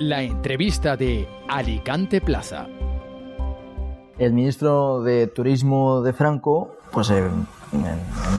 La 0.00 0.22
entrevista 0.22 0.96
de 0.96 1.28
Alicante 1.46 2.22
Plaza. 2.22 2.66
El 4.18 4.32
ministro 4.32 5.02
de 5.02 5.26
Turismo 5.26 6.00
de 6.00 6.14
Franco, 6.14 6.78
pues 6.90 7.10
en, 7.10 7.46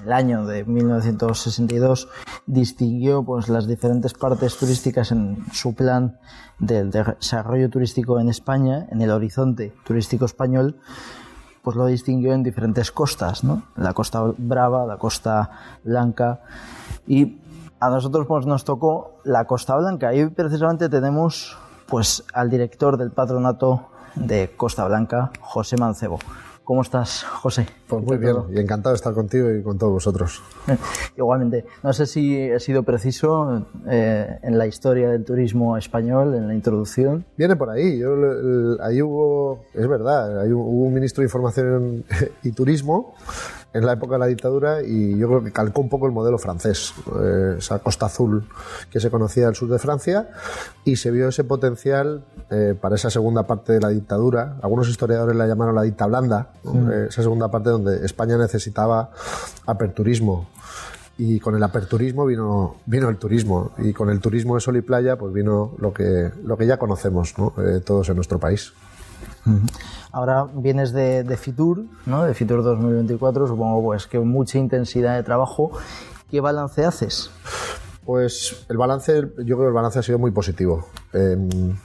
el 0.04 0.12
año 0.12 0.44
de 0.48 0.66
1962 0.66 2.10
distinguió 2.48 3.22
pues 3.22 3.48
las 3.48 3.68
diferentes 3.68 4.16
partes 4.16 4.58
turísticas 4.58 5.12
en 5.12 5.38
su 5.54 5.76
plan 5.76 6.18
del 6.58 6.90
desarrollo 6.90 7.70
turístico 7.70 8.20
en 8.20 8.30
España, 8.30 8.88
en 8.90 9.00
el 9.04 9.12
horizonte 9.12 9.72
turístico 9.86 10.26
español, 10.26 10.78
pues 11.62 11.78
lo 11.78 11.86
distinguió 11.86 12.34
en 12.34 12.42
diferentes 12.42 12.92
costas, 12.92 13.44
¿no? 13.44 13.68
La 13.76 13.94
costa 13.94 14.24
brava, 14.36 14.88
la 14.88 14.98
costa 14.98 15.52
blanca 15.84 16.42
y 17.06 17.38
a 17.82 17.90
nosotros 17.90 18.28
pues 18.28 18.46
nos 18.46 18.64
tocó 18.64 19.20
la 19.24 19.46
Costa 19.46 19.76
Blanca 19.76 20.14
y 20.14 20.28
precisamente 20.28 20.88
tenemos 20.88 21.58
pues 21.88 22.24
al 22.32 22.50
director 22.50 22.96
del 22.96 23.10
patronato 23.10 23.88
de 24.16 24.52
Costa 24.56 24.88
Blanca, 24.88 25.32
José 25.42 25.78
Mancebo. 25.78 26.20
¿Cómo 26.64 26.84
estás, 26.84 27.24
José? 27.24 27.66
Pues 27.88 28.04
muy 28.04 28.18
bien, 28.18 28.36
y 28.52 28.60
encantado 28.60 28.94
de 28.94 28.98
estar 28.98 29.14
contigo 29.16 29.50
y 29.52 29.64
con 29.64 29.80
todos 29.80 29.94
vosotros. 29.94 30.44
Igualmente. 31.18 31.66
No 31.82 31.92
sé 31.92 32.06
si 32.06 32.40
he 32.40 32.60
sido 32.60 32.84
preciso 32.84 33.66
eh, 33.90 34.40
en 34.44 34.58
la 34.60 34.68
historia 34.68 35.10
del 35.10 35.26
turismo 35.26 35.76
español, 35.76 36.36
en 36.36 36.48
la 36.48 36.54
introducción. 36.54 37.26
Viene 37.36 37.56
por 37.56 37.72
ahí. 37.72 37.98
Yo, 37.98 38.14
ahí 38.80 39.02
hubo, 39.02 39.66
es 39.74 39.88
verdad, 39.88 40.40
ahí 40.42 40.54
hubo 40.54 40.70
un 40.70 40.94
ministro 40.94 41.24
de 41.24 41.26
Información 41.26 42.06
y 42.44 42.52
Turismo 42.52 43.16
en 43.74 43.86
la 43.86 43.94
época 43.94 44.16
de 44.16 44.20
la 44.20 44.26
dictadura 44.28 44.82
y 44.84 45.18
yo 45.18 45.28
creo 45.28 45.44
que 45.44 45.52
calcó 45.52 45.82
un 45.82 45.90
poco 45.90 46.06
el 46.06 46.12
modelo 46.12 46.38
francés, 46.38 46.94
eh, 47.22 47.56
esa 47.58 47.80
costa 47.80 48.08
azul 48.08 48.48
que 48.90 49.00
se 49.00 49.10
conocía 49.10 49.48
al 49.48 49.56
sur 49.56 49.70
de 49.70 49.80
Francia 49.80 50.30
y 50.84 50.98
se 50.98 51.12
vio 51.12 51.30
ese 51.30 51.44
potencial 51.44 52.24
eh, 52.50 52.76
para 52.80 52.96
esa 52.96 53.10
segunda 53.10 53.44
parte 53.44 53.74
de 53.74 53.80
la 53.80 53.90
dictadura. 53.90 54.58
Algunos 54.62 54.90
historiadores 54.90 55.36
la 55.36 55.48
llamaron 55.48 55.76
la 55.76 55.84
dicta 55.84 56.06
blanda, 56.06 56.52
eh, 56.66 57.08
esa 57.10 57.22
segunda 57.22 57.50
parte 57.50 57.70
donde 57.70 58.06
España 58.06 58.38
necesitaba 58.38 59.12
aperturismo. 59.66 60.50
Y 61.18 61.40
con 61.40 61.56
el 61.56 61.62
aperturismo 61.62 62.26
vino, 62.26 62.78
vino 62.88 63.08
el 63.08 63.18
turismo. 63.18 63.74
Y 63.78 63.94
con 63.94 64.10
el 64.10 64.20
turismo 64.20 64.56
de 64.56 64.62
sol 64.62 64.78
y 64.78 64.82
playa 64.82 65.18
pues 65.18 65.32
vino 65.34 65.76
lo 65.78 65.94
que, 65.94 66.32
lo 66.44 66.58
que 66.58 66.66
ya 66.66 66.78
conocemos 66.78 67.36
todos 67.86 68.10
en 68.10 68.16
nuestro 68.16 68.40
país. 68.40 68.74
Ahora 70.12 70.48
vienes 70.54 70.92
de, 70.92 71.38
Fitur, 71.38 71.86
¿no? 72.06 72.24
de 72.24 72.34
Fitur 72.34 72.64
2024, 72.64 73.48
supongo 73.48 73.82
pues 73.84 74.08
que 74.08 74.20
mucha 74.20 74.58
intensidad 74.58 75.16
de 75.16 75.24
trabajo. 75.24 75.72
¿Qué 76.30 76.40
balance 76.42 76.86
haces? 76.86 77.32
Pues 78.06 78.66
el 78.70 78.78
balance, 78.78 79.14
yo 79.38 79.56
creo 79.56 79.60
que 79.60 79.68
el 79.68 79.74
balance 79.74 80.00
ha 80.00 80.04
sido 80.04 80.20
muy 80.20 80.32
positivo. 80.32 80.88
Em, 81.14 81.78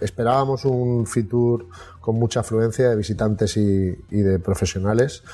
esperábamos 0.00 0.64
un 0.64 1.06
Fitur 1.06 1.66
con 2.00 2.16
mucha 2.16 2.40
afluencia 2.40 2.88
de 2.88 2.96
visitantes 2.96 3.56
y, 3.56 3.96
de 4.10 4.38
profesionales. 4.38 5.24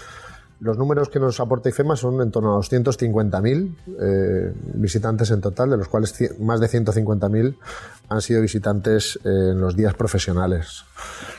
Los 0.62 0.78
números 0.78 1.08
que 1.08 1.18
nos 1.18 1.41
aporta 1.41 1.70
IFEMA 1.70 1.96
son 1.96 2.20
en 2.20 2.30
torno 2.30 2.55
a 2.55 2.60
250.000 2.60 3.74
eh, 4.00 4.52
visitantes 4.74 5.32
en 5.32 5.41
total, 5.41 5.70
de 5.70 5.77
los 5.77 5.88
cuales 5.88 6.14
más 6.38 6.60
de 6.60 6.68
150.000 6.68 7.56
han 8.08 8.22
sido 8.22 8.41
visitantes 8.41 9.18
en 9.24 9.60
los 9.60 9.74
días 9.74 9.94
profesionales. 9.94 10.84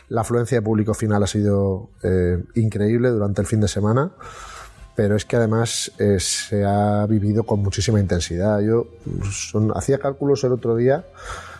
La 0.09 0.21
afluencia 0.21 0.57
de 0.57 0.61
público 0.61 0.93
final 0.93 1.23
ha 1.23 1.27
sido 1.27 1.89
eh, 2.03 2.43
increíble 2.55 3.11
durante 3.11 3.39
el 3.39 3.47
fin 3.47 3.61
de 3.61 3.69
semana, 3.69 4.11
pero 4.93 5.15
es 5.15 5.23
que 5.23 5.37
además 5.37 5.93
eh, 5.99 6.19
se 6.19 6.65
ha 6.65 7.05
vivido 7.05 7.43
con 7.43 7.61
muchísima 7.61 8.01
intensidad. 8.01 8.59
Yo 8.59 8.87
hacía 9.73 9.99
cálculos 9.99 10.43
el 10.43 10.51
otro 10.51 10.75
día, 10.75 11.05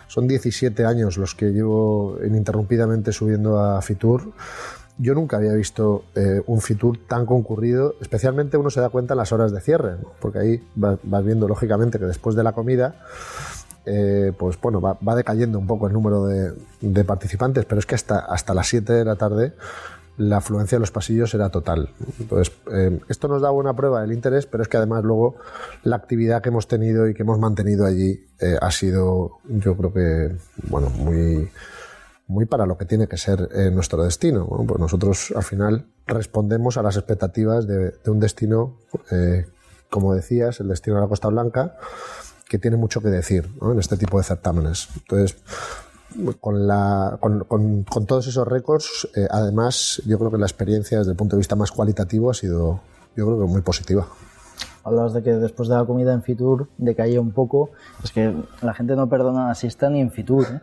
son 0.06 0.28
17 0.28 0.84
años 0.84 1.16
los 1.16 1.34
que 1.34 1.46
llevo 1.46 2.18
ininterrumpidamente 2.22 3.10
subiendo 3.10 3.58
a 3.58 3.80
Fitur. 3.80 4.34
Yo 4.98 5.14
nunca 5.14 5.38
había 5.38 5.52
visto 5.52 6.04
eh, 6.14 6.40
un 6.46 6.60
Fitur 6.60 6.98
tan 7.08 7.26
concurrido, 7.26 7.96
especialmente 8.00 8.56
uno 8.56 8.70
se 8.70 8.80
da 8.80 8.90
cuenta 8.90 9.14
en 9.14 9.18
las 9.18 9.32
horas 9.32 9.52
de 9.52 9.60
cierre, 9.60 9.96
porque 10.20 10.38
ahí 10.38 10.68
vas 10.76 11.24
viendo 11.24 11.48
lógicamente 11.48 11.98
que 11.98 12.04
después 12.04 12.36
de 12.36 12.44
la 12.44 12.52
comida 12.52 12.94
eh, 13.86 14.32
pues 14.38 14.58
bueno, 14.60 14.80
va, 14.80 15.14
decayendo 15.14 15.58
un 15.58 15.66
poco 15.66 15.86
el 15.86 15.92
número 15.92 16.24
de, 16.24 17.04
participantes, 17.04 17.64
pero 17.66 17.78
es 17.78 17.86
que 17.86 17.94
hasta, 17.94 18.18
hasta 18.18 18.54
las 18.54 18.68
7 18.68 18.92
de 18.92 19.04
la 19.04 19.16
tarde 19.16 19.52
la 20.16 20.36
afluencia 20.36 20.76
de 20.76 20.80
los 20.80 20.90
pasillos 20.90 21.34
era 21.34 21.50
total. 21.50 21.90
Entonces, 22.20 22.54
eh, 22.72 23.00
esto 23.08 23.28
nos 23.28 23.42
da 23.42 23.50
buena 23.50 23.74
prueba 23.74 24.00
del 24.00 24.12
interés, 24.12 24.46
pero 24.46 24.62
es 24.62 24.68
que 24.68 24.76
además 24.76 25.02
luego 25.02 25.36
la 25.82 25.96
actividad 25.96 26.40
que 26.40 26.50
hemos 26.50 26.68
tenido 26.68 27.08
y 27.08 27.14
que 27.14 27.22
hemos 27.22 27.38
mantenido 27.38 27.84
allí 27.84 28.24
eh, 28.40 28.56
ha 28.60 28.70
sido, 28.70 29.38
yo 29.48 29.76
creo 29.76 29.92
que, 29.92 30.36
bueno, 30.68 30.88
muy, 30.90 31.50
muy 32.26 32.46
para 32.46 32.66
lo 32.66 32.78
que 32.78 32.84
tiene 32.84 33.06
que 33.06 33.16
ser 33.16 33.48
nuestro 33.72 34.02
destino. 34.02 34.46
pues 34.46 34.80
nosotros 34.80 35.32
al 35.36 35.42
final 35.42 35.86
respondemos 36.06 36.76
a 36.76 36.82
las 36.82 36.96
expectativas 36.96 37.66
de, 37.66 37.94
un 38.06 38.20
destino, 38.20 38.78
como 39.90 40.14
decías, 40.14 40.60
el 40.60 40.68
destino 40.68 40.96
de 40.96 41.02
la 41.02 41.08
Costa 41.08 41.28
Blanca, 41.28 41.76
que 42.48 42.58
tiene 42.58 42.76
mucho 42.76 43.00
que 43.00 43.08
decir 43.08 43.48
en 43.60 43.78
este 43.78 43.96
tipo 43.96 44.18
de 44.18 44.24
certámenes. 44.24 44.88
Entonces, 44.96 45.36
con, 46.40 46.66
la, 46.66 47.18
con, 47.20 47.84
todos 48.06 48.26
esos 48.26 48.46
récords, 48.46 49.08
eh, 49.14 49.26
además, 49.30 50.02
yo 50.06 50.18
creo 50.18 50.30
que 50.30 50.38
la 50.38 50.46
experiencia 50.46 50.98
desde 50.98 51.12
el 51.12 51.16
punto 51.16 51.36
de 51.36 51.40
vista 51.40 51.56
más 51.56 51.72
cualitativo 51.72 52.30
ha 52.30 52.34
sido, 52.34 52.80
yo 53.16 53.26
creo 53.26 53.46
muy 53.46 53.62
positiva. 53.62 54.06
Hablabas 54.84 55.14
de 55.14 55.22
que 55.22 55.32
después 55.32 55.68
de 55.68 55.76
la 55.76 55.84
comida 55.84 56.12
en 56.12 56.22
Fitur 56.22 56.68
decaía 56.78 57.20
un 57.20 57.32
poco. 57.32 57.70
Es 58.02 58.12
que 58.12 58.34
la 58.62 58.74
gente 58.74 58.94
no 58.96 59.08
perdona 59.08 59.48
la 59.48 59.54
siesta 59.54 59.88
ni 59.90 60.00
en 60.00 60.10
Fitur. 60.10 60.44
¿eh? 60.44 60.60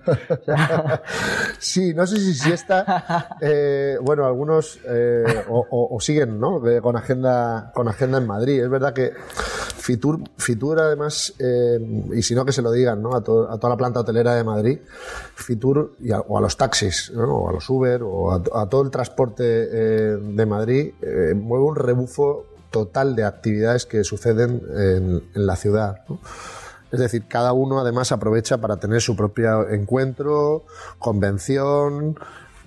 sí, 1.60 1.94
no 1.94 2.06
sé 2.06 2.18
si 2.18 2.34
siesta. 2.34 3.38
Eh, 3.42 3.98
bueno, 4.02 4.26
algunos 4.26 4.80
o, 5.50 5.98
siguen 6.00 6.40
¿no? 6.40 6.62
con, 6.82 6.96
agenda, 6.96 7.72
con 7.74 7.88
agenda 7.88 8.20
en 8.20 8.28
Madrid. 8.28 8.62
Es 8.62 8.70
verdad 8.70 8.94
que 8.94 9.14
Fitur, 9.82 10.20
Fitur 10.38 10.80
además, 10.80 11.34
eh, 11.40 11.80
y 12.14 12.22
si 12.22 12.36
no 12.36 12.46
que 12.46 12.52
se 12.52 12.62
lo 12.62 12.72
digan 12.72 13.02
¿no? 13.02 13.16
a, 13.16 13.24
toda 13.24 13.70
la 13.70 13.78
planta 13.78 14.02
hotelera 14.02 14.36
de 14.36 14.44
Madrid, 14.44 14.80
Fitur 15.36 15.98
o 16.28 16.38
a 16.38 16.42
los 16.42 16.56
taxis, 16.56 17.12
o 17.16 17.50
a 17.50 17.54
los 17.54 17.68
Uber, 17.70 18.02
o 18.04 18.32
a, 18.32 18.70
todo 18.70 18.84
el 18.84 18.92
transporte 18.92 19.44
eh, 19.44 20.18
de 20.18 20.46
Madrid, 20.46 20.94
eh, 21.02 21.34
mueve 21.34 21.66
un 21.66 21.76
rebufo 21.76 22.46
total 22.72 23.16
de 23.16 23.26
actividades 23.26 23.86
que 23.86 24.04
suceden 24.04 24.62
en, 24.76 25.24
la 25.34 25.56
ciudad. 25.56 26.02
Es 26.92 27.00
decir, 27.00 27.26
cada 27.28 27.54
uno 27.54 27.80
además 27.80 28.12
aprovecha 28.12 28.58
para 28.58 28.78
tener 28.78 29.02
su 29.02 29.16
propio 29.16 29.70
encuentro, 29.70 30.66
convención, 31.00 32.18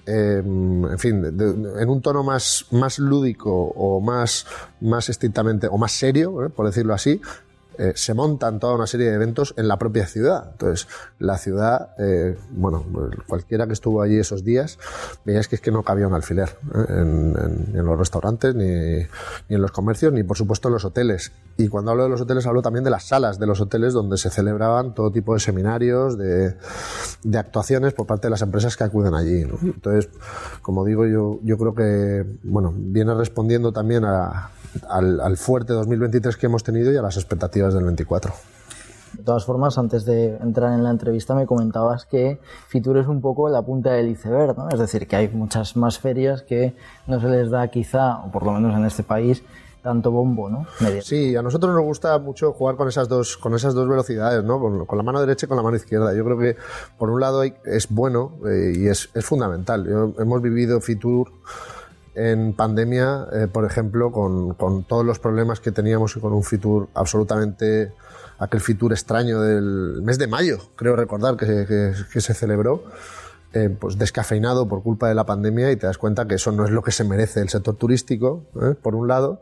Em, 0.06 0.84
en 0.84 0.98
fin, 0.98 1.24
en 1.24 1.88
un 1.88 2.02
tono 2.02 2.22
más, 2.22 2.66
más 2.70 2.98
lúdico 2.98 3.50
o 3.50 4.00
más, 4.00 4.46
más 4.80 5.08
estrictamente, 5.08 5.66
o 5.66 5.78
más 5.78 5.92
serio, 5.92 6.44
¿eh? 6.44 6.50
por 6.50 6.66
decirlo 6.66 6.92
así, 6.92 7.22
eh, 7.78 7.92
se 7.96 8.14
montan 8.14 8.60
toda 8.60 8.74
una 8.74 8.86
serie 8.86 9.08
de 9.08 9.14
eventos 9.14 9.54
en 9.56 9.68
la 9.68 9.78
propia 9.78 10.06
ciudad. 10.06 10.50
Entonces, 10.52 10.88
la 11.18 11.38
ciudad, 11.38 11.90
eh, 11.98 12.36
bueno, 12.50 12.84
cualquiera 13.26 13.66
que 13.66 13.72
estuvo 13.72 14.02
allí 14.02 14.18
esos 14.18 14.44
días, 14.44 14.78
veías 15.24 15.48
que 15.48 15.56
es 15.56 15.60
que 15.60 15.70
no 15.70 15.82
cabía 15.82 16.06
un 16.06 16.14
alfiler 16.14 16.56
¿eh? 16.74 16.84
en, 16.88 17.86
los 17.86 17.98
restaurantes, 17.98 18.54
ni, 18.54 18.64
ni, 18.64 19.56
en 19.56 19.62
los 19.62 19.72
comercios, 19.72 20.12
ni 20.12 20.22
por 20.22 20.36
supuesto 20.36 20.68
en 20.68 20.74
los 20.74 20.84
hoteles. 20.84 21.32
Y 21.56 21.68
cuando 21.68 21.90
hablo 21.90 22.04
de 22.04 22.10
los 22.10 22.20
hoteles, 22.20 22.46
hablo 22.46 22.62
también 22.62 22.84
de 22.84 22.90
las 22.90 23.04
salas 23.04 23.38
de 23.38 23.46
los 23.46 23.60
hoteles 23.60 23.92
donde 23.92 24.16
se 24.16 24.30
celebraban 24.30 24.94
todo 24.94 25.10
tipo 25.10 25.34
de 25.34 25.40
seminarios, 25.40 26.16
de, 26.18 26.56
de 27.22 27.38
actuaciones 27.38 27.92
por 27.92 28.06
parte 28.06 28.26
de 28.26 28.30
las 28.30 28.42
empresas 28.42 28.76
que 28.76 28.84
acuden 28.84 29.14
allí. 29.14 29.42
Entonces, 29.62 30.08
como 30.62 30.84
digo, 30.84 31.06
yo, 31.06 31.38
yo 31.42 31.58
creo 31.58 31.74
que, 31.74 32.24
bueno, 32.42 32.72
viene 32.74 33.14
respondiendo 33.14 33.72
también 33.72 34.04
a 34.04 34.50
al, 34.88 35.36
fuerte 35.36 35.72
2023 35.72 36.36
que 36.36 36.46
hemos 36.46 36.64
tenido 36.64 36.92
y 36.92 36.96
a 36.96 37.02
las 37.02 37.16
expectativas 37.16 37.63
del 37.72 37.84
24. 37.84 38.32
De 39.16 39.22
todas 39.22 39.44
formas, 39.44 39.78
antes 39.78 40.04
de 40.04 40.36
entrar 40.38 40.72
en 40.72 40.82
la 40.82 40.90
entrevista 40.90 41.34
me 41.34 41.46
comentabas 41.46 42.04
que 42.04 42.40
Fitur 42.66 42.98
es 42.98 43.06
un 43.06 43.20
poco 43.20 43.48
la 43.48 43.62
punta 43.62 43.92
del 43.92 44.08
iceberg, 44.08 44.58
¿no? 44.58 44.68
Es 44.68 44.78
decir, 44.78 45.06
que 45.06 45.14
hay 45.14 45.28
muchas 45.28 45.76
más 45.76 45.98
ferias 46.00 46.42
que 46.42 46.74
no 47.06 47.20
se 47.20 47.28
les 47.28 47.50
da 47.50 47.68
quizá, 47.68 48.18
o 48.18 48.32
por 48.32 48.44
lo 48.44 48.52
menos 48.52 48.76
en 48.76 48.84
este 48.84 49.04
país, 49.04 49.44
tanto 49.84 50.10
bombo, 50.10 50.48
¿no? 50.48 50.66
Sí, 51.02 51.36
a 51.36 51.42
nosotros 51.42 51.74
nos 51.74 51.84
gusta 51.84 52.18
mucho 52.18 52.52
jugar 52.52 52.74
con 52.74 52.88
esas 52.88 53.08
dos, 53.08 53.36
con 53.36 53.54
esas 53.54 53.74
dos 53.74 53.88
velocidades, 53.88 54.42
¿no? 54.42 54.58
Con, 54.58 54.96
la 54.96 55.02
mano 55.02 55.20
derecha 55.20 55.46
y 55.46 55.48
con 55.48 55.58
la 55.58 55.62
mano 55.62 55.76
izquierda. 55.76 56.14
Yo 56.14 56.24
creo 56.24 56.38
que, 56.38 56.56
por 56.98 57.10
un 57.10 57.20
lado, 57.20 57.42
es 57.42 57.88
bueno 57.90 58.32
eh, 58.48 58.72
y 58.74 58.88
es, 58.88 59.10
es 59.14 59.24
fundamental. 59.24 60.14
hemos 60.18 60.42
vivido 60.42 60.80
Fitur 60.80 61.30
en 62.14 62.54
pandemia, 62.54 63.26
eh, 63.32 63.48
por 63.52 63.64
ejemplo, 63.64 64.12
con, 64.12 64.54
con, 64.54 64.84
todos 64.84 65.04
los 65.04 65.18
problemas 65.18 65.60
que 65.60 65.72
teníamos 65.72 66.16
y 66.16 66.20
con 66.20 66.32
un 66.32 66.44
Fitur 66.44 66.88
absolutamente, 66.94 67.92
aquel 68.38 68.60
Fitur 68.60 68.92
extraño 68.92 69.40
del 69.40 70.00
mes 70.02 70.18
de 70.18 70.26
mayo, 70.26 70.58
creo 70.76 70.96
recordar 70.96 71.36
que, 71.36 71.94
que, 72.12 72.20
se 72.20 72.34
celebró. 72.34 72.84
Eh, 73.54 73.70
pues 73.70 73.98
descafeinado 73.98 74.66
por 74.66 74.82
culpa 74.82 75.08
de 75.08 75.14
la 75.14 75.24
pandemia 75.24 75.70
y 75.70 75.76
te 75.76 75.86
das 75.86 75.96
cuenta 75.96 76.26
que 76.26 76.34
eso 76.34 76.50
no 76.50 76.64
es 76.64 76.72
lo 76.72 76.82
que 76.82 76.90
se 76.90 77.04
merece 77.04 77.40
el 77.40 77.48
sector 77.48 77.76
turístico, 77.76 78.46
¿eh? 78.60 78.74
por 78.74 78.96
un 78.96 79.06
lado, 79.06 79.40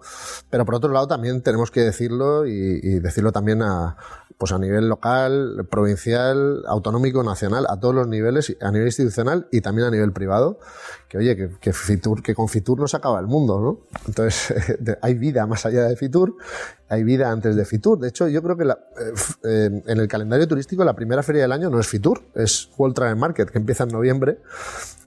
pero 0.50 0.66
por 0.66 0.74
otro 0.74 0.92
lado 0.92 1.08
también 1.08 1.40
tenemos 1.40 1.70
que 1.70 1.80
decirlo 1.80 2.46
y, 2.46 2.98
decirlo 3.00 3.32
también 3.32 3.62
a, 3.62 3.96
pues 4.36 4.52
a 4.52 4.58
nivel 4.58 4.90
local, 4.90 5.66
provincial, 5.70 6.62
autonómico, 6.66 7.22
nacional, 7.22 7.64
a 7.70 7.80
todos 7.80 7.94
los 7.94 8.06
niveles, 8.06 8.54
a 8.60 8.70
nivel 8.70 8.88
institucional 8.88 9.48
y 9.50 9.62
también 9.62 9.88
a 9.88 9.90
nivel 9.90 10.12
privado, 10.12 10.58
que 11.08 11.16
oye, 11.16 11.34
que, 11.34 11.48
que, 11.58 11.72
Fitur, 11.72 12.22
que 12.22 12.34
con 12.34 12.48
Fitur 12.48 12.80
no 12.80 12.88
se 12.88 12.98
acaba 12.98 13.18
el 13.18 13.26
mundo, 13.26 13.60
¿no? 13.60 13.98
Entonces, 14.06 14.54
hay 15.00 15.14
vida 15.14 15.46
más 15.46 15.64
allá 15.64 15.84
de 15.84 15.96
Fitur, 15.96 16.36
hay 16.92 17.04
vida 17.04 17.30
antes 17.30 17.56
de 17.56 17.64
Fitur. 17.64 17.98
De 17.98 18.08
hecho, 18.08 18.28
yo 18.28 18.42
creo 18.42 18.54
que 18.54 18.66
la, 18.66 18.78
eh, 19.44 19.82
en 19.86 19.98
el 19.98 20.08
calendario 20.08 20.46
turístico 20.46 20.84
la 20.84 20.94
primera 20.94 21.22
feria 21.22 21.40
del 21.40 21.52
año 21.52 21.70
no 21.70 21.80
es 21.80 21.88
Fitur, 21.88 22.22
es 22.34 22.68
World 22.76 22.94
Travel 22.94 23.16
Market, 23.16 23.48
que 23.48 23.56
empieza 23.56 23.84
en 23.84 23.90
noviembre. 23.90 24.40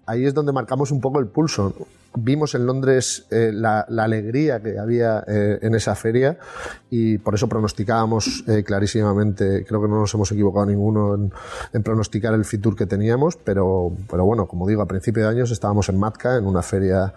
Ahí 0.05 0.25
es 0.25 0.33
donde 0.33 0.51
marcamos 0.51 0.91
un 0.91 1.01
poco 1.01 1.19
el 1.19 1.27
pulso 1.27 1.73
vimos 2.15 2.55
en 2.55 2.65
Londres 2.65 3.25
eh, 3.31 3.51
la, 3.53 3.81
alegría 3.81 4.61
que 4.61 4.79
había 4.79 5.23
eh, 5.27 5.59
en 5.61 5.75
esa 5.75 5.95
feria 5.95 6.37
y 6.89 7.17
por 7.17 7.35
eso 7.35 7.47
pronosticábamos 7.47 8.43
eh, 8.47 8.63
clarísimamente, 8.63 9.65
creo 9.65 9.81
que 9.81 9.87
no 9.87 9.99
nos 9.99 10.13
hemos 10.13 10.31
equivocado 10.31 10.65
ninguno 10.65 11.15
en, 11.73 11.83
pronosticar 11.83 12.33
el 12.33 12.45
Fitur 12.45 12.75
que 12.75 12.85
teníamos, 12.85 13.35
pero, 13.35 13.91
bueno, 14.09 14.47
como 14.47 14.67
digo, 14.67 14.81
a 14.81 14.87
principio 14.87 15.23
de 15.23 15.29
años 15.29 15.51
estábamos 15.51 15.89
en 15.89 15.99
Matka, 15.99 16.37
en 16.37 16.45
una 16.45 16.61
feria 16.61 17.13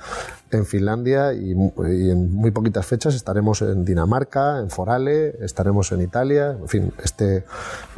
en 0.51 0.67
Finlandia 0.67 1.33
y, 1.33 1.53
y, 1.53 2.11
en 2.11 2.33
muy 2.35 2.51
poquitas 2.51 2.87
fechas 2.87 3.15
estaremos 3.15 3.63
en 3.63 3.85
Dinamarca, 3.85 4.59
en 4.59 4.71
Forale, 4.71 5.37
estaremos 5.45 5.93
en 5.93 6.03
Italia, 6.03 6.57
en 6.61 6.69
fin, 6.69 6.93
este 7.03 7.45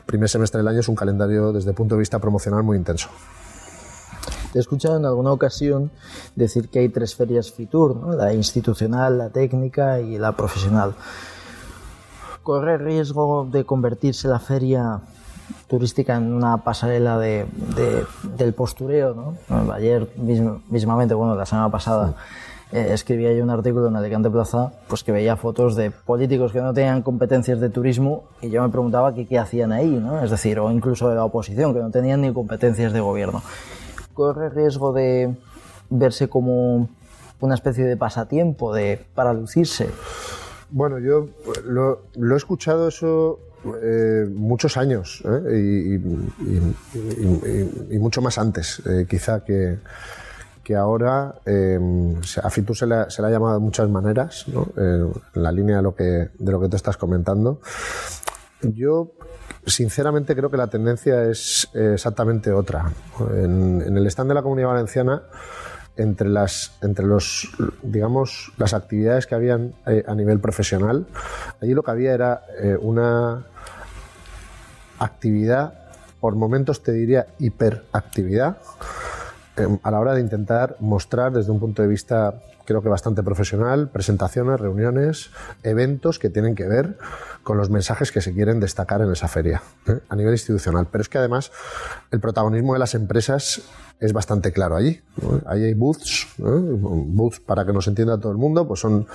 primer 0.06 0.28
semestre 0.28 0.58
del 0.58 0.68
año 0.68 0.80
es 0.80 0.88
un 0.88 0.96
calendario 0.96 1.52
desde 1.52 1.70
el 1.70 1.76
punto 1.76 1.94
de 1.94 2.00
vista 2.00 2.18
promocional 2.18 2.62
muy 2.62 2.76
intenso. 2.76 3.08
Te 4.52 4.58
he 4.58 4.60
escuchado 4.60 4.96
en 4.96 5.04
alguna 5.04 5.32
ocasión 5.32 5.92
decir 6.34 6.68
que 6.68 6.80
hay 6.80 6.88
tres 6.88 7.14
ferias 7.14 7.52
FITUR, 7.52 8.16
la 8.16 8.34
institucional, 8.34 9.16
la 9.16 9.30
técnica 9.30 10.00
y 10.00 10.18
la 10.18 10.32
profesional. 10.32 10.94
¿Corre 12.42 12.78
riesgo 12.78 13.46
de 13.50 13.64
convertirse 13.64 14.26
la 14.26 14.40
feria 14.40 15.00
turística 15.68 16.16
en 16.16 16.32
una 16.32 16.64
pasarela 16.64 17.16
de, 17.18 17.46
del 18.36 18.52
postureo? 18.54 19.14
¿no? 19.14 19.72
Ayer 19.72 20.08
mismamente, 20.16 21.14
bueno, 21.14 21.36
la 21.36 21.46
semana 21.46 21.70
pasada, 21.70 22.16
eh, 22.72 22.88
escribía 22.90 23.32
yo 23.32 23.44
un 23.44 23.50
artículo 23.50 23.86
en 23.86 23.96
Alicante 23.96 24.30
Plaza 24.30 24.72
pues 24.88 25.04
que 25.04 25.12
veía 25.12 25.36
fotos 25.36 25.76
de 25.76 25.90
políticos 25.90 26.52
que 26.52 26.60
no 26.60 26.72
tenían 26.72 27.02
competencias 27.02 27.60
de 27.60 27.68
turismo 27.68 28.24
y 28.40 28.50
yo 28.50 28.62
me 28.62 28.68
preguntaba 28.68 29.12
qué, 29.14 29.26
qué 29.26 29.38
hacían 29.38 29.70
ahí, 29.70 29.90
¿no? 29.90 30.22
es 30.22 30.30
decir, 30.30 30.58
o 30.58 30.72
incluso 30.72 31.08
de 31.08 31.14
la 31.14 31.24
oposición, 31.24 31.72
que 31.72 31.80
no 31.80 31.90
tenían 31.90 32.20
ni 32.20 32.32
competencias 32.32 32.92
de 32.92 33.00
gobierno 33.00 33.42
corre 34.20 34.50
riesgo 34.50 34.92
de 34.92 35.34
verse 35.88 36.28
como 36.28 36.90
una 37.40 37.54
especie 37.54 37.86
de 37.86 37.96
pasatiempo 37.96 38.74
de, 38.74 39.02
para 39.14 39.32
lucirse? 39.32 39.88
Bueno, 40.68 40.98
yo 40.98 41.30
lo, 41.64 42.02
he 42.14 42.36
escuchado 42.36 42.88
eso 42.88 43.40
eh, 43.82 44.26
muchos 44.30 44.76
años 44.76 45.22
¿eh? 45.24 45.96
y, 47.90 47.98
mucho 47.98 48.20
más 48.20 48.36
antes, 48.36 48.82
eh, 48.84 49.06
quizá 49.08 49.42
que, 49.42 49.78
que 50.62 50.76
ahora 50.76 51.36
a 52.42 52.50
Fitur 52.50 52.76
se 52.76 52.86
le, 52.86 52.96
ha 52.96 53.30
llamado 53.30 53.54
de 53.54 53.60
muchas 53.60 53.88
maneras, 53.88 54.44
en 54.76 55.14
la 55.32 55.50
línea 55.50 55.76
de 55.78 55.82
lo, 55.82 55.94
que, 55.94 56.28
de 56.38 56.52
lo 56.52 56.60
que 56.60 56.68
tú 56.68 56.76
estás 56.76 56.98
comentando. 56.98 57.58
Yo 58.60 59.12
Sinceramente 59.66 60.34
creo 60.34 60.50
que 60.50 60.56
la 60.56 60.68
tendencia 60.68 61.24
es 61.24 61.68
exactamente 61.74 62.50
otra. 62.50 62.90
En, 63.30 63.82
el 63.96 64.06
stand 64.06 64.30
de 64.30 64.34
la 64.34 64.42
Comunidad 64.42 64.68
Valenciana, 64.68 65.22
entre 65.96 66.28
las, 66.28 66.72
entre 66.80 67.04
los, 67.04 67.50
digamos, 67.82 68.52
las 68.56 68.72
actividades 68.72 69.26
que 69.26 69.34
habían 69.34 69.74
eh, 69.86 70.02
a 70.06 70.14
nivel 70.14 70.40
profesional, 70.40 71.06
allí 71.60 71.74
lo 71.74 71.82
que 71.82 71.90
había 71.90 72.14
era 72.14 72.42
eh, 72.58 72.76
una 72.80 73.44
actividad, 74.98 75.74
por 76.20 76.36
momentos 76.36 76.82
te 76.82 76.92
diría 76.92 77.26
hiperactividad, 77.38 78.58
em, 79.56 79.78
a 79.82 79.90
la 79.90 80.00
hora 80.00 80.14
de 80.14 80.20
intentar 80.20 80.76
mostrar 80.80 81.32
desde 81.32 81.52
un 81.52 81.60
punto 81.60 81.82
de 81.82 81.88
vista 81.88 82.34
creo 82.64 82.82
que 82.82 82.88
bastante 82.88 83.22
profesional, 83.22 83.90
presentaciones, 83.90 84.60
reuniones, 84.60 85.30
eventos 85.62 86.18
que 86.18 86.30
tienen 86.30 86.54
que 86.54 86.66
ver 86.66 86.98
con 87.42 87.56
los 87.56 87.70
mensajes 87.70 88.12
que 88.12 88.20
se 88.20 88.32
quieren 88.32 88.60
destacar 88.60 89.00
en 89.00 89.10
esa 89.10 89.28
feria 89.28 89.62
¿eh? 89.86 90.00
a 90.08 90.16
nivel 90.16 90.32
institucional. 90.32 90.88
Pero 90.90 91.02
es 91.02 91.08
que 91.08 91.18
además 91.18 91.52
el 92.10 92.20
protagonismo 92.20 92.74
de 92.74 92.78
las 92.78 92.94
empresas 92.94 93.62
es 94.00 94.14
bastante 94.14 94.50
claro 94.50 94.76
allí. 94.76 95.00
Ahí 95.44 95.64
hay 95.64 95.74
booths, 95.74 96.28
booths 96.38 97.40
para 97.40 97.66
que 97.66 97.72
nos 97.72 97.86
entienda 97.86 98.18
todo 98.18 98.32
el 98.32 98.38
mundo, 98.38 98.66
pues 98.66 98.80
son 98.80 99.06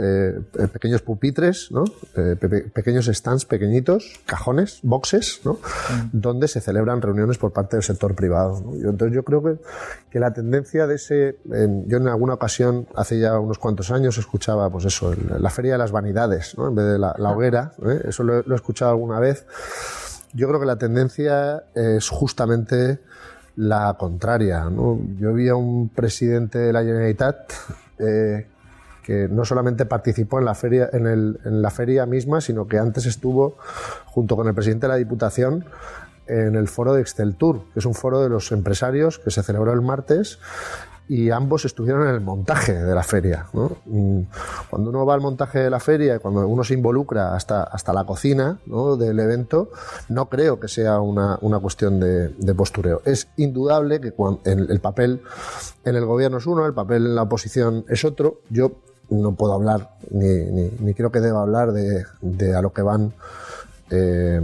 eh, 0.00 0.40
pequeños 0.72 1.00
pupitres, 1.00 1.70
¿no? 1.70 1.84
Eh, 2.16 2.36
pequeños 2.74 3.06
stands 3.06 3.44
pequeñitos, 3.44 4.20
cajones, 4.26 4.80
boxes, 4.82 5.40
¿no? 5.44 5.52
Mm. 5.52 6.08
donde 6.12 6.48
se 6.48 6.60
celebran 6.60 7.00
reuniones 7.00 7.38
por 7.38 7.52
parte 7.52 7.76
del 7.76 7.84
sector 7.84 8.16
privado. 8.16 8.64
Entonces 8.74 9.14
yo 9.14 9.22
creo 9.22 9.44
que, 9.44 9.58
que 10.10 10.18
la 10.18 10.32
tendencia 10.32 10.88
de 10.88 10.96
ese, 10.96 11.38
yo 11.44 11.98
en 11.98 12.08
alguna 12.08 12.34
ocasión, 12.34 12.88
hace 12.96 13.20
ya 13.20 13.38
unos 13.38 13.58
cuantos 13.58 13.92
años, 13.92 14.18
escuchaba 14.18 14.68
pues 14.70 14.86
eso, 14.86 15.14
la 15.38 15.50
feria 15.50 15.72
de 15.72 15.78
las 15.78 15.92
vanidades, 15.92 16.58
¿no? 16.58 16.68
en 16.68 16.74
vez 16.74 16.86
de 16.86 16.98
la, 16.98 17.14
ah. 17.16 17.32
hoguera, 17.32 17.72
¿eh? 17.86 18.00
eso 18.08 18.24
lo, 18.24 18.42
lo 18.42 18.54
he 18.54 18.56
escuchado 18.56 18.90
alguna 18.90 19.20
vez. 19.20 19.46
Yo 20.34 20.48
creo 20.48 20.58
que 20.58 20.66
la 20.66 20.76
tendencia 20.76 21.64
es 21.74 22.08
justamente 22.08 22.98
la 23.56 23.94
contraria. 23.98 24.64
Yo 25.18 25.32
vi 25.34 25.48
a 25.48 25.54
un 25.54 25.88
presidente 25.88 26.58
de 26.58 26.72
la 26.72 26.82
Generalitat 26.82 27.52
eh, 27.98 28.46
que 29.02 29.28
no 29.28 29.44
solamente 29.44 29.84
participó 29.84 30.38
en 30.38 30.44
la 30.44 30.54
feria, 30.54 30.88
en, 30.92 31.06
el, 31.06 31.40
en 31.44 31.60
la 31.60 31.70
feria 31.70 32.06
misma, 32.06 32.40
sino 32.40 32.66
que 32.66 32.78
antes 32.78 33.06
estuvo 33.06 33.56
junto 34.06 34.36
con 34.36 34.46
el 34.48 34.54
presidente 34.54 34.86
de 34.86 34.92
la 34.92 34.96
Diputación 34.96 35.64
en 36.26 36.54
el 36.54 36.68
foro 36.68 36.94
de 36.94 37.02
Excel 37.02 37.34
Tour, 37.34 37.64
que 37.72 37.80
es 37.80 37.86
un 37.86 37.94
foro 37.94 38.22
de 38.22 38.28
los 38.28 38.52
empresarios 38.52 39.18
que 39.18 39.30
se 39.30 39.42
celebró 39.42 39.72
el 39.72 39.82
martes 39.82 40.38
y 41.12 41.30
ambos 41.30 41.66
estuvieron 41.66 42.08
en 42.08 42.14
el 42.14 42.22
montaje 42.22 42.72
de 42.72 42.94
la 42.94 43.02
feria. 43.02 43.44
Mm, 43.52 44.20
cuando 44.70 44.88
uno 44.88 45.04
va 45.04 45.12
al 45.12 45.20
montaje 45.20 45.58
de 45.58 45.68
la 45.68 45.78
feria 45.78 46.16
y 46.16 46.18
cuando 46.18 46.48
uno 46.48 46.64
se 46.64 46.72
involucra 46.72 47.36
hasta, 47.36 47.64
hasta 47.64 47.92
la 47.92 48.04
cocina 48.04 48.58
del 48.98 49.20
evento, 49.20 49.68
no 50.08 50.30
creo 50.30 50.58
que 50.58 50.68
sea 50.68 51.00
una, 51.00 51.38
cuestión 51.60 52.00
de, 52.00 52.54
postureo. 52.54 53.02
Es 53.04 53.28
indudable 53.36 54.00
que 54.00 54.14
el, 54.44 54.80
papel 54.80 55.20
en 55.84 55.96
el 55.96 56.06
gobierno 56.06 56.38
es 56.38 56.46
uno, 56.46 56.64
el 56.64 56.72
papel 56.72 57.04
en 57.04 57.14
la 57.14 57.24
oposición 57.24 57.84
es 57.88 58.06
otro. 58.06 58.40
Yo 58.48 58.72
no 59.10 59.34
puedo 59.34 59.52
hablar, 59.52 59.90
ni, 60.10 60.70
ni, 60.80 60.94
creo 60.94 61.12
que 61.12 61.20
deba 61.20 61.42
hablar 61.42 61.72
de, 61.72 62.06
de 62.22 62.56
a 62.56 62.62
lo 62.62 62.72
que 62.72 62.80
van 62.80 63.12
eh, 63.94 64.40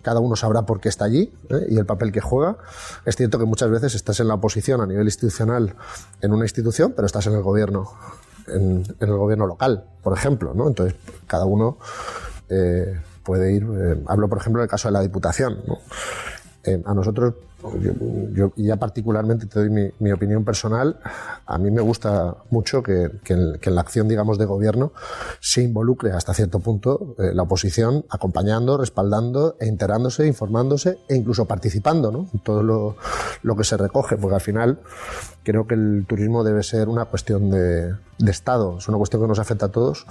cada 0.00 0.18
uno 0.20 0.34
sabrá 0.34 0.62
por 0.62 0.80
qué 0.80 0.88
está 0.88 1.04
allí 1.04 1.30
¿eh? 1.50 1.66
y 1.68 1.76
el 1.76 1.84
papel 1.84 2.10
que 2.10 2.22
juega. 2.22 2.56
Es 3.04 3.16
cierto 3.16 3.38
que 3.38 3.44
muchas 3.44 3.68
veces 3.68 3.94
estás 3.94 4.18
en 4.20 4.28
la 4.28 4.34
oposición 4.34 4.80
a 4.80 4.86
nivel 4.86 5.04
institucional 5.04 5.74
en 6.22 6.32
una 6.32 6.46
institución, 6.46 6.94
pero 6.96 7.04
estás 7.04 7.26
en 7.26 7.34
el 7.34 7.42
gobierno, 7.42 7.92
en, 8.46 8.84
el 8.98 9.12
gobierno 9.12 9.46
local, 9.46 9.84
por 10.02 10.16
ejemplo. 10.16 10.54
¿no? 10.54 10.68
Entonces, 10.68 10.96
cada 11.26 11.44
uno 11.44 11.76
eh, 12.48 12.98
puede 13.24 13.52
ir. 13.52 13.66
hablo, 14.06 14.26
por 14.26 14.38
ejemplo, 14.38 14.62
del 14.62 14.70
caso 14.70 14.88
de 14.88 14.92
la 14.92 15.02
Diputación. 15.02 15.58
a 16.84 16.94
nosotros 16.94 17.34
yo, 18.32 18.52
ya 18.56 18.76
particularmente 18.76 19.46
te 19.46 19.58
doy 19.58 19.92
mi, 19.98 20.12
opinión 20.12 20.44
personal, 20.44 21.00
a 21.46 21.58
mí 21.58 21.70
me 21.70 21.80
gusta 21.80 22.36
mucho 22.50 22.82
que, 22.82 23.10
en, 23.26 23.74
la 23.74 23.80
acción, 23.80 24.08
digamos, 24.08 24.38
de 24.38 24.44
gobierno 24.44 24.92
se 25.40 25.62
involucre 25.62 26.12
hasta 26.12 26.34
cierto 26.34 26.60
punto 26.60 27.16
eh, 27.18 27.32
la 27.34 27.42
oposición 27.42 28.04
acompañando, 28.10 28.78
respaldando 28.78 29.56
e 29.60 29.66
enterándose, 29.66 30.26
informándose 30.26 30.98
e 31.08 31.16
incluso 31.16 31.46
participando 31.46 32.12
¿no? 32.12 32.28
en 32.32 32.40
todo 32.40 32.62
lo, 32.62 32.96
lo, 33.42 33.56
que 33.56 33.64
se 33.64 33.76
recoge, 33.76 34.16
porque 34.16 34.36
al 34.36 34.40
final 34.40 34.80
creo 35.42 35.66
que 35.66 35.74
el 35.74 36.06
turismo 36.06 36.44
debe 36.44 36.62
ser 36.62 36.88
una 36.88 37.06
cuestión 37.06 37.50
de, 37.50 37.94
Estado, 38.26 38.78
es 38.78 38.88
una 38.88 38.98
cuestión 38.98 39.22
que 39.22 39.28
nos 39.28 39.38
afecta 39.38 39.66
a 39.66 39.68
todos 39.70 40.04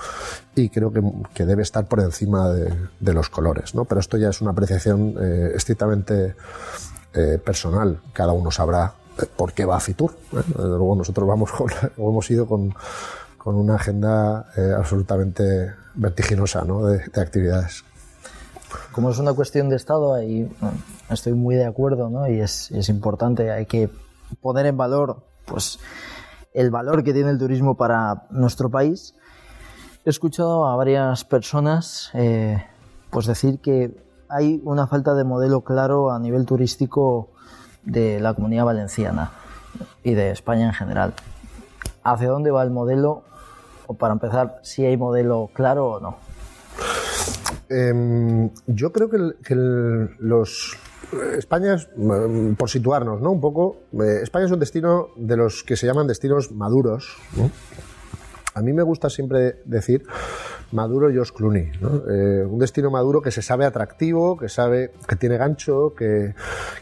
y 0.56 0.70
creo 0.70 0.92
que, 0.92 1.46
debe 1.46 1.62
estar 1.62 1.88
por 1.88 2.00
encima 2.00 2.50
de, 2.50 3.14
los 3.14 3.30
colores, 3.30 3.76
¿no? 3.76 3.86
Pero 3.86 4.00
esto 4.00 4.18
ya 4.18 4.30
es 4.30 4.42
una 4.42 4.52
apreciación 4.52 5.16
eh, 5.20 5.52
estrictamente 5.56 6.36
eh, 7.18 7.40
personal. 7.40 8.00
Cada 8.14 8.32
uno 8.32 8.52
sabrá 8.52 8.94
eh, 9.20 9.26
por 9.36 9.52
qué 9.54 9.66
va 9.66 9.78
a 9.78 9.80
Fitur. 9.80 10.12
¿eh? 10.34 10.44
Luego 10.56 10.96
nosotros 10.96 11.28
vamos 11.28 11.50
o 11.98 12.10
hemos 12.12 12.30
ido 12.30 12.46
con, 12.46 12.76
con 13.40 13.56
una 13.56 13.76
agenda 13.76 14.46
absolutamente 14.78 15.74
vertiginosa 15.96 16.64
de, 16.64 17.20
actividades. 17.20 17.84
Como 18.92 19.10
es 19.10 19.18
una 19.18 19.34
cuestión 19.34 19.68
de 19.70 19.78
Estado, 19.78 20.14
ahí 20.14 20.48
estoy 21.10 21.34
muy 21.34 21.56
de 21.56 21.66
acuerdo 21.66 22.10
¿no? 22.10 22.28
y 22.28 22.40
es, 22.40 22.70
es, 22.70 22.88
importante, 22.90 23.50
hay 23.50 23.66
que 23.66 23.90
poner 24.40 24.68
en 24.68 24.78
valor 24.78 25.24
pues, 25.46 25.80
el 26.54 26.70
valor 26.70 27.04
que 27.04 27.14
tiene 27.14 27.32
el 27.32 27.40
turismo 27.40 27.78
para 27.78 28.28
nuestro 28.30 28.70
país. 28.70 29.16
He 30.06 30.10
escuchado 30.12 30.68
a 30.68 30.76
varias 30.76 31.24
personas 31.24 32.12
pues 33.10 33.26
decir 33.26 33.60
que 33.60 34.07
hay 34.30 34.62
una 34.64 34.88
falta 34.88 35.14
de 35.14 35.24
modelo 35.24 35.62
claro 35.62 36.12
a 36.12 36.20
nivel 36.20 36.46
turístico 36.46 37.30
de 37.84 38.20
la 38.20 38.34
comunidad 38.34 38.66
valenciana 38.66 39.32
y 40.04 40.14
de 40.14 40.32
España 40.32 40.66
en 40.66 40.74
general. 40.74 41.14
¿Hacia 42.04 42.30
dónde 42.30 42.52
va 42.52 42.64
el 42.64 42.72
modelo? 42.72 43.24
O 43.88 43.94
para 43.94 44.14
empezar, 44.14 44.60
si 44.64 44.86
hay 44.86 44.98
modelo 44.98 45.50
claro 45.54 45.92
o 45.92 46.00
no. 46.00 46.18
Em, 47.70 48.50
yo 48.68 48.92
creo 48.92 49.10
que, 49.10 49.56
los 50.20 50.78
España 51.38 51.76
es, 51.76 51.90
mm, 51.96 52.54
por 52.54 52.70
situarnos, 52.70 53.22
¿no? 53.22 53.32
Un 53.32 53.42
poco, 53.42 53.78
eh, 53.94 54.20
España 54.24 54.46
es 54.46 54.52
un 54.52 54.60
destino 54.60 55.10
de 55.16 55.38
los 55.38 55.64
que 55.64 55.76
se 55.78 55.86
llaman 55.86 56.08
destinos 56.08 56.52
maduros. 56.52 57.18
A 58.54 58.62
mí 58.62 58.74
me 58.74 58.84
gusta 58.84 59.10
siempre 59.10 59.62
decir 59.66 60.04
Maduro 60.72 61.10
Josh 61.14 61.32
Clooney, 61.32 61.72
eh, 62.10 62.46
un 62.46 62.60
destino 62.60 62.92
maduro 62.92 63.22
que 63.22 63.32
se 63.32 63.42
sabe 63.42 63.66
atractivo, 63.66 64.38
que 64.38 64.50
sabe 64.50 64.92
que 65.08 65.16
tiene 65.16 65.38
gancho, 65.38 65.94
que, 65.98 66.36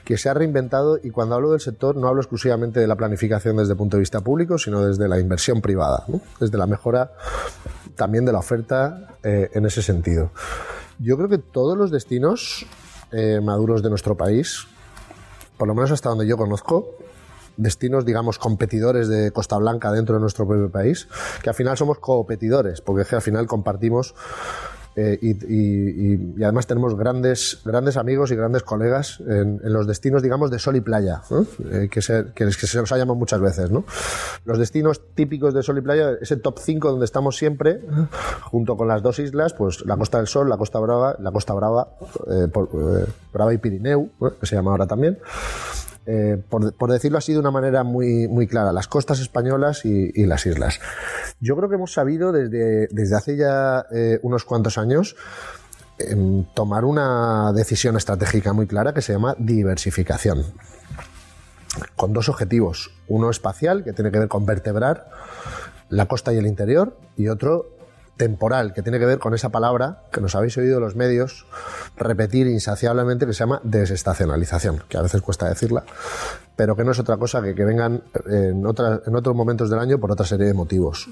que, 0.04 0.18
se 0.18 0.30
ha 0.30 0.34
reinventado. 0.34 1.00
Y 1.04 1.12
cuando 1.12 1.36
hablo 1.36 1.52
del 1.52 1.60
sector 1.60 1.96
no 1.96 2.08
hablo 2.08 2.22
exclusivamente 2.22 2.80
de 2.80 2.88
la 2.88 2.96
planificación 2.96 3.58
desde 3.58 3.74
el 3.74 3.78
punto 3.78 3.98
de 3.98 4.02
vista 4.02 4.22
público, 4.22 4.58
sino 4.58 4.86
desde 4.86 5.08
la 5.08 5.20
inversión 5.20 5.62
privada, 5.62 6.06
desde 6.40 6.58
la 6.58 6.66
mejora 6.66 7.12
también 7.96 8.26
de 8.26 8.32
la 8.32 8.40
oferta 8.40 9.18
eh, 9.24 9.50
en 9.54 9.66
ese 9.66 9.82
sentido. 9.82 10.32
Yo 11.00 11.18
creo 11.18 11.30
que 11.30 11.38
todos 11.38 11.78
los 11.78 11.92
destinos 11.92 12.66
eh, 13.12 13.40
maduros 13.42 13.84
de 13.84 13.90
nuestro 13.90 14.16
país, 14.16 14.68
por 15.58 15.68
lo 15.68 15.76
menos 15.76 15.92
hasta 15.92 16.10
donde 16.10 16.28
yo 16.28 16.38
conozco, 16.38 16.98
destinos, 17.58 18.06
digamos, 18.06 18.40
competidores 18.40 19.08
de 19.08 19.32
Costa 19.32 19.58
Blanca 19.58 19.92
dentro 19.92 20.16
de 20.16 20.22
nuestro 20.22 20.48
propio 20.48 20.70
país, 20.70 21.08
que 21.42 21.50
al 21.50 21.56
final 21.56 21.78
somos 21.78 22.00
competidores, 22.00 22.82
porque 22.82 23.04
es 23.04 23.08
que 23.08 23.16
al 23.16 23.22
final 23.22 23.48
compartimos 23.48 24.16
eh, 24.98 25.20
y, 25.22 26.42
además 26.42 26.68
tenemos 26.68 26.96
grandes, 26.96 27.60
grandes 27.66 27.98
amigos 27.98 28.32
y 28.32 28.36
grandes 28.36 28.64
colegas 28.64 29.20
en, 29.28 29.60
los 29.64 29.88
destinos, 29.88 30.24
digamos, 30.24 30.50
de 30.52 30.60
sol 30.60 30.78
y 30.78 30.82
playa, 30.82 31.22
eh, 31.72 31.90
que, 31.92 32.02
se, 32.02 32.28
que, 32.34 32.50
se 32.52 32.78
nos 32.80 32.92
ha 32.92 32.98
llamado 32.98 33.16
muchas 33.16 33.42
veces. 33.42 33.72
¿no? 33.72 33.84
Los 34.46 34.58
destinos 34.58 35.02
típicos 35.14 35.54
de 35.54 35.64
sol 35.64 35.78
y 35.78 35.82
playa, 35.82 36.12
ese 36.22 36.38
top 36.38 36.60
5 36.60 36.92
donde 36.92 37.06
estamos 37.06 37.36
siempre, 37.36 37.82
junto 38.44 38.78
con 38.78 38.88
las 38.88 39.04
dos 39.04 39.20
islas, 39.20 39.54
pues 39.54 39.86
la 39.86 39.98
Costa 39.98 40.18
del 40.18 40.28
Sol, 40.28 40.48
la 40.48 40.58
Costa 40.58 40.80
Brava, 40.80 41.18
la 41.20 41.32
Costa 41.32 41.54
Brava, 41.54 41.90
eh, 42.32 42.48
Brava 43.34 43.54
y 43.54 43.58
Pirineu, 43.58 44.10
que 44.40 44.46
se 44.46 44.56
llama 44.56 44.72
ahora 44.72 44.88
también. 44.88 45.20
Eh, 46.08 46.38
por, 46.50 46.92
decirlo 46.92 47.18
así 47.18 47.34
de 47.34 47.40
una 47.40 47.50
manera 47.50 47.84
muy, 47.84 48.28
muy 48.28 48.46
clara, 48.46 48.72
las 48.72 48.88
costas 48.88 49.20
españolas 49.20 49.86
y, 49.86 50.26
las 50.26 50.46
islas. 50.46 50.80
Yo 51.40 51.56
creo 51.56 51.68
que 51.68 51.76
hemos 51.76 51.94
sabido 51.94 52.32
desde, 52.32 52.88
desde 52.92 53.16
hace 53.16 53.38
ya 53.38 53.86
eh, 53.92 54.20
unos 54.22 54.46
cuantos 54.46 54.78
años 54.78 55.16
em, 55.98 56.44
tomar 56.54 56.86
una 56.86 57.52
decisión 57.54 57.98
estratégica 57.98 58.54
muy 58.54 58.68
clara 58.68 58.94
que 58.94 59.02
se 59.02 59.14
llama 59.14 59.36
diversificación, 59.40 60.44
con 61.96 62.14
dos 62.14 62.30
objetivos, 62.30 62.92
uno 63.08 63.32
espacial, 63.32 63.84
que 63.84 63.94
tiene 63.94 64.12
que 64.12 64.20
ver 64.20 64.28
con 64.28 64.46
vertebrar 64.46 65.10
la 65.90 66.08
costa 66.08 66.34
y 66.34 66.38
el 66.38 66.46
interior, 66.46 66.98
y 67.18 67.30
otro 67.30 67.75
temporal, 68.18 68.74
que 68.74 68.82
tiene 68.82 69.00
que 69.00 69.06
ver 69.06 69.20
con 69.20 69.34
esa 69.34 69.50
palabra 69.50 70.04
que 70.12 70.22
nos 70.22 70.36
habéis 70.36 70.58
oído 70.58 70.80
los 70.80 70.96
medios 70.96 71.46
repetir 71.98 72.48
insaciablemente, 72.48 73.26
que 73.26 73.34
se 73.34 73.40
llama 73.40 73.60
desestacionalización, 73.64 74.84
que 74.88 74.98
a 74.98 75.02
veces 75.02 75.22
cuesta 75.22 75.50
decirla, 75.50 75.84
pero 76.56 76.76
que 76.76 76.84
no 76.84 76.92
es 76.92 77.00
otra 77.00 77.18
cosa 77.18 77.42
que 77.42 77.56
que 77.56 77.66
vengan 77.66 78.04
en, 78.28 78.60
en 78.60 78.66
otros 78.66 79.36
momentos 79.36 79.70
del 79.70 79.80
año 79.80 80.00
por 80.00 80.12
otra 80.12 80.26
serie 80.26 80.46
de 80.46 80.54
motivos. 80.54 81.10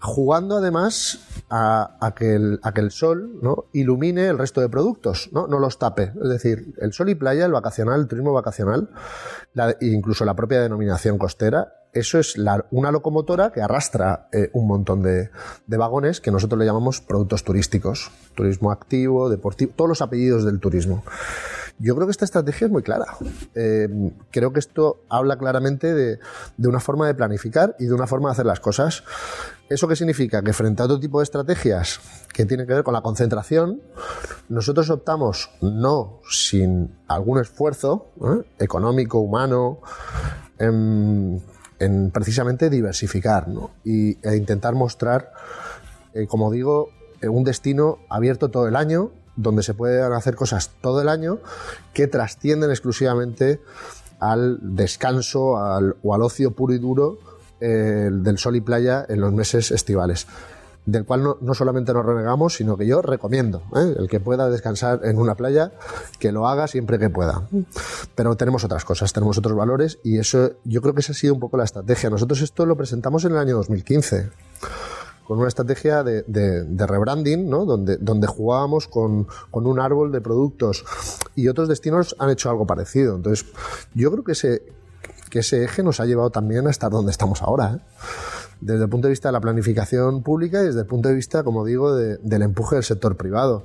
Jugando 0.00 0.58
además 0.58 1.18
a, 1.50 2.14
que, 2.14 2.34
el, 2.36 2.60
a 2.62 2.72
que 2.72 2.80
el 2.80 2.92
sol 2.92 3.40
¿no? 3.42 3.64
ilumine 3.72 4.28
el 4.28 4.38
resto 4.38 4.60
de 4.60 4.68
productos, 4.68 5.28
¿no? 5.32 5.48
no 5.48 5.58
los 5.58 5.78
tape. 5.78 6.12
Es 6.22 6.28
decir, 6.28 6.74
el 6.78 6.92
sol 6.92 7.08
y 7.08 7.16
playa, 7.16 7.46
el 7.46 7.52
vacacional, 7.52 8.00
el 8.00 8.06
turismo 8.06 8.32
vacacional, 8.32 8.90
incluso 9.80 10.24
la 10.24 10.34
propia 10.34 10.60
denominación 10.60 11.18
costera, 11.18 11.72
eso 11.92 12.18
es 12.18 12.36
una 12.70 12.90
locomotora 12.90 13.50
que 13.50 13.62
arrastra 13.62 14.28
eh, 14.32 14.50
un 14.52 14.66
montón 14.66 15.02
de, 15.02 15.30
vagones 15.66 16.20
que 16.20 16.30
nosotros 16.30 16.58
le 16.58 16.66
llamamos 16.66 17.00
productos 17.00 17.44
turísticos, 17.44 18.10
turismo 18.34 18.70
activo, 18.70 19.28
deportivo, 19.28 19.72
todos 19.74 19.88
los 19.88 20.02
apellidos 20.02 20.44
del 20.44 20.60
turismo. 20.60 21.02
Yo 21.80 21.94
creo 21.94 22.08
que 22.08 22.10
esta 22.10 22.24
estrategia 22.24 22.66
es 22.66 22.72
muy 22.72 22.82
clara. 22.82 23.06
Eh, 23.54 23.88
creo 24.32 24.52
que 24.52 24.58
esto 24.58 25.00
habla 25.08 25.38
claramente 25.38 25.94
de, 25.94 26.18
una 26.58 26.80
forma 26.80 27.06
de 27.06 27.14
planificar 27.14 27.76
y 27.78 27.86
de 27.86 27.94
una 27.94 28.08
forma 28.08 28.28
de 28.28 28.32
hacer 28.32 28.46
las 28.46 28.58
cosas. 28.58 29.04
¿Eso 29.68 29.86
qué 29.86 29.94
significa? 29.94 30.42
Que 30.42 30.52
frente 30.52 30.82
a 30.82 30.86
otro 30.86 30.98
tipo 30.98 31.20
de 31.20 31.24
estrategias 31.24 32.00
que 32.34 32.46
tienen 32.46 32.66
que 32.66 32.74
ver 32.74 32.82
con 32.82 32.94
la 32.94 33.00
concentración, 33.00 33.80
nosotros 34.48 34.90
optamos, 34.90 35.50
no 35.60 36.20
sin 36.28 36.96
algún 37.06 37.38
esfuerzo 37.38 38.08
¿eh? 38.24 38.42
económico, 38.58 39.20
humano, 39.20 39.78
en 40.58 41.40
en 41.78 42.10
precisamente 42.10 42.70
diversificar 42.70 43.46
y, 43.84 44.18
e 44.26 44.36
intentar 44.36 44.74
mostrar, 44.74 45.32
eh, 46.14 46.26
como 46.26 46.50
digo, 46.50 46.90
eh, 47.20 47.28
un 47.28 47.44
destino 47.44 47.98
abierto 48.08 48.50
todo 48.50 48.68
el 48.68 48.76
año, 48.76 49.10
donde 49.36 49.62
se 49.62 49.74
pueden 49.74 50.12
hacer 50.12 50.34
cosas 50.34 50.72
todo 50.80 51.00
el 51.00 51.08
año 51.08 51.38
que 51.94 52.08
trascienden 52.08 52.70
exclusivamente 52.70 53.60
al 54.18 54.58
descanso 54.60 55.54
o 56.02 56.14
al 56.14 56.22
ocio 56.22 56.50
puro 56.50 56.74
y 56.74 56.78
duro 56.78 57.18
eh, 57.60 58.10
del 58.12 58.38
sol 58.38 58.56
y 58.56 58.60
playa 58.60 59.06
en 59.08 59.20
los 59.20 59.32
meses 59.32 59.70
estivales 59.70 60.26
del 60.86 61.04
cual 61.04 61.22
no, 61.40 61.54
solamente 61.54 61.92
nos 61.92 62.04
renegamos, 62.04 62.54
sino 62.54 62.76
que 62.76 62.86
yo 62.86 63.02
recomiendo, 63.02 63.62
¿eh? 63.76 63.94
el 63.98 64.08
que 64.08 64.20
pueda 64.20 64.48
descansar 64.48 65.00
en 65.04 65.18
una 65.18 65.34
playa, 65.34 65.72
que 66.18 66.32
lo 66.32 66.48
haga 66.48 66.66
siempre 66.66 66.98
que 66.98 67.10
pueda. 67.10 67.46
Pero 68.14 68.36
tenemos 68.36 68.64
otras 68.64 68.84
cosas, 68.84 69.12
tenemos 69.12 69.36
otros 69.38 69.54
valores 69.54 69.98
y 70.02 70.18
eso 70.18 70.52
yo 70.64 70.80
creo 70.80 70.94
que 70.94 71.00
esa 71.00 71.12
ha 71.12 71.14
sido 71.14 71.34
un 71.34 71.40
poco 71.40 71.56
la 71.56 71.64
estrategia. 71.64 72.08
Nosotros 72.10 72.40
esto 72.40 72.64
lo 72.64 72.76
presentamos 72.76 73.24
en 73.24 73.32
el 73.32 73.38
año 73.38 73.56
2015 73.56 74.30
con 75.28 75.38
una 75.38 75.48
estrategia 75.48 76.02
de, 76.02 76.24
rebranding, 76.86 77.50
¿no? 77.50 77.66
donde, 77.66 77.98
donde 77.98 78.26
jugábamos 78.26 78.88
con, 78.88 79.26
un 79.52 79.78
árbol 79.78 80.10
de 80.10 80.22
productos 80.22 80.86
y 81.36 81.48
otros 81.48 81.68
destinos 81.68 82.16
han 82.18 82.30
hecho 82.30 82.48
algo 82.48 82.66
parecido. 82.66 83.14
Entonces, 83.14 83.46
yo 83.92 84.10
creo 84.10 84.24
que 84.24 84.32
ese, 84.32 84.62
que 85.28 85.40
ese 85.40 85.64
eje 85.64 85.82
nos 85.82 86.00
ha 86.00 86.06
llevado 86.06 86.30
también 86.30 86.66
a 86.66 86.70
estar 86.70 86.90
donde 86.90 87.10
estamos 87.10 87.42
ahora. 87.42 87.74
¿eh? 87.74 87.80
Desde 88.60 88.84
el 88.84 88.90
punto 88.90 89.08
de 89.08 89.12
vista 89.12 89.28
de 89.28 89.32
la 89.32 89.40
planificación 89.40 90.22
pública 90.22 90.62
y 90.62 90.66
desde 90.66 90.80
el 90.80 90.86
punto 90.86 91.08
de 91.08 91.14
vista, 91.14 91.42
como 91.42 91.64
digo, 91.64 91.94
del 91.94 92.42
empuje 92.42 92.76
del 92.76 92.84
sector 92.84 93.16
privado. 93.16 93.64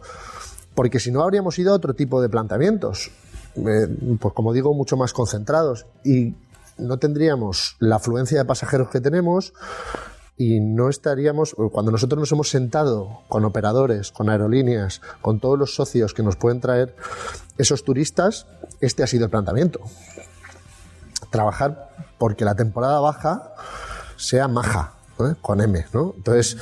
Porque 0.76 1.00
si 1.00 1.12
no 1.12 1.22
habríamos 1.22 1.58
ido 1.60 1.72
a 1.72 1.76
otro 1.76 1.94
tipo 1.94 2.22
de 2.22 2.30
planteamientos, 2.30 3.12
eh, 3.56 3.88
pues 4.20 4.34
como 4.34 4.54
digo, 4.54 4.74
mucho 4.74 4.98
más 4.98 5.14
concentrados 5.14 5.86
y 6.04 6.36
no 6.78 6.98
tendríamos 6.98 7.76
la 7.80 7.98
afluencia 7.98 8.40
de 8.40 8.46
pasajeros 8.46 8.90
que 8.90 9.00
tenemos 9.00 9.54
y 10.36 10.60
no 10.60 10.90
estaríamos, 10.90 11.56
cuando 11.72 11.92
nosotros 11.92 12.20
nos 12.20 12.32
hemos 12.32 12.50
sentado 12.50 13.22
con 13.28 13.46
operadores, 13.46 14.12
con 14.12 14.30
aerolíneas, 14.30 15.02
con 15.22 15.40
todos 15.40 15.60
los 15.60 15.76
socios 15.76 16.14
que 16.14 16.24
nos 16.24 16.36
pueden 16.36 16.60
traer 16.60 16.96
esos 17.58 17.84
turistas, 17.84 18.48
este 18.82 19.04
ha 19.04 19.08
sido 19.08 19.26
el 19.26 19.32
planteamiento. 19.32 19.82
Trabajar 21.30 21.90
porque 22.18 22.46
la 22.46 22.56
temporada 22.56 23.00
baja 23.00 23.54
sea 24.24 24.48
maja, 24.48 24.94
con 25.42 25.62
M, 25.62 25.86
¿no? 25.94 26.14
Entonces, 26.18 26.58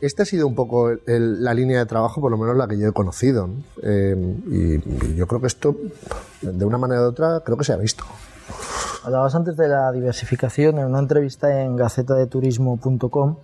esta 0.00 0.24
ha 0.24 0.26
sido 0.26 0.46
un 0.46 0.54
poco 0.54 0.92
la 1.06 1.54
línea 1.54 1.78
de 1.78 1.86
trabajo, 1.86 2.20
por 2.20 2.30
lo 2.30 2.36
menos 2.36 2.56
la 2.56 2.68
que 2.68 2.78
yo 2.78 2.88
he 2.88 2.92
conocido, 2.92 3.48
eh, 3.82 4.14
y, 4.46 5.14
yo 5.16 5.26
creo 5.26 5.40
que 5.40 5.46
esto, 5.46 5.76
de 6.42 6.64
una 6.64 6.78
manera 6.78 7.02
u 7.02 7.04
otra, 7.04 7.42
creo 7.44 7.56
que 7.56 7.64
se 7.64 7.72
ha 7.72 7.76
visto. 7.76 8.04
Hablabas 9.04 9.34
antes 9.34 9.56
de 9.56 9.68
la 9.68 9.92
diversificación. 9.92 10.78
En 10.78 10.86
una 10.86 10.98
entrevista 10.98 11.62
en 11.62 11.76
gacetadeturismo.com 11.76 13.36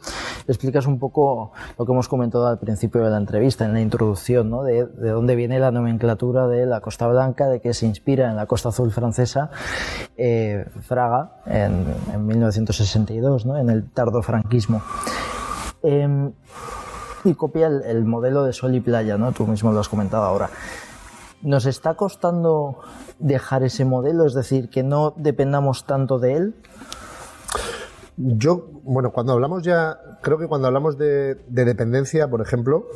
explicas 0.48 0.86
un 0.86 0.98
poco 0.98 1.52
lo 1.78 1.84
que 1.84 1.92
hemos 1.92 2.08
comentado 2.08 2.46
al 2.46 2.58
principio 2.58 3.04
de 3.04 3.10
la 3.10 3.18
entrevista, 3.18 3.64
en 3.64 3.72
la 3.72 3.80
introducción, 3.80 4.50
¿no? 4.50 4.62
de, 4.62 4.86
dónde 4.86 5.36
viene 5.36 5.58
la 5.58 5.70
nomenclatura 5.70 6.48
de 6.48 6.66
la 6.66 6.80
Costa 6.80 7.06
Blanca, 7.08 7.46
de 7.46 7.60
que 7.60 7.74
se 7.74 7.86
inspira 7.86 8.30
en 8.30 8.36
la 8.36 8.46
Costa 8.46 8.70
Azul 8.70 8.90
francesa, 8.90 9.50
eh, 10.16 10.66
Fraga, 10.80 11.42
en, 11.46 12.26
1962, 12.26 13.46
¿no? 13.46 13.58
en 13.58 13.70
el 13.70 13.90
tardo 13.90 14.22
franquismo. 14.22 14.82
Em, 15.82 16.32
y 17.24 17.34
copia 17.34 17.66
el, 17.66 17.82
el, 17.82 18.04
modelo 18.04 18.44
de 18.44 18.52
sol 18.52 18.74
y 18.74 18.80
playa, 18.80 19.18
¿no? 19.18 19.32
Tú 19.32 19.46
mismo 19.46 19.72
lo 19.72 19.80
has 19.80 19.88
comentado 19.88 20.24
ahora. 20.24 20.48
¿Nos 21.42 21.64
está 21.64 21.94
costando 21.94 22.80
dejar 23.18 23.62
ese 23.62 23.84
modelo? 23.84 24.26
Es 24.26 24.34
decir, 24.34 24.68
que 24.68 24.82
no 24.82 25.14
dependamos 25.16 25.86
tanto 25.86 26.18
de 26.18 26.36
él. 26.36 26.54
Yo, 28.16 28.68
bueno, 28.84 29.12
cuando 29.12 29.32
hablamos 29.32 29.62
ya, 29.62 29.98
creo 30.20 30.38
que 30.38 30.46
cuando 30.46 30.66
hablamos 30.66 30.98
de, 30.98 31.36
dependencia, 31.48 32.28
por 32.28 32.42
ejemplo, 32.42 32.86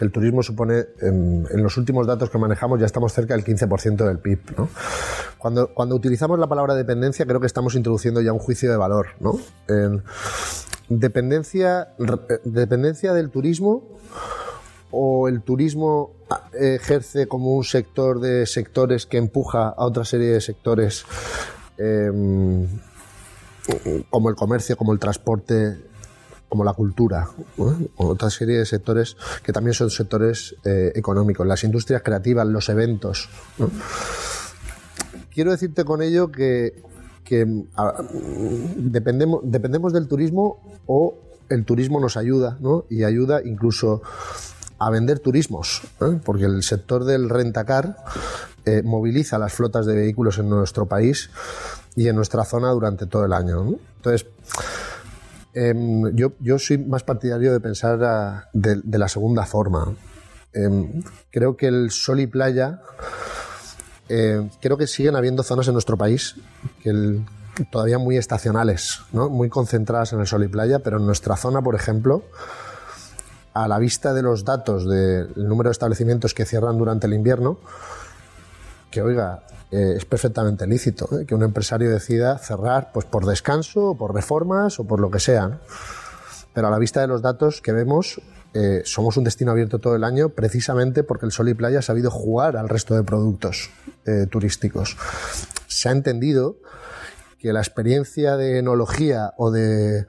el 0.00 0.10
turismo 0.10 0.42
supone, 0.42 0.86
en, 1.02 1.62
los 1.62 1.76
últimos 1.76 2.06
datos 2.06 2.30
que 2.30 2.38
manejamos, 2.38 2.80
ya 2.80 2.86
estamos 2.86 3.12
cerca 3.12 3.34
del 3.34 3.44
15% 3.44 4.06
del 4.06 4.18
PIB. 4.18 4.40
Cuando, 5.36 5.74
cuando 5.74 5.94
utilizamos 5.94 6.38
la 6.38 6.46
palabra 6.46 6.74
dependencia, 6.74 7.26
creo 7.26 7.40
que 7.40 7.46
estamos 7.46 7.74
introduciendo 7.74 8.22
ya 8.22 8.32
un 8.32 8.38
juicio 8.38 8.70
de 8.70 8.76
valor. 8.78 9.08
¿no? 9.20 9.38
En 9.68 10.02
dependencia, 10.88 11.92
dependencia 12.44 13.12
del 13.12 13.30
turismo 13.30 13.98
o 14.92 15.26
el 15.26 15.42
turismo 15.42 16.12
eh, 16.52 16.76
ejerce 16.76 17.26
como 17.26 17.56
un 17.56 17.64
sector 17.64 18.20
de 18.20 18.46
sectores 18.46 19.06
que 19.06 19.18
empuja 19.18 19.68
a 19.68 19.84
otra 19.84 20.04
serie 20.04 20.28
de 20.28 20.40
sectores 20.40 21.04
em, 21.78 22.68
como 24.10 24.28
el 24.28 24.36
comercio, 24.36 24.76
como 24.76 24.92
el 24.92 24.98
transporte, 24.98 25.76
como 26.48 26.64
la 26.64 26.74
cultura, 26.74 27.28
otra 27.96 28.28
serie 28.28 28.58
de 28.58 28.66
sectores 28.66 29.16
que 29.42 29.52
también 29.52 29.72
son 29.72 29.88
sectores 29.88 30.54
eh, 30.64 30.92
económicos, 30.94 31.46
las 31.46 31.64
industrias 31.64 32.02
creativas, 32.02 32.46
los 32.46 32.68
eventos. 32.68 33.30
Quiero 35.32 35.50
decirte 35.50 35.84
con 35.84 36.02
ello 36.02 36.30
que, 36.30 36.82
dependemos, 38.76 39.40
dependemos 39.44 39.94
del 39.94 40.08
turismo 40.08 40.60
o 40.86 41.14
el 41.48 41.64
turismo 41.64 42.00
nos 42.00 42.18
ayuda, 42.18 42.58
¿no? 42.60 42.84
Y 42.90 43.04
ayuda 43.04 43.40
incluso 43.42 44.02
a 44.86 44.90
vender 44.90 45.20
turismos, 45.20 45.82
¿eh? 46.00 46.18
porque 46.24 46.44
el 46.44 46.62
sector 46.62 47.04
del 47.04 47.28
rentacar 47.28 47.96
eh, 48.64 48.82
moviliza 48.82 49.38
las 49.38 49.52
flotas 49.52 49.86
de 49.86 49.94
vehículos 49.94 50.38
en 50.38 50.48
nuestro 50.48 50.86
país 50.86 51.30
y 51.94 52.08
en 52.08 52.16
nuestra 52.16 52.44
zona 52.44 52.70
durante 52.70 53.06
todo 53.06 53.24
el 53.24 53.32
año. 53.32 53.76
Entonces, 53.96 54.26
em, 55.54 56.14
yo, 56.16 56.32
yo, 56.40 56.58
soy 56.58 56.78
más 56.78 57.04
partidario 57.04 57.52
de 57.52 57.60
pensar 57.60 58.02
ah, 58.02 58.48
de, 58.52 58.98
la 58.98 59.08
segunda 59.08 59.46
forma. 59.46 59.94
Em, 60.52 61.02
creo 61.30 61.56
que 61.56 61.68
el 61.68 61.90
sol 61.90 62.18
y 62.20 62.26
playa, 62.26 62.80
eh, 64.08 64.48
creo 64.60 64.76
que 64.76 64.86
siguen 64.86 65.14
habiendo 65.14 65.42
zonas 65.42 65.68
en 65.68 65.74
nuestro 65.74 65.96
país 65.96 66.36
que 66.82 67.22
todavía 67.70 67.98
muy 67.98 68.16
estacionales, 68.16 69.00
¿no? 69.12 69.28
muy 69.28 69.48
concentradas 69.48 70.12
en 70.12 70.20
el 70.20 70.26
sol 70.26 70.42
y 70.42 70.48
playa, 70.48 70.80
pero 70.80 70.98
en 70.98 71.06
nuestra 71.06 71.36
zona, 71.36 71.62
por 71.62 71.74
ejemplo, 71.74 72.24
a 73.54 73.68
la 73.68 73.78
vista 73.78 74.14
de 74.14 74.22
los 74.22 74.44
datos 74.44 74.88
del 74.88 75.32
número 75.36 75.68
de 75.68 75.72
establecimientos 75.72 76.34
que 76.34 76.44
cierran 76.44 76.78
durante 76.78 77.06
el 77.06 77.14
invierno, 77.14 77.58
que 78.90 79.02
oiga, 79.02 79.42
eh, 79.70 79.94
es 79.96 80.04
perfectamente 80.04 80.66
lícito 80.66 81.08
¿eh? 81.18 81.24
que 81.24 81.34
un 81.34 81.42
empresario 81.42 81.90
decida 81.90 82.38
cerrar 82.38 82.90
pues 82.92 83.06
por 83.06 83.24
descanso, 83.24 83.90
o 83.90 83.96
por 83.96 84.14
reformas 84.14 84.78
o 84.78 84.84
por 84.84 85.00
lo 85.00 85.10
que 85.10 85.18
sea. 85.18 85.60
Pero 86.52 86.68
a 86.68 86.70
la 86.70 86.78
vista 86.78 87.00
de 87.00 87.06
los 87.06 87.22
datos 87.22 87.62
que 87.62 87.72
vemos, 87.72 88.20
eh, 88.52 88.82
somos 88.84 89.16
un 89.16 89.24
destino 89.24 89.52
abierto 89.52 89.78
todo 89.78 89.96
el 89.96 90.04
año 90.04 90.28
precisamente 90.28 91.02
porque 91.02 91.24
el 91.24 91.32
sol 91.32 91.48
y 91.48 91.54
playa 91.54 91.78
ha 91.78 91.82
sabido 91.82 92.10
jugar 92.10 92.58
al 92.58 92.68
resto 92.68 92.94
de 92.94 93.02
productos 93.02 93.70
turísticos. 94.30 94.96
Se 95.68 95.88
ha 95.88 95.92
entendido 95.92 96.56
que 97.38 97.52
la 97.52 97.60
experiencia 97.60 98.36
de 98.36 98.58
enología 98.58 99.32
o 99.36 99.52
de 99.52 100.06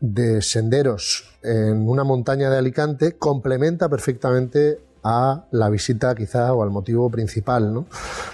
de 0.00 0.42
senderos 0.42 1.30
en 1.42 1.88
una 1.88 2.04
montaña 2.04 2.50
de 2.50 2.58
Alicante 2.58 3.16
complementa 3.16 3.88
perfectamente 3.88 4.80
a 5.02 5.44
la 5.50 5.70
visita 5.70 6.14
quizá 6.14 6.52
o 6.52 6.62
al 6.62 6.70
motivo 6.70 7.10
principal. 7.10 7.72
¿no? 7.72 7.86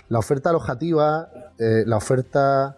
La 0.08 0.18
oferta 0.18 0.50
alojativa, 0.50 1.28
eh, 1.58 1.84
la 1.86 1.96
oferta 1.96 2.76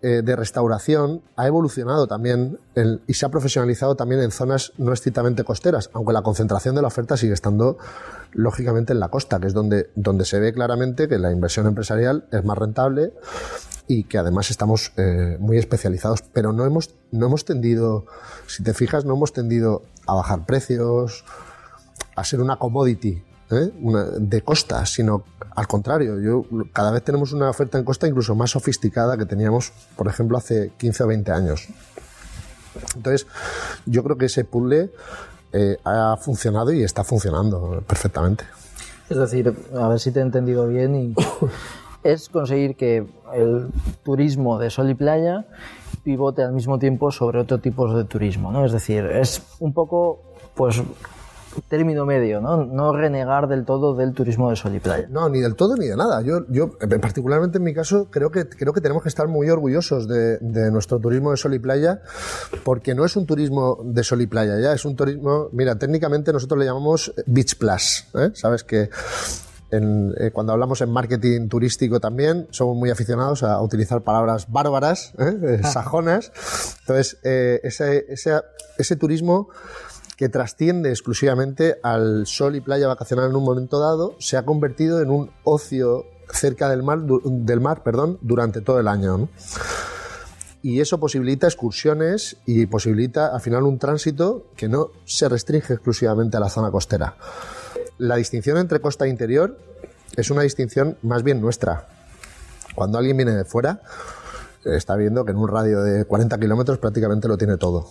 eh, 0.00 0.22
de 0.24 0.36
restauración 0.36 1.22
ha 1.36 1.46
evolucionado 1.48 2.06
también 2.06 2.58
y 3.08 3.14
se 3.14 3.26
ha 3.26 3.30
profesionalizado 3.30 3.96
también 3.96 4.20
en 4.22 4.30
zonas 4.30 4.72
no 4.78 4.92
estrictamente 4.92 5.42
costeras, 5.42 5.90
aunque 5.92 6.12
la 6.12 6.22
concentración 6.22 6.76
de 6.76 6.82
la 6.82 6.88
oferta 6.88 7.16
sigue 7.16 7.34
estando 7.34 7.78
lógicamente 8.32 8.92
en 8.92 9.00
la 9.00 9.08
costa, 9.08 9.40
que 9.40 9.48
es 9.48 9.54
donde, 9.54 9.90
donde 9.96 10.24
se 10.24 10.38
ve 10.38 10.52
claramente 10.52 11.08
que 11.08 11.18
la 11.18 11.32
inversión 11.32 11.66
empresarial 11.66 12.26
es 12.30 12.44
más 12.44 12.56
rentable 12.56 13.12
y 13.88 14.04
que 14.04 14.18
además 14.18 14.50
estamos 14.50 14.92
eh, 14.96 15.36
muy 15.40 15.56
especializados, 15.56 16.22
pero 16.22 16.52
no 16.52 16.64
hemos, 16.66 16.94
no 17.10 17.26
hemos 17.26 17.44
tendido, 17.44 18.04
si 18.46 18.62
te 18.62 18.74
fijas, 18.74 19.06
no 19.06 19.14
hemos 19.14 19.32
tendido 19.32 19.82
a 20.06 20.14
bajar 20.14 20.44
precios, 20.44 21.24
a 22.14 22.22
ser 22.22 22.40
una 22.40 22.56
commodity 22.56 23.22
¿eh? 23.50 23.72
de 24.18 24.42
costa, 24.42 24.84
sino 24.84 25.24
al 25.56 25.66
contrario, 25.66 26.20
yo, 26.20 26.44
cada 26.72 26.90
vez 26.90 27.02
tenemos 27.02 27.32
una 27.32 27.48
oferta 27.48 27.78
en 27.78 27.84
costa 27.84 28.06
incluso 28.06 28.34
más 28.34 28.50
sofisticada 28.50 29.16
que 29.16 29.26
teníamos, 29.26 29.72
por 29.96 30.06
ejemplo, 30.06 30.36
hace 30.36 30.70
15 30.76 31.02
o 31.02 31.06
20 31.08 31.32
años. 31.32 31.66
Entonces, 32.94 33.26
yo 33.86 34.04
creo 34.04 34.16
que 34.18 34.26
ese 34.26 34.44
puzzle 34.44 34.92
eh, 35.52 35.78
ha 35.82 36.16
funcionado 36.20 36.72
y 36.72 36.84
está 36.84 37.02
funcionando 37.04 37.82
perfectamente. 37.86 38.44
Es 39.08 39.16
decir, 39.16 39.52
a 39.74 39.88
ver 39.88 39.98
si 39.98 40.12
te 40.12 40.20
he 40.20 40.22
entendido 40.22 40.68
bien 40.68 40.94
y 40.94 41.14
es 42.02 42.28
conseguir 42.28 42.76
que 42.76 43.06
el 43.34 43.68
turismo 44.02 44.58
de 44.58 44.70
sol 44.70 44.90
y 44.90 44.94
playa 44.94 45.46
pivote 46.04 46.42
al 46.42 46.52
mismo 46.52 46.78
tiempo 46.78 47.10
sobre 47.10 47.40
otro 47.40 47.58
tipo 47.58 47.92
de 47.92 48.04
turismo, 48.04 48.50
¿no? 48.52 48.64
Es 48.64 48.72
decir, 48.72 49.04
es 49.04 49.42
un 49.58 49.72
poco, 49.72 50.20
pues, 50.54 50.82
término 51.68 52.06
medio, 52.06 52.40
¿no? 52.40 52.64
No 52.64 52.92
renegar 52.92 53.48
del 53.48 53.64
todo 53.64 53.94
del 53.94 54.12
turismo 54.12 54.50
de 54.50 54.56
sol 54.56 54.74
y 54.74 54.80
playa. 54.80 55.06
No, 55.10 55.28
ni 55.28 55.40
del 55.40 55.56
todo 55.56 55.76
ni 55.76 55.86
de 55.86 55.96
nada. 55.96 56.22
Yo, 56.22 56.46
yo 56.48 56.70
particularmente 57.00 57.58
en 57.58 57.64
mi 57.64 57.74
caso, 57.74 58.08
creo 58.10 58.30
que, 58.30 58.48
creo 58.48 58.72
que 58.72 58.80
tenemos 58.80 59.02
que 59.02 59.08
estar 59.08 59.28
muy 59.28 59.50
orgullosos 59.50 60.08
de, 60.08 60.38
nuestro 60.70 60.98
turismo 60.98 61.30
de 61.30 61.36
sol 61.36 61.54
y 61.54 61.58
playa, 61.58 62.02
porque 62.64 62.94
no 62.94 63.04
es 63.04 63.16
un 63.16 63.26
turismo 63.26 63.78
de 63.82 64.04
sol 64.04 64.20
y 64.22 64.26
playa, 64.26 64.58
ya 64.60 64.72
es 64.72 64.84
un 64.84 64.96
turismo, 64.96 65.48
mira, 65.52 65.78
técnicamente 65.78 66.32
nosotros 66.32 66.58
le 66.58 66.66
llamamos 66.66 67.12
Beach 67.26 67.56
Plus, 67.56 68.06
¿eh? 68.14 68.30
¿sabes? 68.34 68.64
Que 68.64 68.90
eh, 69.70 70.30
cuando 70.32 70.52
hablamos 70.52 70.80
en 70.80 70.90
marketing 70.90 71.48
turístico 71.48 72.00
también, 72.00 72.48
somos 72.50 72.76
muy 72.76 72.90
aficionados 72.90 73.42
a 73.42 73.60
utilizar 73.60 74.02
palabras 74.02 74.50
bárbaras, 74.50 75.12
¿eh? 75.18 75.60
Ah. 75.62 75.68
sajonas. 75.72 76.32
Entonces, 76.80 77.18
eh, 77.22 77.60
ese, 77.62 78.06
ese, 78.08 78.40
ese, 78.78 78.96
turismo 78.96 79.48
que 80.16 80.28
trasciende 80.28 80.90
exclusivamente 80.90 81.78
al 81.82 82.26
sol 82.26 82.56
y 82.56 82.60
playa 82.60 82.88
vacacional 82.88 83.30
en 83.30 83.36
un 83.36 83.44
momento 83.44 83.78
dado, 83.78 84.16
se 84.18 84.36
ha 84.36 84.44
convertido 84.44 85.02
en 85.02 85.10
un 85.10 85.30
ocio 85.44 86.06
cerca 86.32 86.68
del 86.68 86.82
mar, 86.82 87.00
del 87.00 87.60
mar 87.60 87.82
perdón, 87.82 88.18
durante 88.22 88.60
todo 88.60 88.80
el 88.80 88.88
año. 88.88 89.28
y 90.62 90.80
eso 90.80 90.98
posibilita 90.98 91.46
excursiones 91.46 92.36
y 92.46 92.66
posibilita 92.66 93.34
al 93.34 93.40
final 93.40 93.62
un 93.62 93.78
tránsito 93.78 94.46
que 94.56 94.68
no 94.68 94.90
se 95.04 95.28
restringe 95.28 95.74
exclusivamente 95.74 96.36
a 96.36 96.40
la 96.40 96.48
zona 96.48 96.70
costera 96.70 97.16
la 97.98 98.16
distinción 98.16 98.56
entre 98.58 98.80
costa 98.80 99.04
e 99.04 99.08
interior 99.08 99.58
es 100.16 100.30
una 100.30 100.42
distinción 100.42 100.96
más 101.02 101.22
bien 101.22 101.40
nuestra. 101.40 101.86
Cuando 102.74 102.98
alguien 102.98 103.16
viene 103.16 103.32
de 103.32 103.44
fuera, 103.44 103.82
está 104.64 104.96
viendo 104.96 105.24
que 105.24 105.32
en 105.32 105.38
un 105.38 105.48
radio 105.48 105.82
de 105.82 106.04
40 106.04 106.38
kilómetros 106.38 106.78
prácticamente 106.78 107.28
lo 107.28 107.36
tiene 107.36 107.56
todo. 107.56 107.88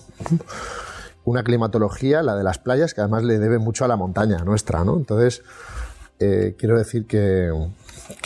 Una 1.25 1.43
climatología, 1.43 2.23
la 2.23 2.35
de 2.35 2.43
las 2.43 2.57
playas, 2.57 2.93
que 2.93 3.01
además 3.01 3.23
le 3.23 3.37
debe 3.37 3.57
mucho 3.59 3.83
a 3.83 3.87
la 3.89 3.97
montaña 3.97 4.37
nuestra, 4.45 4.85
¿no? 4.85 4.95
Entonces, 4.95 5.43
eh, 6.19 6.55
quiero 6.57 6.77
decir 6.77 7.05
que, 7.05 7.51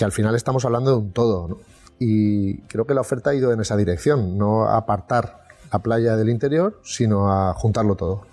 al 0.02 0.12
final 0.12 0.36
estamos 0.36 0.66
hablando 0.66 0.92
de 0.92 0.98
un 0.98 1.12
todo, 1.12 1.60
Y 1.98 2.62
creo 2.62 2.86
que 2.86 2.96
la 2.96 3.02
oferta 3.02 3.30
ha 3.30 3.36
ido 3.36 3.54
en 3.54 3.62
esa 3.62 3.78
dirección, 3.78 4.38
no 4.38 4.68
apartar 4.68 5.42
la 5.72 5.80
playa 5.80 6.16
del 6.16 6.30
interior, 6.30 6.80
sino 6.84 7.32
a 7.32 7.54
juntarlo 7.54 7.96
todo. 7.96 8.26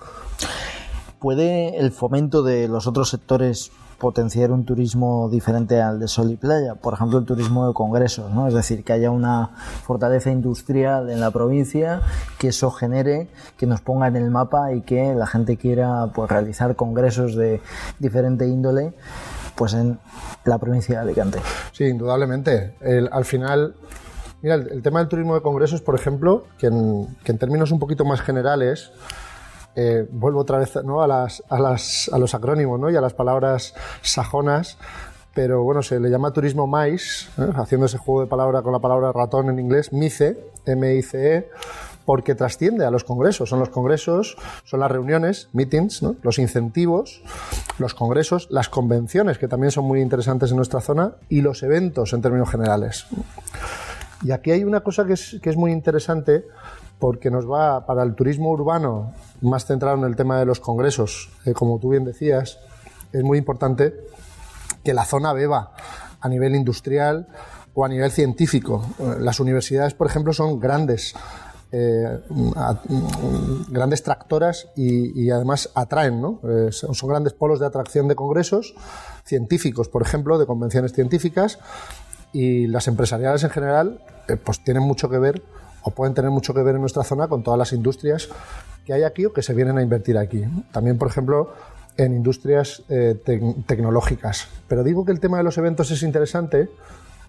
¿Puede 1.19 1.79
el 1.79 1.91
fomento 1.91 2.43
de 2.43 2.69
los 2.69 2.87
otros 2.87 3.09
sectores 3.09 3.73
potenciar 3.99 4.53
un 4.53 4.65
turismo 4.65 5.29
diferente 5.29 5.83
al 5.83 5.99
de 5.99 6.07
sol 6.07 6.31
y 6.31 6.37
playa? 6.37 6.77
Por 6.77 6.95
ejemplo, 6.95 7.19
el 7.19 7.25
turismo 7.25 7.67
de 7.67 7.75
congresos, 7.75 8.31
¿no? 8.33 8.47
Es 8.47 8.55
decir, 8.55 8.85
que 8.85 8.93
haya 8.93 9.11
una 9.11 9.51
fortaleza 9.83 10.31
industrial 10.31 11.11
en 11.11 11.19
la 11.19 11.33
provincia, 11.33 12.03
que 12.39 12.49
eso 12.49 12.71
genere, 12.71 13.29
que 13.57 13.67
nos 13.67 13.81
ponga 13.81 14.07
en 14.07 14.15
el 14.15 14.31
mapa 14.31 14.73
y 14.73 14.83
que 14.83 15.15
la 15.15 15.27
gente 15.27 15.57
quiera 15.57 16.13
pues, 16.15 16.31
realizar 16.31 16.77
congresos 16.77 17.35
de 17.35 17.61
diferente 17.99 18.47
índole 18.47 18.95
pues 19.57 19.75
en 19.75 19.99
la 20.45 20.59
provincia 20.59 20.95
de 20.95 21.01
Alicante. 21.01 21.41
Sí, 21.73 21.85
indudablemente. 21.85 22.77
al 23.11 23.25
final, 23.25 23.75
mira, 24.41 24.55
el, 24.55 24.83
tema 24.83 25.01
del 25.01 25.09
turismo 25.09 25.35
de 25.35 25.43
congresos, 25.43 25.83
por 25.83 25.97
ejemplo, 25.97 26.45
que 26.59 26.69
en, 26.69 27.09
que 27.25 27.33
en 27.33 27.39
términos 27.39 27.73
un 27.73 27.81
poquito 27.81 28.05
más 28.05 28.21
generales, 28.21 28.93
eh, 29.81 30.05
vuelvo 30.11 30.41
otra 30.41 30.59
vez 30.59 30.75
¿no? 30.85 31.03
a, 31.03 31.07
las, 31.07 31.41
a, 31.49 32.19
los 32.19 32.35
acrónimos 32.35 32.81
¿no? 32.81 32.91
y 32.91 32.97
a 32.97 33.01
las 33.01 33.15
palabras 33.15 33.75
sajonas, 34.03 34.77
pero 35.35 35.63
bueno, 35.63 35.85
se 35.85 36.01
le 36.01 36.11
llama 36.11 36.33
turismo 36.33 36.67
mais, 36.67 37.29
¿eh? 37.39 37.49
haciendo 37.55 37.87
ese 37.87 37.97
juego 37.97 38.23
de 38.23 38.27
palabra 38.27 38.63
con 38.63 38.73
la 38.73 38.81
palabra 38.81 39.13
ratón 39.13 39.51
en 39.51 39.61
inglés, 39.61 39.93
MICE, 39.93 40.37
M-I-C-E, 40.67 41.49
porque 42.05 42.35
trasciende 42.35 42.87
a 42.87 42.91
los 42.91 43.05
congresos. 43.05 43.51
Son 43.51 43.61
los 43.61 43.69
congresos, 43.69 44.37
son 44.65 44.81
las 44.81 44.91
reuniones, 44.91 45.49
meetings, 45.53 46.03
los 46.23 46.41
incentivos, 46.41 47.23
los 47.79 47.95
congresos, 47.95 48.49
las 48.51 48.69
convenciones, 48.69 49.39
que 49.39 49.47
también 49.47 49.71
son 49.71 49.85
muy 49.85 50.01
interesantes 50.01 50.51
en 50.51 50.57
nuestra 50.57 50.81
zona, 50.81 51.13
y 51.29 51.41
los 51.41 51.63
eventos 51.63 52.13
en 52.15 52.21
términos 52.23 52.51
generales. 52.51 53.07
Y 54.25 54.33
aquí 54.33 54.51
hay 54.51 54.65
una 54.65 54.81
cosa 54.81 55.05
que 55.05 55.13
es, 55.13 55.39
que 55.41 55.51
es 55.51 55.57
muy 55.57 55.71
interesante 55.71 56.45
porque 56.99 57.31
nos 57.31 57.49
va 57.49 57.87
para 57.87 58.03
el 58.03 58.15
turismo 58.15 58.51
urbano 58.51 59.13
más 59.41 59.67
centrado 59.67 59.99
en 59.99 60.05
el 60.05 60.17
tema 60.17 60.39
de 60.39 60.47
los 60.47 60.61
congresos, 60.61 61.31
eh, 61.45 61.53
como 61.53 61.79
tú 61.79 61.91
bien 61.91 62.05
decías, 62.05 62.59
es 63.13 63.23
muy 63.23 63.39
importante 63.39 63.95
que 64.83 64.95
la 64.95 65.05
zona 65.05 65.33
beba 65.33 65.73
a 66.21 66.29
nivel 66.29 66.55
industrial 66.55 67.29
o 67.75 67.85
a 67.85 67.89
nivel 67.89 68.11
científico. 68.11 68.85
Eh, 68.99 69.17
las 69.21 69.39
universidades, 69.39 69.95
por 69.95 70.09
ejemplo, 70.09 70.33
son 70.33 70.59
grandes 70.59 71.15
eh, 71.71 72.19
mm, 72.31 73.71
grandes 73.71 74.03
tractoras 74.03 74.69
y, 74.75 75.31
además 75.31 75.71
atraen, 75.75 76.21
¿no? 76.21 76.41
Son, 76.71 77.09
grandes 77.09 77.35
polos 77.35 77.61
de 77.61 77.67
atracción 77.67 78.09
de 78.09 78.17
congresos 78.17 78.75
científicos, 79.25 79.89
por 79.91 80.01
ejemplo, 80.01 80.39
de 80.39 80.47
convenciones 80.47 80.95
científicas 80.95 81.59
y 82.33 82.67
las 82.69 82.89
empresariales 82.89 83.45
en 83.45 83.51
general, 83.51 84.01
pues 84.45 84.65
tienen 84.65 84.83
mucho 84.83 85.11
que 85.11 85.19
ver 85.19 85.43
o 85.83 85.91
pueden 85.91 86.15
tener 86.15 86.31
mucho 86.31 86.55
que 86.55 86.63
ver 86.63 86.75
en 86.75 86.81
nuestra 86.81 87.05
zona 87.05 87.29
con 87.29 87.43
todas 87.43 87.59
las 87.59 87.73
industrias 87.73 88.29
que 88.85 88.93
hay 88.93 89.03
aquí 89.03 89.27
o 89.27 89.33
que 89.33 89.43
se 89.43 89.55
vienen 89.55 89.79
a 89.79 89.83
invertir 89.83 90.17
aquí. 90.19 90.45
También, 90.73 90.99
por 90.99 91.09
ejemplo, 91.09 91.53
en 91.97 92.15
industrias 92.15 92.83
tecnológicas. 93.67 94.49
Pero 94.67 94.83
digo 94.83 95.05
que 95.05 95.13
el 95.13 95.21
tema 95.21 95.39
de 95.39 95.45
los 95.45 95.59
eventos 95.59 95.91
es 95.91 96.03
interesante 96.03 96.71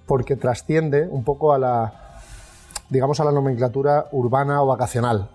porque 0.05 0.35
trasciende 0.35 1.07
un 1.09 1.23
poco 1.23 1.53
a 1.53 1.59
la 1.59 2.09
digamos, 2.89 3.19
a 3.19 3.23
la 3.23 3.31
nomenclatura 3.31 4.07
urbana 4.11 4.61
o 4.61 4.65
vacacional. 4.65 5.29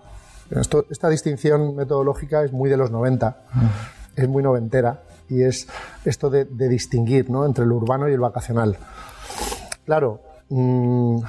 esta 0.89 1.09
distinción 1.09 1.75
metodológica 1.75 2.43
es 2.43 2.51
muy 2.51 2.69
de 2.69 2.77
los 2.77 2.91
90, 2.91 3.37
es 4.15 4.27
muy 4.27 4.43
noventera, 4.43 5.01
y 5.27 5.41
es 5.41 5.67
esto 6.03 6.29
de, 6.29 6.45
distinguir 6.45 7.29
¿no? 7.29 7.45
entre 7.45 7.65
lo 7.65 7.75
urbano 7.75 8.07
y 8.09 8.13
el 8.13 8.19
vacacional. 8.19 8.77
Claro, 9.85 10.21
mm, 10.49 11.19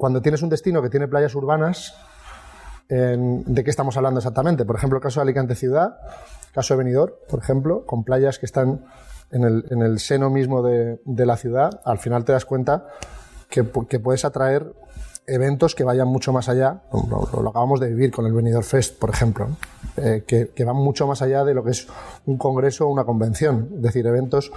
cuando 0.00 0.22
tienes 0.22 0.40
un 0.40 0.48
destino 0.48 0.80
que 0.80 0.88
tiene 0.88 1.08
playas 1.08 1.34
urbanas, 1.34 1.94
¿de 2.88 3.62
qué 3.62 3.68
estamos 3.68 3.98
hablando 3.98 4.18
exactamente? 4.18 4.64
Por 4.64 4.74
ejemplo, 4.74 4.96
el 4.96 5.02
caso 5.02 5.20
de 5.20 5.24
Alicante 5.24 5.54
Ciudad, 5.54 5.98
caso 6.54 6.72
de 6.72 6.78
Benidorm, 6.78 7.12
por 7.28 7.38
ejemplo, 7.38 7.84
con 7.84 8.02
playas 8.02 8.38
que 8.38 8.46
están 8.46 8.82
en 9.30 9.44
el, 9.44 9.98
seno 10.00 10.30
mismo 10.30 10.62
de, 10.62 10.98
la 11.04 11.36
ciudad, 11.36 11.82
al 11.84 11.98
final 11.98 12.24
te 12.24 12.32
das 12.32 12.46
cuenta 12.46 12.86
que, 13.50 13.62
puedes 13.62 14.24
atraer 14.24 14.74
eventos 15.26 15.74
que 15.74 15.84
vayan 15.84 16.08
mucho 16.08 16.32
más 16.32 16.48
allá, 16.48 16.80
lo, 16.90 17.50
acabamos 17.50 17.78
de 17.78 17.88
vivir 17.88 18.10
con 18.10 18.24
el 18.24 18.32
Benidorm 18.32 18.64
Fest, 18.64 18.98
por 18.98 19.10
ejemplo, 19.10 19.48
eh, 19.98 20.24
que, 20.26 20.64
van 20.64 20.76
mucho 20.76 21.06
más 21.06 21.20
allá 21.20 21.44
de 21.44 21.52
lo 21.52 21.62
que 21.62 21.72
es 21.72 21.86
un 22.24 22.38
congreso 22.38 22.86
o 22.86 22.88
una 22.88 23.04
convención. 23.04 23.68
Es 23.76 23.82
decir, 23.82 24.06
eventos 24.06 24.50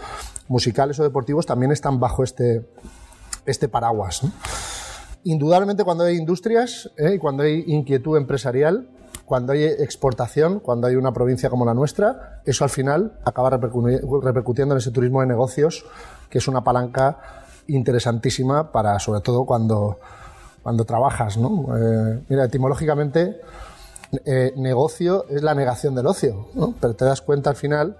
musicales 0.47 0.97
o 1.01 1.03
deportivos 1.03 1.45
también 1.45 1.73
están 1.73 1.99
bajo 1.99 2.23
este, 2.23 2.65
este 3.45 3.67
paraguas. 3.67 4.21
Indudablemente 5.23 5.83
cuando 5.83 6.03
hay 6.03 6.17
industrias 6.17 6.91
eh, 6.97 7.15
y 7.15 7.17
cuando 7.17 7.43
hay 7.43 7.63
inquietud 7.67 8.17
empresarial, 8.17 8.89
cuando 9.25 9.53
hay 9.53 9.63
exportación, 9.63 10.59
cuando 10.59 10.87
hay 10.87 10.95
una 10.95 11.13
provincia 11.13 11.49
como 11.49 11.65
la 11.65 11.73
nuestra, 11.73 12.41
eso 12.45 12.63
al 12.63 12.69
final 12.69 13.19
acaba 13.23 13.49
repercutiendo 13.49 14.75
en 14.75 14.77
ese 14.77 14.91
turismo 14.91 15.21
de 15.21 15.27
negocios, 15.27 15.85
que 16.29 16.39
es 16.39 16.47
una 16.47 16.63
palanca 16.63 17.19
interesantísima 17.67 18.71
para, 18.71 18.99
sobre 18.99 19.21
todo, 19.21 19.45
cuando 19.45 19.97
cuando 20.63 20.85
trabajas, 20.85 21.37
¿no? 21.37 21.77
Eh, 21.77 22.23
mira, 22.29 22.45
etimológicamente, 22.45 23.41
eh, 24.25 24.53
negocio 24.55 25.25
es 25.29 25.43
la 25.43 25.53
negación 25.53 25.93
del 25.93 26.07
ocio. 26.07 26.47
Pero 26.79 26.95
te 26.95 27.05
das 27.05 27.21
cuenta 27.21 27.49
al 27.49 27.57
final 27.57 27.97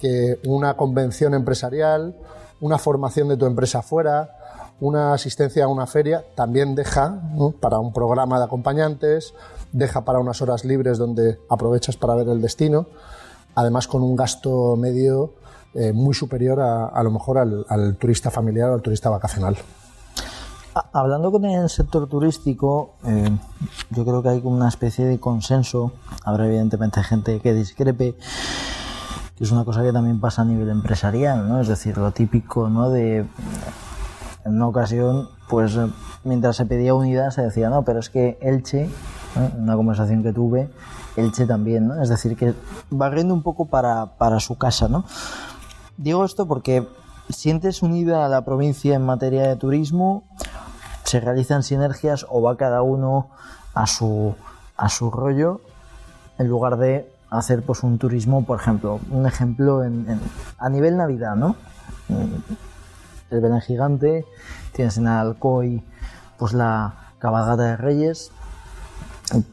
que 0.00 0.40
una 0.46 0.76
convención 0.76 1.32
empresarial, 1.32 2.16
una 2.60 2.78
formación 2.78 3.28
de 3.28 3.36
tu 3.36 3.46
empresa 3.46 3.82
fuera, 3.82 4.35
una 4.80 5.14
asistencia 5.14 5.64
a 5.64 5.68
una 5.68 5.86
feria 5.86 6.24
también 6.34 6.74
deja 6.74 7.20
para 7.60 7.78
un 7.78 7.92
programa 7.92 8.38
de 8.38 8.44
acompañantes, 8.44 9.34
deja 9.72 10.04
para 10.04 10.18
unas 10.18 10.42
horas 10.42 10.64
libres 10.64 10.98
donde 10.98 11.38
aprovechas 11.48 11.96
para 11.96 12.14
ver 12.14 12.28
el 12.28 12.42
destino, 12.42 12.86
además 13.54 13.88
con 13.88 14.02
un 14.02 14.16
gasto 14.16 14.76
medio 14.76 15.32
eh, 15.74 15.92
muy 15.92 16.14
superior 16.14 16.60
a, 16.60 16.86
a 16.86 17.02
lo 17.02 17.10
mejor 17.10 17.38
al, 17.38 17.96
turista 17.96 18.30
familiar 18.30 18.70
o 18.70 18.74
al 18.74 18.82
turista 18.82 19.10
vacacional. 19.10 19.56
Hablando 20.92 21.32
con 21.32 21.46
el 21.46 21.70
sector 21.70 22.06
turístico, 22.06 22.96
eh, 23.06 23.30
yo 23.90 24.04
creo 24.04 24.22
que 24.22 24.28
hay 24.28 24.40
una 24.44 24.68
especie 24.68 25.06
de 25.06 25.18
consenso. 25.18 25.92
Habrá 26.22 26.46
evidentemente 26.46 27.02
gente 27.02 27.40
que 27.40 27.54
discrepe, 27.54 28.14
que 29.36 29.44
es 29.44 29.50
una 29.50 29.64
cosa 29.64 29.82
que 29.82 29.92
también 29.92 30.20
pasa 30.20 30.42
a 30.42 30.44
nivel 30.44 30.68
empresarial, 30.68 31.48
¿no? 31.48 31.60
Es 31.62 31.68
decir, 31.68 31.96
lo 31.96 32.10
típico, 32.10 32.68
¿no? 32.68 32.90
De 32.90 33.24
en 34.46 34.56
una 34.56 34.68
ocasión, 34.68 35.28
pues 35.48 35.78
mientras 36.24 36.56
se 36.56 36.66
pedía 36.66 36.94
unidad 36.94 37.30
se 37.30 37.42
decía, 37.42 37.68
no, 37.68 37.82
pero 37.82 37.98
es 37.98 38.10
que 38.10 38.38
Elche, 38.40 38.88
una 39.58 39.76
conversación 39.76 40.22
que 40.22 40.32
tuve, 40.32 40.70
Elche 41.16 41.46
también, 41.46 41.88
¿no? 41.88 42.00
Es 42.00 42.08
decir, 42.08 42.36
que 42.36 42.54
barriendo 42.90 43.34
un 43.34 43.42
poco 43.42 43.66
para, 43.66 44.16
para 44.18 44.40
su 44.40 44.56
casa, 44.56 44.88
¿no? 44.88 45.04
Digo 45.96 46.24
esto 46.24 46.46
porque 46.46 46.86
sientes 47.28 47.82
unida 47.82 48.24
a 48.24 48.28
la 48.28 48.44
provincia 48.44 48.94
en 48.94 49.04
materia 49.04 49.48
de 49.48 49.56
turismo 49.56 50.24
se 51.04 51.20
realizan 51.20 51.62
sinergias 51.62 52.26
o 52.28 52.42
va 52.42 52.56
cada 52.56 52.82
uno 52.82 53.28
a 53.74 53.86
su, 53.86 54.34
a 54.76 54.88
su 54.88 55.10
rollo 55.10 55.60
en 56.38 56.48
lugar 56.48 56.76
de 56.76 57.10
hacer 57.30 57.62
pues 57.62 57.82
un 57.82 57.98
turismo, 57.98 58.44
por 58.44 58.60
ejemplo, 58.60 59.00
un 59.10 59.26
ejemplo 59.26 59.82
en, 59.84 60.20
a 60.58 60.68
nivel 60.68 60.96
Navidad, 60.96 61.34
¿no? 61.34 61.56
El 63.30 63.40
Belén 63.40 63.60
Gigante, 63.60 64.24
tienes 64.72 64.98
en 64.98 65.06
Alcoy 65.08 65.84
pues 66.38 66.52
la 66.52 67.12
cabalgata 67.18 67.62
de 67.62 67.76
Reyes, 67.76 68.30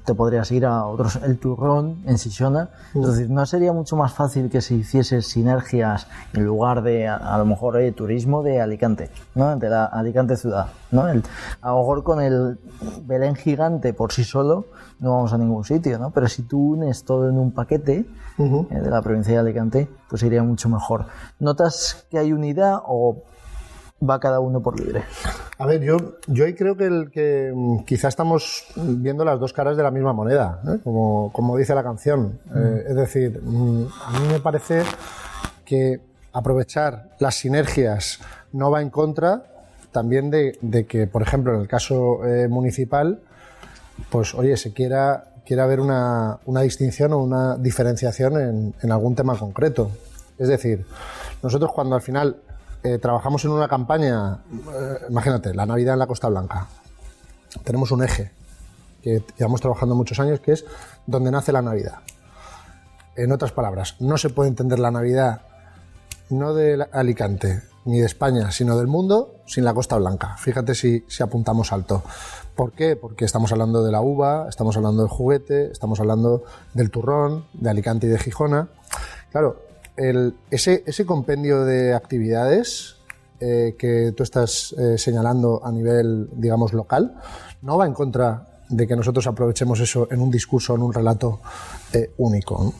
te 0.05 0.13
podrías 0.13 0.51
ir 0.51 0.65
a 0.65 0.86
otros, 0.86 1.15
el 1.23 1.39
turrón 1.39 2.03
en 2.05 2.17
Sisiona. 2.17 2.69
Entonces, 2.93 3.29
¿no 3.29 3.45
sería 3.45 3.73
mucho 3.73 3.95
más 3.95 4.13
fácil 4.13 4.49
que 4.49 4.62
se 4.62 4.75
hiciese 4.75 5.21
sinergias 5.21 6.07
en 6.33 6.45
lugar 6.45 6.83
de, 6.83 7.07
a, 7.07 7.38
lo 7.38 7.45
mejor, 7.45 7.77
el 7.77 7.93
turismo 7.93 8.43
de 8.43 8.62
Alicante, 8.62 9.09
¿no? 9.33 9.55
De 9.57 9.69
la 9.69 9.86
Alicante 9.86 10.38
ciudad, 10.38 10.67
¿no? 10.91 11.07
El, 11.07 11.23
a 11.62 11.69
lo 11.69 11.79
mejor 11.79 12.03
con 12.03 12.21
el 12.21 12.59
Belén 13.03 13.36
gigante 13.36 13.93
por 13.93 14.12
sí 14.12 14.23
solo 14.23 14.67
no 14.99 15.15
vamos 15.15 15.33
a 15.33 15.38
ningún 15.38 15.63
sitio, 15.63 15.97
¿no? 15.97 16.12
Pero 16.12 16.27
si 16.27 16.43
tú 16.43 16.73
unes 16.73 17.03
todo 17.03 17.27
en 17.29 17.39
un 17.39 17.51
paquete 17.51 18.05
eh, 18.38 18.67
de 18.69 18.89
la 18.89 19.01
provincia 19.01 19.33
de 19.33 19.39
Alicante, 19.39 19.89
pues 20.07 20.21
iría 20.21 20.43
mucho 20.43 20.69
mejor. 20.69 21.07
¿Notas 21.39 22.05
que 22.12 22.19
hay 22.19 22.31
unidad 22.31 22.79
o 22.86 23.23
va 24.07 24.19
cada 24.19 24.39
uno 24.39 24.61
por 24.61 24.79
libre. 24.79 25.03
A 25.57 25.65
ver, 25.65 25.81
yo, 25.81 25.97
yo 26.27 26.45
ahí 26.45 26.53
creo 26.53 26.75
que, 26.75 26.85
el, 26.85 27.11
que 27.11 27.51
mm, 27.55 27.83
quizá 27.85 28.07
estamos 28.07 28.65
viendo 28.75 29.23
las 29.23 29.39
dos 29.39 29.53
caras 29.53 29.77
de 29.77 29.83
la 29.83 29.91
misma 29.91 30.13
moneda, 30.13 30.61
¿eh? 30.67 30.79
como, 30.83 31.31
como, 31.31 31.57
dice 31.57 31.73
la 31.75 31.83
canción. 31.83 32.39
Eh, 32.53 32.57
mm. 32.57 32.89
es 32.91 32.95
decir, 32.95 33.41
mm, 33.41 33.85
a 34.05 34.19
mí 34.19 34.27
me 34.31 34.39
parece 34.39 34.83
que 35.65 36.01
aprovechar 36.33 37.09
las 37.19 37.35
sinergias 37.35 38.19
no 38.51 38.71
va 38.71 38.81
en 38.81 38.89
contra 38.89 39.43
también 39.91 40.31
de, 40.31 40.57
de 40.61 40.85
que, 40.85 41.07
por 41.07 41.21
ejemplo, 41.21 41.53
en 41.53 41.61
el 41.61 41.67
caso 41.67 42.25
eh, 42.25 42.47
municipal, 42.47 43.19
pues 44.09 44.33
oye, 44.33 44.57
se 44.57 44.73
quiera, 44.73 45.25
quiera 45.45 45.65
ver 45.67 45.79
una, 45.79 46.39
una 46.45 46.61
distinción 46.61 47.13
o 47.13 47.19
una 47.19 47.55
diferenciación 47.57 48.41
en, 48.41 48.73
en 48.81 48.91
algún 48.91 49.15
tema 49.15 49.37
concreto. 49.37 49.91
Es 50.39 50.47
decir, 50.47 50.85
nosotros 51.43 51.71
cuando 51.71 51.95
al 51.95 52.01
final 52.01 52.37
eh, 52.83 52.97
trabajamos 52.97 53.45
en 53.45 53.51
una 53.51 53.67
campaña, 53.67 54.39
eh, 54.51 55.05
imagínate, 55.09 55.53
la 55.53 55.65
Navidad 55.65 55.93
en 55.93 55.99
la 55.99 56.07
Costa 56.07 56.27
Blanca. 56.27 56.67
Tenemos 57.63 57.91
un 57.91 58.03
eje 58.03 58.31
que 59.01 59.23
llevamos 59.37 59.61
trabajando 59.61 59.95
muchos 59.95 60.19
años, 60.19 60.39
que 60.39 60.53
es 60.53 60.65
donde 61.05 61.31
nace 61.31 61.51
la 61.51 61.61
Navidad. 61.61 61.99
En 63.15 63.31
otras 63.31 63.51
palabras, 63.51 63.95
no 63.99 64.17
se 64.17 64.29
puede 64.29 64.49
entender 64.49 64.79
la 64.79 64.91
Navidad 64.91 65.41
no 66.29 66.53
de 66.53 66.87
Alicante 66.91 67.61
ni 67.85 67.99
de 67.99 68.05
España, 68.05 68.51
sino 68.51 68.77
del 68.77 68.87
mundo 68.87 69.35
sin 69.45 69.65
la 69.65 69.73
Costa 69.73 69.97
Blanca. 69.97 70.35
Fíjate 70.37 70.73
si, 70.73 71.05
si 71.07 71.21
apuntamos 71.21 71.71
alto. 71.73 72.01
¿Por 72.55 72.71
qué? 72.71 72.95
Porque 72.95 73.25
estamos 73.25 73.51
hablando 73.51 73.83
de 73.83 73.91
la 73.91 74.01
uva, 74.01 74.47
estamos 74.47 74.77
hablando 74.77 75.03
del 75.03 75.09
juguete, 75.09 75.71
estamos 75.71 75.99
hablando 75.99 76.43
del 76.73 76.91
turrón, 76.91 77.45
de 77.53 77.69
Alicante 77.69 78.07
y 78.07 78.09
de 78.09 78.19
Gijona. 78.19 78.69
Claro, 79.31 79.72
ese, 79.95 80.84
ese, 80.86 81.06
compendio 81.06 81.65
de 81.65 81.93
actividades 81.93 82.95
eh, 83.45 83.75
que 83.77 84.13
tú 84.15 84.23
estás 84.23 84.73
eh, 84.77 84.97
señalando 84.97 85.60
a 85.65 85.71
nivel, 85.71 86.29
digamos, 86.32 86.71
local, 86.71 87.15
no 87.62 87.77
va 87.77 87.86
en 87.86 87.93
contra 87.93 88.47
de 88.69 88.88
que 88.88 88.95
nosotros 88.95 89.27
aprovechemos 89.27 89.82
eso 89.82 90.08
en 90.10 90.21
un 90.21 90.32
discurso, 90.32 90.75
en 90.75 90.82
un 90.82 90.93
relato 90.93 91.41
eh, 91.91 92.12
único. 92.17 92.73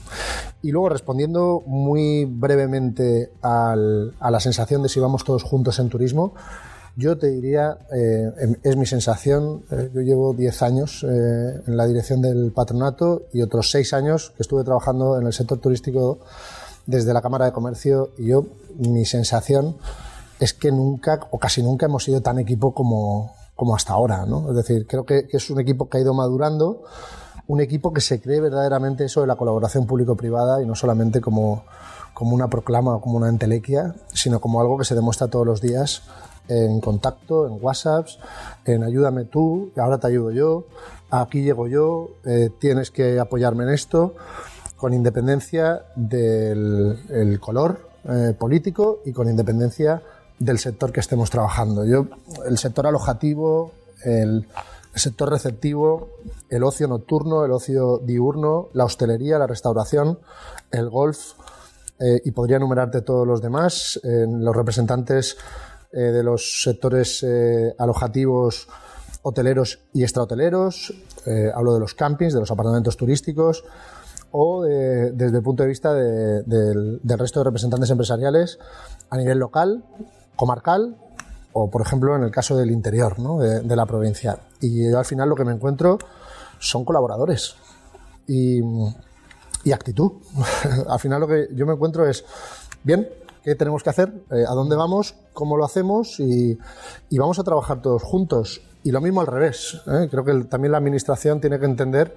Y 0.62 0.71
luego, 0.71 0.88
respondiendo 0.88 1.63
muy 1.65 2.23
brevemente 2.23 3.32
a 3.41 3.76
la 3.76 4.39
sensación 4.39 4.82
de 4.84 4.88
si 4.89 5.02
vamos 5.02 5.26
todos 5.26 5.43
juntos 5.43 5.80
en 5.80 5.89
turismo, 5.89 6.34
yo 6.95 7.17
te 7.17 7.28
diría, 7.28 7.80
es 8.63 8.78
mi 8.78 8.86
sensación, 8.86 9.63
yo 9.93 10.02
llevo 10.02 10.34
10 10.34 10.62
años 10.62 11.04
en 11.04 11.76
la 11.76 11.88
dirección 11.88 12.21
del 12.21 12.52
patronato 12.52 13.23
y 13.34 13.41
otros 13.41 13.71
6 13.71 13.93
años 13.93 14.32
que 14.38 14.43
estuve 14.43 14.63
trabajando 14.63 15.19
en 15.19 15.26
el 15.26 15.34
sector 15.34 15.58
turístico 15.58 16.19
desde 16.86 17.13
la 17.13 17.22
Cámara 17.22 17.46
de 17.46 17.52
Comercio 17.52 18.12
yo, 18.17 18.46
mi 18.78 19.06
sensación 19.06 19.78
es 20.39 20.54
que 20.54 20.72
nunca 20.72 21.19
o 21.32 21.39
casi 21.39 21.63
nunca 21.63 21.86
hemos 21.86 22.04
sido 22.04 22.22
tan 22.22 22.39
equipo 22.39 22.74
como, 22.74 23.34
como 23.56 23.76
hasta 23.76 23.93
ahora, 23.93 24.26
¿no? 24.26 24.50
Es 24.50 24.56
decir, 24.56 24.88
creo 24.88 25.06
que, 25.06 25.28
es 25.32 25.50
un 25.50 25.60
equipo 25.60 25.89
que 25.89 25.98
ha 25.98 26.02
ido 26.02 26.13
madurando, 26.13 26.84
un 27.48 27.62
equipo 27.62 27.93
que 27.93 28.02
se 28.02 28.22
cree 28.22 28.41
verdaderamente 28.41 29.06
eso 29.06 29.22
de 29.22 29.28
la 29.28 29.36
colaboración 29.36 29.86
público-privada 29.86 30.62
y 30.62 30.65
no 30.65 30.76
solamente 30.76 31.22
como, 31.22 31.63
como 32.13 32.36
una 32.36 32.50
proclama 32.50 32.96
o 32.96 33.02
como 33.02 33.17
una 33.17 33.30
entelequia, 33.30 33.96
sino 34.13 34.39
como 34.39 34.60
algo 34.60 34.78
que 34.78 34.86
se 34.86 34.96
demuestra 34.96 35.28
todos 35.28 35.46
los 35.46 35.62
días 35.62 36.04
en 36.48 36.82
contacto, 36.82 37.48
en 37.48 37.58
WhatsApps, 37.62 38.19
en 38.65 38.84
ayúdame 38.84 39.26
tú, 39.26 39.72
ahora 39.78 39.98
te 39.98 40.08
ayudo 40.08 40.32
yo, 40.32 40.65
aquí 41.10 41.41
llego 41.41 41.67
yo, 41.67 42.10
eh, 42.26 42.50
tienes 42.60 42.91
que 42.91 43.19
apoyarme 43.19 43.63
en 43.63 43.69
esto, 43.69 44.15
con 44.84 44.93
independencia 44.93 45.86
del 45.96 47.39
color 47.39 47.88
eh, 48.04 48.36
político 48.38 49.00
y 49.06 49.13
con 49.13 49.30
independencia 49.30 50.02
del 50.38 50.60
sector 50.60 50.91
que 50.91 51.00
estemos 51.00 51.30
trabajando. 51.30 51.86
Yo, 51.86 52.08
el 52.46 52.58
sector 52.58 52.86
alojativo, 52.86 53.72
el, 54.04 54.46
sector 54.93 55.30
receptivo, 55.30 56.10
el 56.50 56.65
ocio 56.65 56.89
nocturno, 56.89 57.46
el 57.46 57.54
ocio 57.54 58.00
diurno, 58.00 58.67
la 58.74 58.84
hostelería, 58.84 59.39
la 59.39 59.48
restauración, 59.48 60.19
el 60.69 60.89
golf, 60.89 61.32
eh, 62.02 62.22
y 62.26 62.32
podría 62.32 62.58
enumerarte 62.58 63.04
todos 63.04 63.26
los 63.26 63.41
demás, 63.41 64.02
los 64.04 64.54
representantes 64.54 65.38
de 65.93 66.24
los 66.24 66.63
sectores 66.63 67.26
alojativos 67.78 68.67
hoteleros 69.22 69.80
y 69.93 70.04
extrahoteleros, 70.04 70.93
eh, 71.26 71.50
hablo 71.56 71.74
de 71.74 71.80
los 71.80 71.93
campings, 71.93 72.34
de 72.34 72.41
los 72.41 72.52
apartamentos 72.52 72.98
turísticos, 72.98 73.63
o 74.36 74.63
desde 74.63 75.38
el 75.38 75.43
punto 75.43 75.62
de 75.62 75.69
vista 75.69 75.93
del, 75.93 77.00
resto 77.04 77.39
de 77.39 77.43
representantes 77.43 77.89
empresariales 77.91 78.58
a 79.12 79.17
nivel 79.17 79.38
local, 79.38 79.84
comarcal 80.36 80.98
o, 81.54 81.69
por 81.69 81.84
ejemplo, 81.84 82.15
en 82.15 82.24
el 82.24 82.32
caso 82.32 82.58
del 82.58 82.72
interior 82.72 83.15
de, 83.63 83.76
la 83.76 83.86
provincia. 83.86 84.39
Y 84.60 84.89
yo 84.89 84.98
al 84.98 85.06
final 85.06 85.30
lo 85.30 85.36
que 85.36 85.46
me 85.46 85.54
encuentro 85.54 86.00
son 86.58 86.84
colaboradores 86.84 87.56
y, 88.28 88.60
actitud. 89.72 90.13
al 90.89 91.00
final 91.00 91.22
lo 91.22 91.28
que 91.28 91.50
yo 91.54 91.67
me 91.67 91.74
encuentro 91.74 92.08
es, 92.08 92.26
bien, 92.84 93.08
¿qué 93.43 93.54
tenemos 93.54 93.84
que 93.84 93.91
hacer? 93.91 94.12
Eh, 94.32 94.46
¿A 94.48 94.54
dónde 94.56 94.76
vamos? 94.76 95.13
¿Cómo 95.34 95.58
lo 95.58 95.63
hacemos? 95.63 96.19
y 96.19 96.58
vamos 97.12 97.38
a 97.38 97.43
trabajar 97.43 97.84
todos 97.84 98.02
juntos. 98.02 98.62
Y 98.84 98.91
lo 98.91 99.00
mismo 99.00 99.22
al 99.22 99.28
revés. 99.28 99.80
¿eh? 99.86 100.08
Creo 100.10 100.26
que 100.26 100.34
también 100.46 100.72
la 100.72 100.80
Administración 100.80 101.39
tiene 101.39 101.60
que 101.60 101.65
entender 101.65 102.15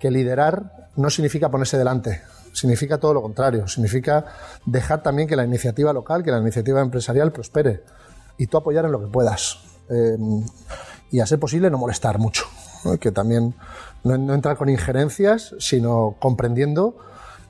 que 0.00 0.10
liderar 0.10 0.88
no 0.96 1.10
significa 1.10 1.48
ponerse 1.48 1.78
delante, 1.78 2.22
significa 2.52 2.98
todo 2.98 3.14
lo 3.14 3.22
contrario, 3.22 3.68
significa 3.68 4.24
dejar 4.66 5.02
también 5.04 5.28
que 5.28 5.36
la 5.36 5.44
iniciativa 5.44 5.92
local, 5.92 6.24
que 6.24 6.32
la 6.32 6.38
iniciativa 6.38 6.80
empresarial 6.80 7.30
prospere 7.30 7.84
y 8.36 8.48
tú 8.48 8.56
apoyar 8.56 8.84
en 8.84 8.92
lo 8.92 9.00
que 9.00 9.06
puedas. 9.06 9.60
Em, 9.88 10.44
y 11.12 11.20
a 11.20 11.26
ser 11.26 11.38
posible 11.38 11.70
no 11.70 11.78
molestar 11.78 12.18
mucho, 12.18 12.46
que 13.00 13.12
también 13.12 13.54
no, 14.02 14.34
entrar 14.34 14.56
con 14.56 14.68
injerencias, 14.68 15.54
sino 15.58 16.16
comprendiendo 16.18 16.96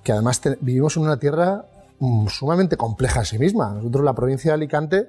que 0.03 0.13
además 0.13 0.41
vivimos 0.61 0.97
en 0.97 1.05
una 1.05 1.19
tierra 1.19 1.65
Mm, 2.01 2.29
sumamente 2.29 2.79
compleja 2.79 3.21
a 3.21 3.25
sí 3.27 3.39
misma. 3.39 3.75
Nosotros, 3.75 4.05
la 4.05 4.15
provincia 4.15 4.51
de 4.51 4.55
Alicante, 4.55 5.07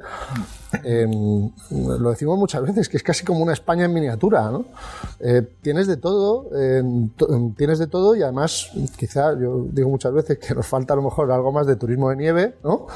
em, 0.83 1.51
lo 1.69 2.09
decimos 2.09 2.37
muchas 2.37 2.61
veces, 2.63 2.89
que 2.89 2.97
es 2.97 3.03
casi 3.03 3.25
como 3.25 3.41
una 3.41 3.53
España 3.53 3.85
en 3.85 3.93
miniatura. 3.93 4.49
¿no? 4.51 4.65
Eh, 5.19 5.47
tienes 5.61 5.87
de 5.87 5.97
todo, 5.97 6.49
em, 6.57 7.09
em, 7.29 7.53
tienes 7.55 7.79
de 7.79 7.87
todo 7.87 8.15
y 8.15 8.23
además, 8.23 8.71
quizá 8.97 9.37
yo 9.39 9.65
digo 9.71 9.89
muchas 9.89 10.13
veces 10.13 10.37
que 10.39 10.55
nos 10.55 10.65
falta 10.65 10.93
a 10.93 10.95
lo 10.97 11.03
mejor 11.03 11.31
algo 11.31 11.51
más 11.51 11.67
de 11.67 11.75
turismo 11.75 12.09
de 12.09 12.15
nieve, 12.15 12.55
¿no? 12.63 12.87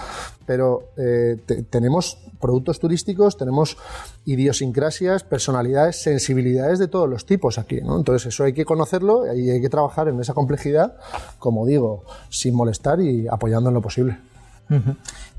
pero 0.46 0.90
eh, 0.98 1.38
tenemos 1.70 2.18
productos 2.40 2.80
turísticos, 2.80 3.38
tenemos 3.38 3.78
idiosincrasias, 4.26 5.24
personalidades, 5.24 6.02
sensibilidades 6.02 6.80
de 6.80 6.88
todos 6.88 7.10
los 7.10 7.26
tipos 7.26 7.58
aquí. 7.58 7.82
¿no? 7.82 7.98
Entonces, 7.98 8.28
eso 8.28 8.44
hay 8.44 8.54
que 8.54 8.66
conocerlo 8.66 9.34
y 9.34 9.50
hay 9.50 9.62
que 9.62 9.70
trabajar 9.70 10.08
en 10.08 10.20
esa 10.20 10.34
complejidad, 10.34 10.98
como 11.40 11.66
digo, 11.66 12.04
sin 12.30 12.56
molestar 12.56 13.02
y 13.02 13.28
apoyando 13.28 13.70
en 13.70 13.74
lo 13.74 13.82
posible. 13.82 14.18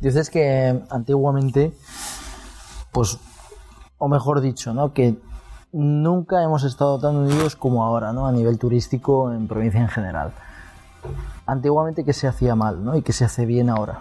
Dices 0.01 0.31
que 0.31 0.83
antiguamente, 0.91 1.73
pues, 2.97 3.19
o 3.99 4.09
mejor 4.09 4.41
dicho, 4.41 4.73
¿no? 4.73 4.95
que 4.95 5.17
nunca 5.71 6.43
hemos 6.43 6.65
estado 6.65 6.99
tan 6.99 7.15
unidos 7.15 7.55
como 7.55 7.85
ahora, 7.85 8.15
¿no? 8.15 8.27
a 8.27 8.33
nivel 8.33 8.59
turístico 8.59 9.31
en 9.35 9.47
provincia 9.47 9.83
en 9.83 9.89
general. 9.89 10.33
Antiguamente, 11.45 12.05
¿qué 12.07 12.15
se 12.15 12.27
hacía 12.27 12.55
mal 12.55 12.83
¿no? 12.83 12.97
y 12.97 13.03
qué 13.03 13.13
se 13.13 13.27
hace 13.27 13.45
bien 13.45 13.69
ahora? 13.69 14.01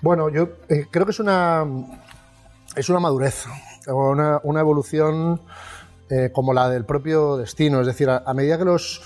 Bueno, 0.00 0.28
yo 0.28 0.46
eh, 0.68 0.86
creo 0.92 1.06
que 1.06 1.10
es 1.10 1.18
una, 1.18 1.64
es 2.76 2.88
una 2.88 3.00
madurez, 3.00 3.46
una, 3.88 4.38
una 4.44 4.60
evolución 4.60 5.40
eh, 6.08 6.30
como 6.32 6.54
la 6.54 6.68
del 6.68 6.84
propio 6.84 7.36
destino. 7.36 7.80
Es 7.80 7.88
decir, 7.88 8.08
a, 8.08 8.32
medida 8.32 8.58
que 8.58 8.64
los 8.64 9.02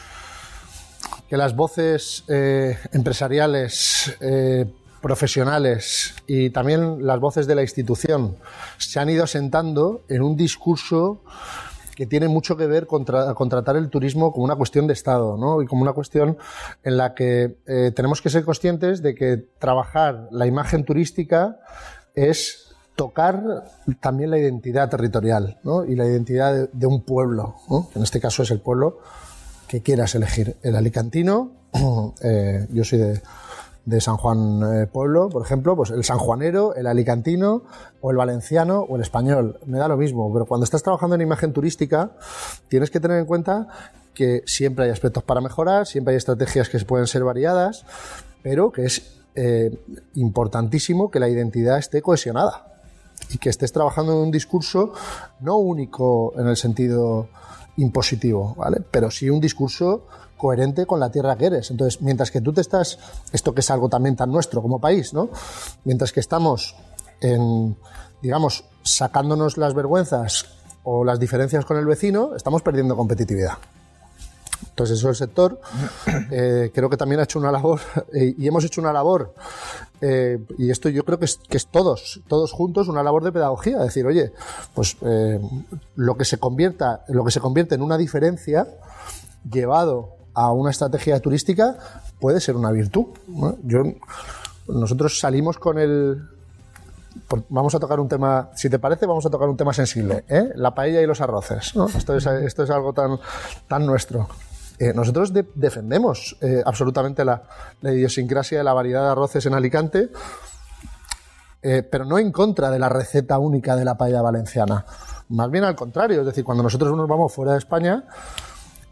que 1.30 1.38
las 1.38 1.56
voces 1.56 2.24
eh, 2.28 2.76
empresariales, 2.92 4.18
profesionales 5.00 6.14
y 6.26 6.50
también 6.50 7.06
las 7.06 7.20
voces 7.20 7.46
de 7.46 7.54
la 7.54 7.62
institución 7.62 8.36
se 8.78 9.00
han 9.00 9.10
ido 9.10 9.24
asentando 9.24 10.02
en 10.08 10.22
un 10.22 10.36
discurso 10.36 11.22
que 11.94 12.06
tiene 12.06 12.28
mucho 12.28 12.56
que 12.56 12.66
ver 12.66 12.86
con, 12.86 13.04
tratar 13.04 13.76
el 13.76 13.90
turismo 13.90 14.30
como 14.32 14.44
una 14.44 14.54
cuestión 14.54 14.86
de 14.86 14.92
Estado, 14.92 15.36
¿no? 15.36 15.62
Y 15.62 15.66
como 15.66 15.82
una 15.82 15.92
cuestión 15.92 16.38
en 16.84 16.96
la 16.96 17.12
que 17.12 17.56
eh, 17.66 17.90
tenemos 17.94 18.22
que 18.22 18.30
ser 18.30 18.44
conscientes 18.44 19.02
de 19.02 19.16
que 19.16 19.38
trabajar 19.58 20.28
la 20.30 20.46
imagen 20.46 20.84
turística 20.84 21.58
es 22.14 22.68
tocar 22.94 23.64
también 24.00 24.30
la 24.30 24.38
identidad 24.38 24.88
territorial 24.90 25.58
¿no? 25.62 25.84
y 25.84 25.94
la 25.94 26.04
identidad 26.04 26.68
de, 26.68 26.86
un 26.86 27.02
pueblo. 27.02 27.54
¿no? 27.70 27.88
En 27.94 28.02
este 28.02 28.20
caso 28.20 28.42
es 28.42 28.50
el 28.50 28.60
pueblo 28.60 28.98
que 29.68 29.82
quieras 29.82 30.14
elegir. 30.16 30.56
El 30.62 30.74
alicantino, 30.74 31.52
eh, 32.22 32.66
yo 32.70 32.84
soy 32.84 32.98
de, 32.98 33.22
de 33.88 34.02
San 34.02 34.18
Juan 34.18 34.60
eh, 34.62 34.86
Pueblo, 34.86 35.30
por 35.30 35.42
ejemplo, 35.42 35.74
pues 35.74 35.90
el 35.90 36.04
sanjuanero, 36.04 36.74
el 36.74 36.86
alicantino 36.86 37.62
o 38.02 38.10
el 38.10 38.18
valenciano 38.18 38.80
o 38.80 38.96
el 38.96 39.02
español, 39.02 39.58
me 39.64 39.78
da 39.78 39.88
lo 39.88 39.96
mismo, 39.96 40.30
pero 40.30 40.44
cuando 40.44 40.64
estás 40.64 40.82
trabajando 40.82 41.14
en 41.14 41.22
imagen 41.22 41.54
turística 41.54 42.10
tienes 42.68 42.90
que 42.90 43.00
tener 43.00 43.18
en 43.18 43.24
cuenta 43.24 43.68
que 44.12 44.42
siempre 44.44 44.84
hay 44.84 44.90
aspectos 44.90 45.22
para 45.22 45.40
mejorar, 45.40 45.86
siempre 45.86 46.12
hay 46.12 46.18
estrategias 46.18 46.68
que 46.68 46.78
pueden 46.80 47.06
ser 47.06 47.24
variadas, 47.24 47.86
pero 48.42 48.70
que 48.72 48.84
es 48.84 49.22
eh, 49.34 49.78
importantísimo 50.16 51.10
que 51.10 51.18
la 51.18 51.30
identidad 51.30 51.78
esté 51.78 52.02
cohesionada 52.02 52.82
y 53.30 53.38
que 53.38 53.48
estés 53.48 53.72
trabajando 53.72 54.12
en 54.12 54.18
un 54.18 54.30
discurso 54.30 54.92
no 55.40 55.56
único 55.56 56.34
en 56.38 56.46
el 56.46 56.58
sentido 56.58 57.28
impositivo, 57.78 58.54
¿vale? 58.58 58.82
Pero 58.90 59.10
sí 59.10 59.30
un 59.30 59.40
discurso 59.40 60.06
coherente 60.38 60.86
con 60.86 61.00
la 61.00 61.10
tierra 61.10 61.36
que 61.36 61.46
eres. 61.46 61.70
Entonces, 61.70 62.00
mientras 62.00 62.30
que 62.30 62.40
tú 62.40 62.54
te 62.54 62.62
estás, 62.62 62.98
esto 63.32 63.52
que 63.54 63.60
es 63.60 63.70
algo 63.70 63.90
también 63.90 64.16
tan 64.16 64.32
nuestro 64.32 64.62
como 64.62 64.80
país, 64.80 65.12
¿no? 65.12 65.28
Mientras 65.84 66.12
que 66.12 66.20
estamos 66.20 66.74
en, 67.20 67.76
digamos, 68.22 68.64
sacándonos 68.82 69.58
las 69.58 69.74
vergüenzas 69.74 70.46
o 70.84 71.04
las 71.04 71.20
diferencias 71.20 71.66
con 71.66 71.76
el 71.76 71.84
vecino, 71.84 72.34
estamos 72.34 72.62
perdiendo 72.62 72.96
competitividad. 72.96 73.58
Entonces, 74.70 74.98
eso 74.98 75.08
el 75.08 75.16
sector 75.16 75.60
eh, 76.30 76.70
creo 76.74 76.88
que 76.88 76.96
también 76.96 77.20
ha 77.20 77.24
hecho 77.24 77.38
una 77.38 77.52
labor 77.52 77.80
eh, 78.12 78.34
y 78.36 78.46
hemos 78.46 78.64
hecho 78.64 78.80
una 78.80 78.92
labor, 78.92 79.34
eh, 80.00 80.38
y 80.56 80.70
esto 80.70 80.88
yo 80.88 81.04
creo 81.04 81.18
que 81.18 81.24
es, 81.24 81.36
que 81.36 81.56
es, 81.56 81.66
todos, 81.66 82.20
todos 82.28 82.52
juntos, 82.52 82.88
una 82.88 83.02
labor 83.02 83.24
de 83.24 83.32
pedagogía. 83.32 83.78
Decir, 83.78 84.06
oye, 84.06 84.32
pues 84.74 84.96
lo 85.96 86.16
que 86.16 86.24
se 86.24 86.38
convierta, 86.38 87.04
lo 87.08 87.24
que 87.24 87.32
se 87.32 87.40
convierte 87.40 87.74
en 87.74 87.82
una 87.82 87.98
diferencia, 87.98 88.68
llevado 89.50 90.17
a 90.34 90.52
una 90.52 90.70
estrategia 90.70 91.20
turística 91.20 91.76
puede 92.20 92.40
ser 92.40 92.56
una 92.56 92.70
virtud. 92.70 93.06
Yo, 93.64 93.82
nosotros 94.68 95.18
salimos 95.18 95.58
con 95.58 95.78
el... 95.78 96.28
Vamos 97.48 97.74
a 97.74 97.80
tocar 97.80 97.98
un 97.98 98.08
tema, 98.08 98.50
si 98.54 98.70
te 98.70 98.78
parece, 98.78 99.06
vamos 99.06 99.26
a 99.26 99.30
tocar 99.30 99.48
un 99.48 99.56
tema 99.56 99.72
sensible, 99.72 100.24
¿eh? 100.28 100.52
la 100.54 100.74
paella 100.74 101.00
y 101.02 101.06
los 101.06 101.20
arroces. 101.20 101.72
Esto, 101.96 102.16
es, 102.16 102.26
esto 102.26 102.62
es 102.62 102.70
algo 102.70 102.92
tan, 102.92 103.18
tan 103.66 103.84
nuestro. 103.84 104.28
Eh, 104.78 104.92
nosotros 104.94 105.32
defendemos 105.54 106.36
eh, 106.40 106.62
absolutamente 106.64 107.24
la, 107.24 107.42
idiosincrasia 107.82 108.58
de 108.58 108.64
la 108.64 108.72
variedad 108.72 109.02
de 109.02 109.10
arroces 109.10 109.44
en 109.46 109.54
Alicante, 109.54 110.10
pero 111.60 112.04
no 112.04 112.18
en 112.18 112.30
contra 112.30 112.70
de 112.70 112.78
la 112.78 112.88
receta 112.88 113.38
única 113.38 113.74
de 113.74 113.84
la 113.84 113.96
paella 113.96 114.22
valenciana. 114.22 114.86
Más 115.30 115.50
bien 115.50 115.64
al 115.64 115.74
contrario, 115.74 116.20
es 116.20 116.26
decir, 116.26 116.44
cuando 116.44 116.62
nosotros 116.62 116.96
nos 116.96 117.08
vamos 117.08 117.32
fuera 117.32 117.52
de 117.52 117.58
España, 117.58 118.04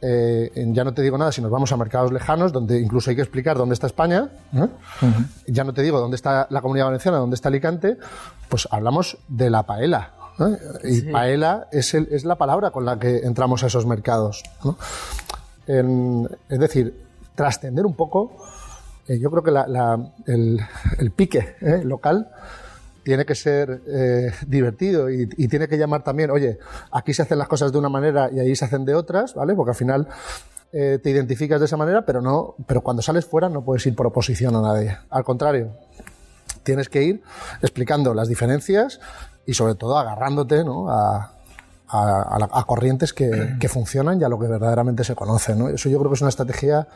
eh, 0.03 0.53
ya 0.73 0.85
no 0.85 0.93
te 0.93 1.03
digo 1.03 1.17
nada 1.17 1.33
si 1.33 1.41
nos 1.41 1.51
vamos 1.51 1.73
a 1.73 1.77
mercados 1.77 2.13
lejanos, 2.13 2.53
donde 2.53 2.81
incluso 2.81 3.11
hay 3.11 3.17
que 3.17 3.23
explicar 3.23 3.57
dónde 3.57 3.75
está 3.75 3.87
España, 3.87 4.29
¿eh? 4.53 4.69
ya 5.47 5.65
no 5.65 5.73
te 5.73 5.83
digo 5.83 5.99
dónde 5.99 6.17
está 6.17 6.47
la 6.51 6.61
comunidad 6.61 6.87
valenciana, 6.87 7.19
dónde 7.19 7.35
está 7.35 7.49
Alicante, 7.49 7.97
pues 8.49 8.69
hablamos 8.71 9.19
de 9.29 9.51
la 9.51 9.63
paela. 9.63 10.13
¿eh? 10.39 10.59
Y 10.85 11.03
paela 11.13 11.69
es, 11.73 11.95
es, 11.95 12.25
la 12.25 12.37
palabra 12.37 12.71
con 12.71 12.85
la 12.85 12.99
que 12.99 13.19
entramos 13.19 13.65
a 13.65 13.69
esos 13.69 13.87
mercados. 13.87 14.43
es 15.67 16.59
decir, 16.59 17.03
trascender 17.35 17.87
un 17.87 17.95
poco, 17.95 18.37
yo 19.09 19.31
creo 19.31 19.43
que 19.43 20.31
el, 20.31 20.61
el, 20.99 21.11
pique 21.11 21.57
local 21.85 22.29
tiene 23.07 23.25
que 23.25 23.37
ser 23.37 23.83
eh, 23.87 24.33
divertido 24.49 25.09
y, 25.09 25.29
tiene 25.47 25.69
que 25.69 25.79
llamar 25.79 26.03
también, 26.03 26.29
oye, 26.33 26.59
aquí 26.91 27.15
se 27.15 27.23
hacen 27.23 27.39
las 27.39 27.47
cosas 27.47 27.71
de 27.71 27.79
una 27.79 27.89
manera 27.89 28.29
y 28.33 28.41
ahí 28.41 28.57
se 28.57 28.65
hacen 28.65 28.85
de 28.85 28.97
otras, 28.97 29.33
¿vale? 29.35 29.55
Porque 29.55 29.71
al 29.71 29.77
final 29.77 30.09
eh, 30.73 30.99
te 31.01 31.11
identificas 31.11 31.61
de 31.61 31.67
esa 31.67 31.77
manera, 31.77 32.05
pero 32.05 32.21
no, 32.21 32.57
pero 32.67 32.81
cuando 32.81 33.03
sales 33.03 33.25
fuera 33.25 33.49
no 33.49 33.65
puedes 33.65 33.87
ir 33.87 33.95
por 33.95 34.09
oposición 34.09 34.57
a 34.57 34.61
nadie. 34.61 34.99
Al 35.09 35.23
contrario, 35.23 35.71
tienes 36.65 36.89
que 36.89 37.05
ir 37.05 37.23
explicando 37.63 38.13
las 38.13 38.27
diferencias 38.27 38.99
y 39.47 39.55
sobre 39.55 39.77
todo 39.77 39.97
agarrándote 39.97 40.65
¿no? 40.65 40.91
a, 40.91 41.33
a, 41.87 42.65
corrientes 42.67 43.13
que, 43.13 43.55
que, 43.61 43.69
funcionan 43.69 44.21
y 44.21 44.25
a 44.25 44.29
lo 44.29 44.41
que 44.41 44.49
verdaderamente 44.49 45.05
se 45.05 45.15
conoce. 45.15 45.55
¿no? 45.55 45.69
Eso 45.69 45.89
yo 45.89 46.01
creo 46.01 46.11
que 46.11 46.17
es 46.17 46.23
una 46.23 46.31
estrategia 46.31 46.89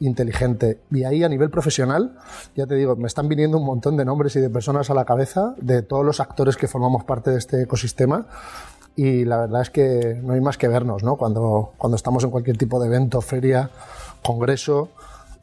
inteligente. 0.00 0.80
Y 0.90 1.04
ahí 1.04 1.22
a 1.22 1.28
nivel 1.28 1.50
profesional, 1.50 2.16
ya 2.56 2.66
te 2.66 2.74
digo, 2.74 2.96
me 2.96 3.06
están 3.06 3.28
viniendo 3.28 3.58
un 3.58 3.64
montón 3.64 3.96
de 3.96 4.04
nombres 4.04 4.34
y 4.36 4.40
de 4.40 4.50
personas 4.50 4.90
a 4.90 4.94
la 4.94 5.04
cabeza 5.04 5.54
de 5.60 5.82
todos 5.82 6.04
los 6.04 6.20
actores 6.20 6.56
que 6.56 6.66
formamos 6.66 7.04
parte 7.04 7.30
de 7.30 7.38
este 7.38 7.62
ecosistema. 7.62 8.26
Y 8.96 9.24
la 9.24 9.38
verdad 9.38 9.62
es 9.62 9.70
que 9.70 10.20
no 10.22 10.32
hay 10.32 10.40
más 10.40 10.58
que 10.58 10.68
vernos, 10.68 11.02
¿no? 11.02 11.16
Cuando, 11.16 11.72
cuando 11.78 11.96
estamos 11.96 12.24
en 12.24 12.30
cualquier 12.30 12.58
tipo 12.58 12.80
de 12.80 12.88
evento, 12.88 13.20
feria, 13.20 13.70
congreso, 14.22 14.88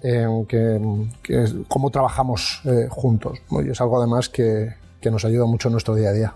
en 0.01 0.45
que, 0.45 0.79
cómo 1.67 1.89
trabajamos 1.89 2.61
eh, 2.65 2.87
juntos. 2.89 3.39
Y 3.49 3.69
es 3.69 3.81
algo 3.81 3.97
además 3.97 4.29
que, 4.29 4.75
que 5.01 5.09
nos 5.09 5.25
ayuda 5.25 5.45
mucho 5.45 5.69
en 5.69 5.73
nuestro 5.73 5.95
día 5.95 6.09
a 6.09 6.13
día. 6.13 6.33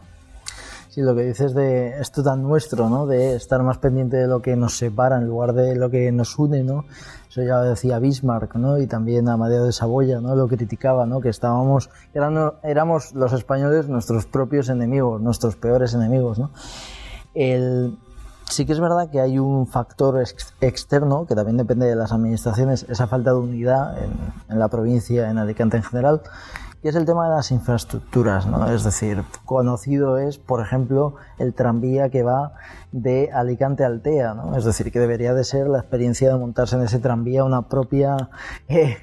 Sí, 0.90 1.02
lo 1.02 1.16
que 1.16 1.24
dices 1.24 1.54
de 1.54 2.02
esto 2.02 2.22
tan 2.22 2.44
nuestro, 2.44 2.90
¿no? 2.90 3.08
De 3.08 3.36
estar 3.36 3.64
más 3.64 3.78
pendiente 3.78 4.18
de 4.18 4.28
lo 4.28 4.42
que 4.42 4.58
nos 4.58 4.78
separa 4.78 5.18
en 5.18 5.26
lugar 5.26 5.54
de 5.54 5.76
lo 5.76 5.90
que 5.90 6.12
nos 6.12 6.38
une, 6.38 6.64
¿no? 6.64 6.84
Eso 7.32 7.44
ya 7.44 7.60
lo 7.60 7.64
decía 7.64 7.98
Bismarck, 8.00 8.56
¿no? 8.56 8.78
Y 8.78 8.88
también 8.88 9.30
Amadeo 9.30 9.64
de 9.64 9.72
Saboya, 9.72 10.20
¿no? 10.20 10.36
Lo 10.36 10.50
criticaba, 10.50 11.06
¿no? 11.06 11.22
Que 11.22 11.30
estábamos, 11.30 11.90
éramos 12.62 13.14
los 13.14 13.32
españoles 13.32 13.88
nuestros 13.88 14.26
propios 14.26 14.68
enemigos, 14.68 15.22
nuestros 15.22 15.56
peores 15.56 15.94
enemigos, 15.94 16.40
¿no? 16.40 16.52
El, 17.34 17.98
sí 18.50 18.66
que 18.66 18.74
es 18.74 18.82
verdad 18.82 19.10
que 19.10 19.22
hay 19.22 19.40
un 19.40 19.66
factor 19.66 20.22
externo 20.60 21.26
que 21.26 21.34
también 21.34 21.56
depende 21.56 21.86
de 21.86 21.96
las 21.96 22.12
administraciones, 22.12 22.86
esa 22.90 23.08
falta 23.08 23.30
de 23.30 23.38
unidad 23.38 23.98
en, 23.98 24.12
en 24.50 24.60
la 24.60 24.68
provincia, 24.68 25.30
en 25.30 25.38
Alicante 25.38 25.78
en 25.78 25.84
general, 25.84 26.22
y 26.84 26.88
es 26.88 26.96
el 26.96 27.06
tema 27.06 27.30
de 27.30 27.36
las 27.36 27.52
infraestructuras, 27.52 28.48
¿no? 28.48 28.72
Es 28.72 28.84
decir, 28.84 29.24
conocido 29.46 30.18
es, 30.18 30.40
por 30.40 30.62
ejemplo, 30.62 31.16
el 31.38 31.54
tranvía 31.54 32.10
que 32.10 32.24
va 32.24 32.54
de 32.92 33.32
Alicante 33.32 33.84
a 33.84 33.88
Altea, 33.88 34.34
¿no? 34.34 34.58
Es 34.58 34.66
decir, 34.66 34.92
que 34.92 35.00
debería 35.00 35.36
de 35.36 35.44
ser 35.44 35.68
la 35.68 35.78
experiencia 35.78 36.30
de 36.30 36.40
montarse 36.40 36.76
en 36.76 36.82
ese 36.82 36.98
tranvía 36.98 37.44
una 37.44 37.68
propia 37.68 38.30
eh, 38.68 38.98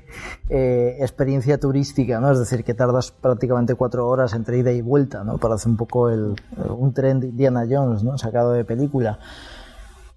eh, 0.49 0.97
experiencia 1.01 1.59
turística, 1.61 2.19
¿no? 2.19 2.33
Es 2.33 2.41
decir, 2.41 2.65
que 2.65 2.75
tardas 2.75 3.13
prácticamente 3.13 3.77
cuatro 3.77 4.09
horas 4.09 4.35
entre 4.35 4.59
ida 4.59 4.73
y 4.73 4.83
vuelta, 4.83 5.23
¿no? 5.23 5.39
Para 5.39 5.55
hacer 5.55 5.71
un 5.71 5.77
poco 5.77 6.09
el, 6.11 6.35
un 6.69 6.93
tren 6.93 7.21
de 7.21 7.29
Indiana 7.29 7.65
Jones, 7.69 8.03
¿no? 8.03 8.19
Sacado 8.19 8.53
de 8.53 8.65
película 8.65 9.21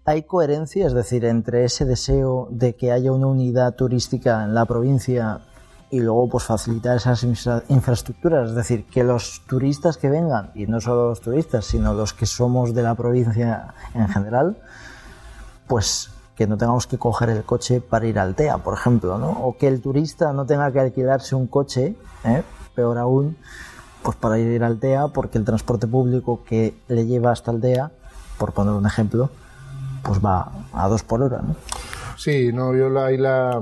hay 0.03 0.23
coherencia, 0.23 0.87
es 0.87 0.93
decir, 0.93 1.25
entre 1.25 1.63
ese 1.63 1.85
deseo 1.85 2.47
de 2.49 2.75
que 2.75 2.91
haya 2.91 3.11
una 3.11 3.27
unidad 3.27 3.75
turística 3.75 4.43
en 4.43 4.55
la 4.55 4.65
provincia 4.65 5.41
y 5.91 5.99
luego 5.99 6.29
pues 6.29 6.45
facilitar 6.45 6.95
esas 6.95 7.23
infraestructuras, 7.23 8.49
es 8.49 8.55
decir, 8.55 8.85
que 8.85 9.03
los 9.03 9.41
turistas 9.45 9.97
que 9.97 10.09
vengan, 10.09 10.51
y 10.55 10.65
no 10.65 10.79
solo 10.79 11.09
los 11.09 11.19
turistas, 11.19 11.65
sino 11.65 11.93
los 11.93 12.13
que 12.13 12.25
somos 12.25 12.73
de 12.73 12.81
la 12.81 12.95
provincia 12.95 13.73
en 13.93 14.07
general, 14.07 14.57
pues 15.67 16.09
que 16.35 16.47
no 16.47 16.57
tengamos 16.57 16.87
que 16.87 16.97
coger 16.97 17.29
el 17.29 17.43
coche 17.43 17.81
para 17.81 18.07
ir 18.07 18.17
al 18.19 18.35
TEA, 18.35 18.57
por 18.59 18.73
ejemplo, 18.73 19.17
¿no? 19.17 19.31
O 19.31 19.57
que 19.57 19.67
el 19.67 19.81
turista 19.81 20.31
no 20.31 20.45
tenga 20.45 20.71
que 20.71 20.79
alquilarse 20.79 21.35
un 21.35 21.47
coche, 21.47 21.97
¿eh? 22.23 22.43
peor 22.73 22.97
aún, 22.97 23.37
pues 24.01 24.15
para 24.15 24.39
ir 24.39 24.63
al 24.63 24.79
TEA, 24.79 25.09
porque 25.09 25.37
el 25.37 25.43
transporte 25.43 25.87
público 25.87 26.43
que 26.45 26.73
le 26.87 27.05
lleva 27.05 27.31
hasta 27.31 27.51
el 27.51 27.61
por 28.37 28.53
poner 28.53 28.73
un 28.73 28.85
ejemplo, 28.85 29.29
pues 30.03 30.23
va 30.23 30.51
a 30.73 30.87
dos 30.87 31.03
por 31.03 31.21
hora, 31.21 31.41
¿no? 31.41 31.55
Sí, 32.17 32.51
no, 32.53 32.75
yo 32.75 32.99
ahí 32.99 33.17
la, 33.17 33.61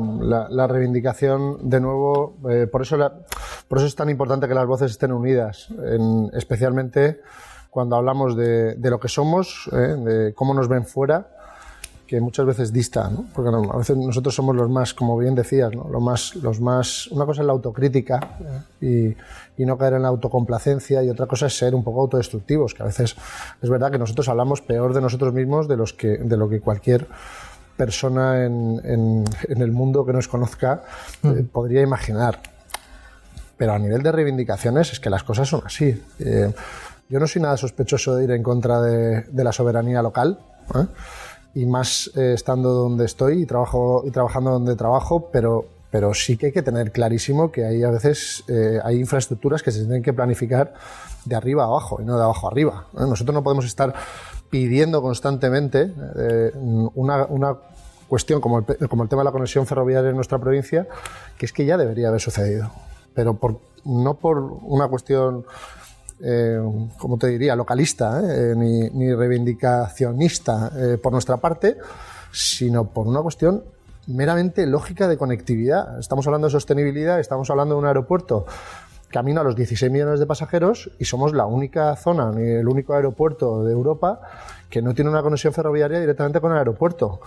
la, 0.49 0.67
reivindicación, 0.67 1.69
de 1.69 1.79
nuevo, 1.79 2.38
eh, 2.49 2.67
por, 2.67 2.81
eso 2.81 2.97
por 3.67 3.77
eso 3.77 3.88
es 3.88 3.95
tan 3.95 4.09
importante 4.09 4.47
que 4.47 4.53
las 4.53 4.67
voces 4.67 4.91
estén 4.91 5.12
unidas, 5.12 5.69
especialmente 6.33 7.21
cuando 7.69 7.95
hablamos 7.95 8.35
de, 8.35 8.75
de 8.75 8.89
lo 8.89 8.99
que 8.99 9.07
somos, 9.07 9.69
eh, 9.71 9.77
de 9.77 10.33
cómo 10.33 10.53
nos 10.53 10.67
ven 10.67 10.85
fuera, 10.85 11.27
que 12.09 12.19
muchas 12.19 12.43
veces 12.43 12.73
dista, 12.73 13.07
¿no? 13.07 13.25
porque 13.35 13.51
a 13.51 13.77
veces 13.77 13.95
nosotros 13.95 14.33
somos 14.33 14.55
los 14.55 14.67
más, 14.67 14.95
como 14.95 15.15
bien 15.15 15.35
decías, 15.35 15.75
los 15.75 16.01
más, 16.01 16.35
los 16.38 16.59
más, 16.59 17.05
una 17.12 17.23
cosa 17.27 17.41
es 17.41 17.45
la 17.45 17.53
autocrítica 17.53 18.19
eh, 18.81 19.15
y, 19.55 19.62
y, 19.62 19.65
no 19.67 19.77
caer 19.77 19.93
en 19.93 20.01
la 20.01 20.07
autocomplacencia 20.07 21.03
y 21.03 21.09
otra 21.12 21.27
cosa 21.27 21.45
es 21.45 21.55
ser 21.55 21.75
un 21.75 21.83
poco 21.83 22.01
autodestructivos, 22.01 22.73
que 22.73 22.81
a 22.81 22.88
veces 22.88 23.15
es 23.62 23.69
verdad 23.69 23.91
que 23.91 23.99
nosotros 23.99 24.27
hablamos 24.27 24.62
peor 24.63 24.95
de 24.95 25.01
nosotros 25.01 25.33
mismos 25.33 25.67
de, 25.67 25.77
los 25.77 25.93
que, 25.93 26.17
de 26.17 26.35
lo 26.35 26.49
que 26.49 26.62
cualquier 26.62 27.07
persona 27.79 28.43
en, 28.43 28.81
en, 28.83 29.61
el 29.61 29.71
mundo 29.71 30.05
que 30.05 30.11
nos 30.11 30.27
conozca 30.27 30.83
eh, 31.23 31.27
mm. 31.27 31.45
podría 31.45 31.81
imaginar. 31.81 32.41
Pero 33.55 33.71
a 33.71 33.79
nivel 33.79 34.03
de 34.03 34.11
reivindicaciones 34.11 34.91
es 34.91 34.99
que 34.99 35.09
las 35.09 35.23
cosas 35.23 35.47
son 35.47 35.61
así. 35.65 36.03
Eh, 36.19 36.51
yo 37.07 37.19
no 37.21 37.25
soy 37.25 37.41
nada 37.41 37.55
sospechoso 37.55 38.17
de 38.17 38.25
ir 38.25 38.31
en 38.31 38.43
contra 38.43 38.81
de, 38.81 39.21
de 39.21 39.43
la 39.45 39.53
soberanía 39.53 40.01
local. 40.01 40.39
¿eh? 40.75 40.87
Y 41.55 41.65
más 41.65 42.11
estando 42.15 42.73
donde 42.73 43.05
estoy 43.05 43.43
y, 43.43 43.45
trabajo, 43.45 44.03
y 44.05 44.11
trabajando 44.11 44.51
donde 44.51 44.75
trabajo, 44.75 45.29
pero, 45.31 45.65
pero 45.89 46.13
sí 46.13 46.35
que 46.35 46.47
hay 46.47 46.51
que 46.51 46.61
tener 46.61 46.91
clarísimo 46.91 47.49
que 47.49 47.65
hay 47.65 47.81
a 47.83 47.91
veces 47.91 48.43
hay 48.83 48.99
infraestructuras 48.99 49.63
que 49.63 49.71
se 49.71 49.79
tienen 49.79 50.03
que 50.03 50.13
planificar 50.13 50.73
de 51.25 51.35
arriba 51.35 51.63
a 51.63 51.67
abajo 51.67 51.99
y 52.01 52.05
no 52.05 52.17
de 52.17 52.23
abajo 52.23 52.47
a 52.47 52.51
arriba. 52.51 52.85
Nosotros 52.93 53.33
no 53.33 53.41
podemos 53.41 53.65
estar 53.65 53.93
pidiendo 54.49 55.01
constantemente 55.01 55.91
una, 56.93 57.25
una, 57.25 57.57
cuestión 58.10 58.41
como 58.41 58.60
el, 58.60 58.89
como 58.89 59.04
el 59.04 59.10
tema 59.10 59.22
de 59.22 59.26
la 59.26 59.32
conexión 59.32 59.65
ferroviaria 59.65 60.10
en 60.10 60.15
nuestra 60.15 60.39
provincia, 60.39 60.88
que 61.38 61.45
es 61.45 61.54
que 61.54 61.65
ya 61.65 61.78
debería 61.78 62.10
haber 62.10 62.19
sucedido. 62.19 62.72
Pero 63.13 63.36
por, 63.36 63.60
no 63.86 64.15
por 64.15 64.39
una 64.39 64.88
cuestión, 64.88 65.45
eh, 66.22 66.60
como 66.98 67.17
te 67.17 67.28
diría, 67.28 67.56
localista, 67.56 68.22
eh, 68.24 68.54
ni, 68.58 68.89
ni, 68.89 69.13
reivindicacionista 69.13 70.72
eh, 70.76 70.98
por 70.98 71.13
nuestra 71.13 71.38
parte, 71.38 71.78
sino 72.32 72.86
por 72.86 73.08
una 73.08 73.22
cuestión 73.22 73.63
meramente 74.08 74.65
lógica 74.65 75.08
de 75.08 75.17
conectividad. 75.17 76.00
Estamos 76.00 76.26
hablando 76.26 76.48
de 76.48 76.52
sostenibilidad, 76.52 77.19
estamos 77.19 77.50
hablando 77.50 77.76
de 77.76 77.80
un 77.80 77.88
aeropuerto 77.88 78.45
camino 79.12 79.41
a 79.41 79.43
los 79.43 79.56
16 79.56 79.91
millones 79.91 80.19
de 80.19 80.26
pasajeros 80.28 80.91
y 81.00 81.06
somos 81.06 81.34
la 81.34 81.45
única 81.45 81.95
zona, 81.95 82.32
ni 82.32 82.48
el 82.48 82.67
único 82.67 82.93
aeropuerto 82.93 83.63
de 83.63 83.72
Europa 83.72 84.22
que 84.69 84.82
no 84.82 84.93
tiene 84.93 85.10
una 85.10 85.24
conexión 85.24 85.52
ferroviaria 85.52 86.00
directamente 86.00 86.39
con 86.39 86.52
el 86.52 86.60
aeropuerto 86.60 87.19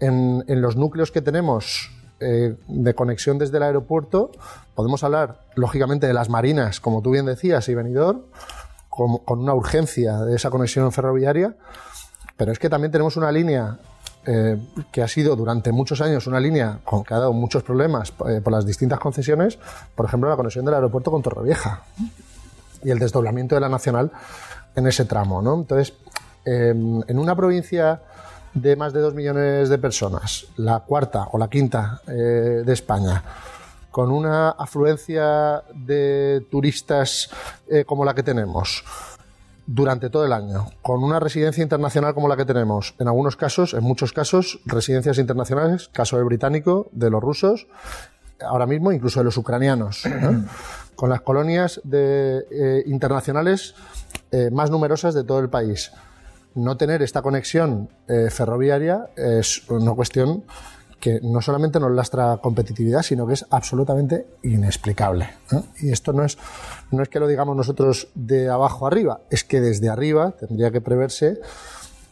en, 0.00 0.60
los 0.60 0.76
núcleos 0.76 1.10
que 1.10 1.22
tenemos 1.22 1.90
eh, 2.20 2.56
de 2.66 2.94
conexión 2.94 3.38
desde 3.38 3.56
el 3.56 3.62
aeropuerto, 3.64 4.30
podemos 4.74 5.02
hablar, 5.04 5.40
lógicamente, 5.54 6.06
de 6.06 6.14
las 6.14 6.28
marinas, 6.28 6.80
como 6.80 7.02
tú 7.02 7.10
bien 7.10 7.26
decías, 7.26 7.68
y 7.68 7.74
venidor, 7.74 8.26
con, 8.88 9.20
una 9.26 9.54
urgencia 9.54 10.18
de 10.18 10.36
esa 10.36 10.50
conexión 10.50 10.90
ferroviaria, 10.92 11.56
pero 12.36 12.52
es 12.52 12.58
que 12.58 12.68
también 12.68 12.92
tenemos 12.92 13.16
una 13.16 13.30
línea 13.32 13.78
eh, 14.26 14.58
que 14.92 15.02
ha 15.02 15.08
sido 15.08 15.36
durante 15.36 15.72
muchos 15.72 16.00
años 16.00 16.26
una 16.26 16.40
línea 16.40 16.80
con 16.84 17.02
que 17.02 17.14
ha 17.14 17.18
dado 17.18 17.32
muchos 17.32 17.62
problemas 17.62 18.12
eh, 18.28 18.40
por 18.42 18.52
las 18.52 18.66
distintas 18.66 18.98
concesiones, 18.98 19.58
por 19.94 20.06
ejemplo, 20.06 20.28
la 20.28 20.36
conexión 20.36 20.64
del 20.64 20.74
aeropuerto 20.74 21.10
con 21.10 21.22
Torrevieja 21.22 21.82
y 22.82 22.90
el 22.90 22.98
desdoblamiento 22.98 23.54
de 23.54 23.60
la 23.60 23.68
Nacional 23.68 24.10
en 24.74 24.86
ese 24.86 25.04
tramo. 25.04 25.42
¿no? 25.42 25.54
Entonces, 25.54 25.94
en 26.44 27.18
una 27.18 27.36
provincia 27.36 28.00
de 28.54 28.76
más 28.76 28.92
de 28.92 29.00
dos 29.00 29.14
millones 29.14 29.68
de 29.68 29.78
personas, 29.78 30.46
la 30.56 30.80
cuarta 30.80 31.28
o 31.32 31.38
la 31.38 31.48
quinta 31.48 32.00
eh, 32.06 32.62
de 32.64 32.72
España, 32.72 33.22
con 33.90 34.10
una 34.10 34.50
afluencia 34.50 35.62
de 35.74 36.44
turistas 36.50 37.30
eh, 37.68 37.84
como 37.84 38.04
la 38.04 38.14
que 38.14 38.22
tenemos 38.22 38.84
durante 39.66 40.08
todo 40.08 40.24
el 40.24 40.32
año, 40.32 40.66
con 40.80 41.04
una 41.04 41.20
residencia 41.20 41.62
internacional 41.62 42.14
como 42.14 42.28
la 42.28 42.36
que 42.36 42.46
tenemos, 42.46 42.94
en 42.98 43.08
algunos 43.08 43.36
casos, 43.36 43.74
en 43.74 43.84
muchos 43.84 44.12
casos, 44.12 44.60
residencias 44.64 45.18
internacionales, 45.18 45.90
caso 45.92 46.16
del 46.16 46.24
británico, 46.24 46.88
de 46.92 47.10
los 47.10 47.22
rusos, 47.22 47.66
ahora 48.40 48.66
mismo 48.66 48.92
incluso 48.92 49.20
de 49.20 49.24
los 49.24 49.36
ucranianos, 49.36 50.04
con 50.96 51.10
las 51.10 51.20
colonias 51.20 51.80
de, 51.84 52.46
eh, 52.50 52.82
internacionales 52.86 53.74
más 54.52 54.70
numerosas 54.70 55.14
de 55.14 55.24
todo 55.24 55.38
el 55.38 55.48
país 55.48 55.90
no 56.58 56.76
tener 56.76 57.02
esta 57.02 57.22
conexión 57.22 57.88
eh, 58.08 58.28
ferroviaria 58.30 59.08
es 59.16 59.68
una 59.70 59.92
cuestión 59.92 60.44
que 61.00 61.20
no 61.22 61.40
solamente 61.40 61.78
nos 61.78 61.92
lastra 61.92 62.38
competitividad, 62.38 63.02
sino 63.02 63.26
que 63.26 63.34
es 63.34 63.46
absolutamente 63.50 64.26
inexplicable. 64.42 65.30
Y 65.80 65.92
esto 65.92 66.12
no 66.12 66.24
es, 66.24 66.38
no 66.90 67.02
es 67.02 67.08
que 67.08 67.20
lo 67.20 67.28
digamos 67.28 67.56
nosotros 67.56 68.08
de 68.14 68.48
abajo 68.48 68.86
arriba, 68.86 69.20
es 69.30 69.44
que 69.44 69.60
desde 69.60 69.88
arriba 69.88 70.32
tendría 70.32 70.70
que 70.70 70.80
preverse 70.80 71.40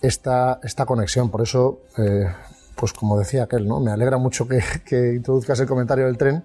esta, 0.02 0.61
esta 0.62 0.87
conexión. 0.87 1.30
Por 1.30 1.42
eso, 1.42 1.80
eh, 1.98 2.28
pues 2.76 2.92
como 2.92 3.18
decía 3.18 3.44
aquel, 3.44 3.66
¿no? 3.66 3.80
me 3.80 3.90
alegra 3.90 4.18
mucho 4.18 4.46
que, 4.46 5.14
introduzcas 5.14 5.58
el 5.60 5.66
comentario 5.66 6.06
del 6.06 6.16
tren, 6.16 6.44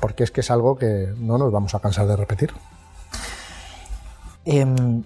porque 0.00 0.24
es 0.24 0.30
que 0.30 0.40
es 0.40 0.50
algo 0.50 0.76
que 0.76 1.14
no 1.18 1.38
nos 1.38 1.50
vamos 1.50 1.74
a 1.74 1.80
cansar 1.80 2.06
de 2.06 2.16
repetir. 2.16 2.52
Em, 4.44 5.02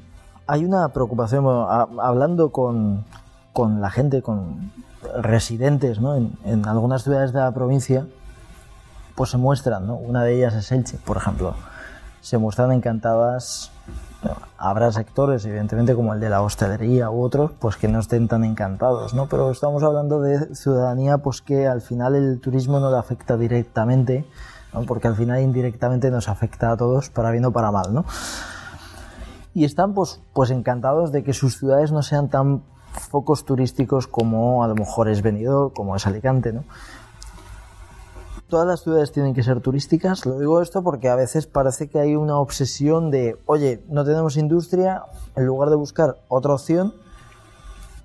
hay 0.47 0.65
una 0.65 0.89
preocupación, 0.89 1.47
hablando 2.01 2.51
con, 2.51 3.05
con, 3.53 3.81
la 3.81 3.91
gente, 3.91 4.23
con 4.23 4.73
residentes 5.17 6.01
¿no? 6.01 6.17
en, 6.17 6.67
algunas 6.67 7.03
ciudades 7.03 7.33
de 7.33 7.41
la 7.41 7.53
provincia, 7.53 8.07
pues 9.15 9.31
se 9.31 9.39
muestran, 9.39 9.87
¿no? 9.87 9.95
Una 9.95 10.25
de 10.25 10.37
ellas 10.37 10.55
es 10.55 10.73
Elche, 10.73 10.99
por 11.05 11.17
ejemplo. 11.17 11.55
se 12.21 12.37
muestran 12.39 12.73
encantadas. 12.73 13.71
Habrá 14.57 14.91
sectores, 14.91 15.45
evidentemente, 15.45 15.95
como 15.95 16.15
el 16.15 16.21
de 16.21 16.31
la 16.31 16.41
hostelería 16.41 17.11
u 17.11 17.23
otros, 17.23 17.53
pues 17.59 17.77
que 17.77 17.87
no 17.87 18.01
estén 18.01 18.27
tan 18.27 18.43
encantados, 18.43 19.13
¿no? 19.13 19.29
Pero 19.29 19.51
estamos 19.51 19.83
hablando 19.83 20.21
de 20.21 20.55
ciudadanía, 20.55 21.19
pues 21.19 21.43
que 21.43 21.67
al 21.67 21.83
final 21.83 22.15
el 22.15 22.41
turismo 22.41 22.81
no 22.81 22.91
le 22.91 22.97
afecta 22.97 23.37
directamente, 23.37 24.25
porque 24.87 25.07
al 25.07 25.15
final 25.15 25.43
indirectamente 25.43 26.11
nos 26.11 26.29
afecta 26.29 26.73
a 26.73 26.77
todos, 26.77 27.11
para 27.11 27.31
bien 27.31 27.45
o 27.45 27.53
para 27.53 27.71
mal, 27.71 27.93
¿no? 27.93 28.05
Y 29.55 29.65
están 29.65 29.95
pues, 29.95 30.21
pues 30.33 30.51
encantados 30.51 31.13
de 31.13 31.23
que 31.23 31.33
sus 31.33 31.59
ciudades 31.59 31.93
no 31.93 32.03
sean 32.03 32.29
tan 32.29 32.63
focos 33.11 33.45
turísticos 33.45 34.07
como 34.07 34.63
a 34.65 34.69
lo 34.69 34.75
mejor 34.75 35.09
es 35.09 35.23
Benidorm, 35.23 35.71
como 35.71 35.97
es 35.97 36.07
Alicante, 36.07 36.53
¿no? 36.53 36.65
Todas 38.49 38.67
las 38.67 38.83
ciudades 38.83 39.11
tienen 39.11 39.35
que 39.35 39.43
ser 39.43 39.61
turísticas. 39.61 40.27
Lo 40.27 40.39
digo 40.39 40.61
esto 40.61 40.83
porque 40.83 41.09
a 41.09 41.17
veces 41.17 41.47
parece 41.47 41.89
que 41.89 41.99
hay 41.99 42.15
una 42.15 42.39
obsesión 42.39 43.11
de, 43.11 43.37
oye, 43.47 43.83
no 43.89 44.05
tenemos 44.05 44.37
industria, 44.37 45.03
en 45.35 45.47
lugar 45.47 45.71
de 45.71 45.77
buscar 45.77 46.19
otra 46.29 46.55
opción, 46.55 46.95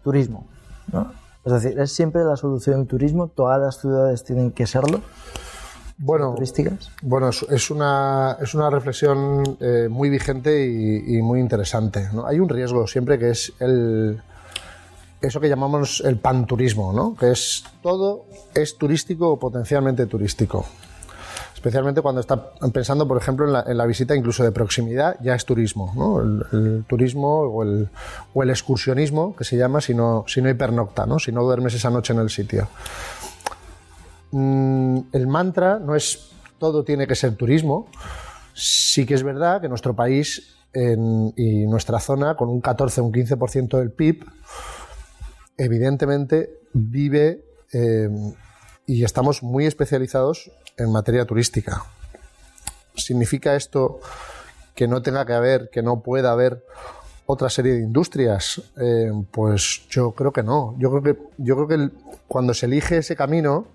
turismo, 0.04 0.48
¿no? 0.92 1.12
Es 1.46 1.54
decir, 1.54 1.80
es 1.80 1.92
siempre 1.92 2.24
la 2.24 2.36
solución 2.36 2.82
el 2.82 2.88
turismo. 2.88 3.28
Todas 3.28 3.60
las 3.60 3.80
ciudades 3.80 4.24
tienen 4.24 4.52
que 4.52 4.68
serlo. 4.68 5.02
Bueno, 6.00 6.34
turísticas. 6.34 6.92
Bueno, 7.02 7.30
es 7.30 7.70
una, 7.70 8.38
es 8.42 8.54
una 8.54 8.70
reflexión 8.70 9.58
eh, 9.60 9.88
muy 9.90 10.10
vigente 10.10 10.66
y, 10.66 11.18
y 11.18 11.22
muy 11.22 11.42
interesante. 11.42 12.10
¿no? 12.14 12.26
Hay 12.26 12.40
un 12.40 12.48
riesgo 12.48 12.88
siempre 12.88 13.20
que 13.20 13.32
es 13.32 13.52
el, 13.60 14.22
eso 15.22 15.40
que 15.42 15.50
llamamos 15.50 16.02
el 16.06 16.18
panturismo, 16.18 16.94
¿no? 16.94 17.16
que 17.16 17.32
es 17.32 17.64
todo 17.82 18.26
es 18.56 18.78
turístico 18.78 19.30
o 19.30 19.40
potencialmente 19.40 20.06
turístico. 20.06 20.66
Especialmente 21.54 22.02
cuando 22.02 22.22
está 22.22 22.52
pensando, 22.72 23.06
por 23.06 23.18
ejemplo, 23.18 23.46
en 23.46 23.78
la, 23.78 23.86
visita 23.86 24.16
incluso 24.16 24.46
de 24.46 24.54
proximidad, 24.54 25.18
ya 25.22 25.36
es 25.36 25.44
turismo. 25.44 25.92
¿no? 25.94 26.22
El, 26.22 26.86
turismo 26.88 27.42
o 27.42 27.64
el, 27.64 27.90
o 28.34 28.44
el, 28.44 28.50
excursionismo, 28.50 29.36
que 29.36 29.44
se 29.44 29.58
llama, 29.58 29.82
si 29.82 29.94
no, 29.94 30.24
si 30.26 30.42
no 30.42 30.48
hay 30.48 30.54
pernocta, 30.54 31.06
¿no? 31.06 31.20
si 31.20 31.34
no 31.34 31.44
duermes 31.44 31.74
esa 31.74 31.90
noche 31.90 32.14
en 32.14 32.20
el 32.20 32.30
sitio. 32.30 32.70
Mm, 34.32 35.00
el 35.12 35.28
mantra 35.28 35.80
no 35.80 35.96
es 35.96 36.32
todo 36.60 36.84
tiene 36.84 37.08
que 37.08 37.16
ser 37.16 37.36
turismo. 37.36 37.88
Sí 38.54 39.06
que 39.06 39.14
es 39.14 39.24
verdad 39.24 39.62
que 39.62 39.70
nuestro 39.70 39.96
país 39.96 40.56
y 40.72 41.66
nuestra 41.66 42.00
zona, 42.00 42.36
con 42.36 42.48
un 42.48 42.62
14 42.62 43.02
o 43.02 43.06
un 43.06 43.12
15% 43.12 43.78
del 43.80 43.92
PIB, 43.92 44.24
evidentemente 45.58 46.62
vive 46.74 47.44
eh, 47.74 48.08
y 48.86 49.04
estamos 49.04 49.42
muy 49.42 49.66
especializados 49.66 50.52
en 50.78 50.92
materia 50.92 51.26
turística. 51.26 51.84
¿Significa 52.96 53.56
esto 53.56 54.00
que 54.76 54.88
no 54.88 55.02
tenga 55.02 55.26
que 55.26 55.34
haber, 55.34 55.70
que 55.70 55.82
no 55.82 56.02
pueda 56.02 56.32
haber 56.32 56.64
otra 57.26 57.50
serie 57.50 57.74
de 57.74 57.80
industrias? 57.80 58.62
Eh, 58.80 59.12
pues 59.32 59.88
yo 59.90 60.12
creo 60.12 60.32
que 60.32 60.44
no. 60.44 60.76
Yo 60.78 60.92
creo 60.92 61.04
que, 61.04 61.22
yo 61.38 61.56
creo 61.56 61.68
que 61.68 61.96
cuando 62.28 62.54
se 62.54 62.68
elige 62.68 62.98
ese 62.98 63.16
camino, 63.16 63.68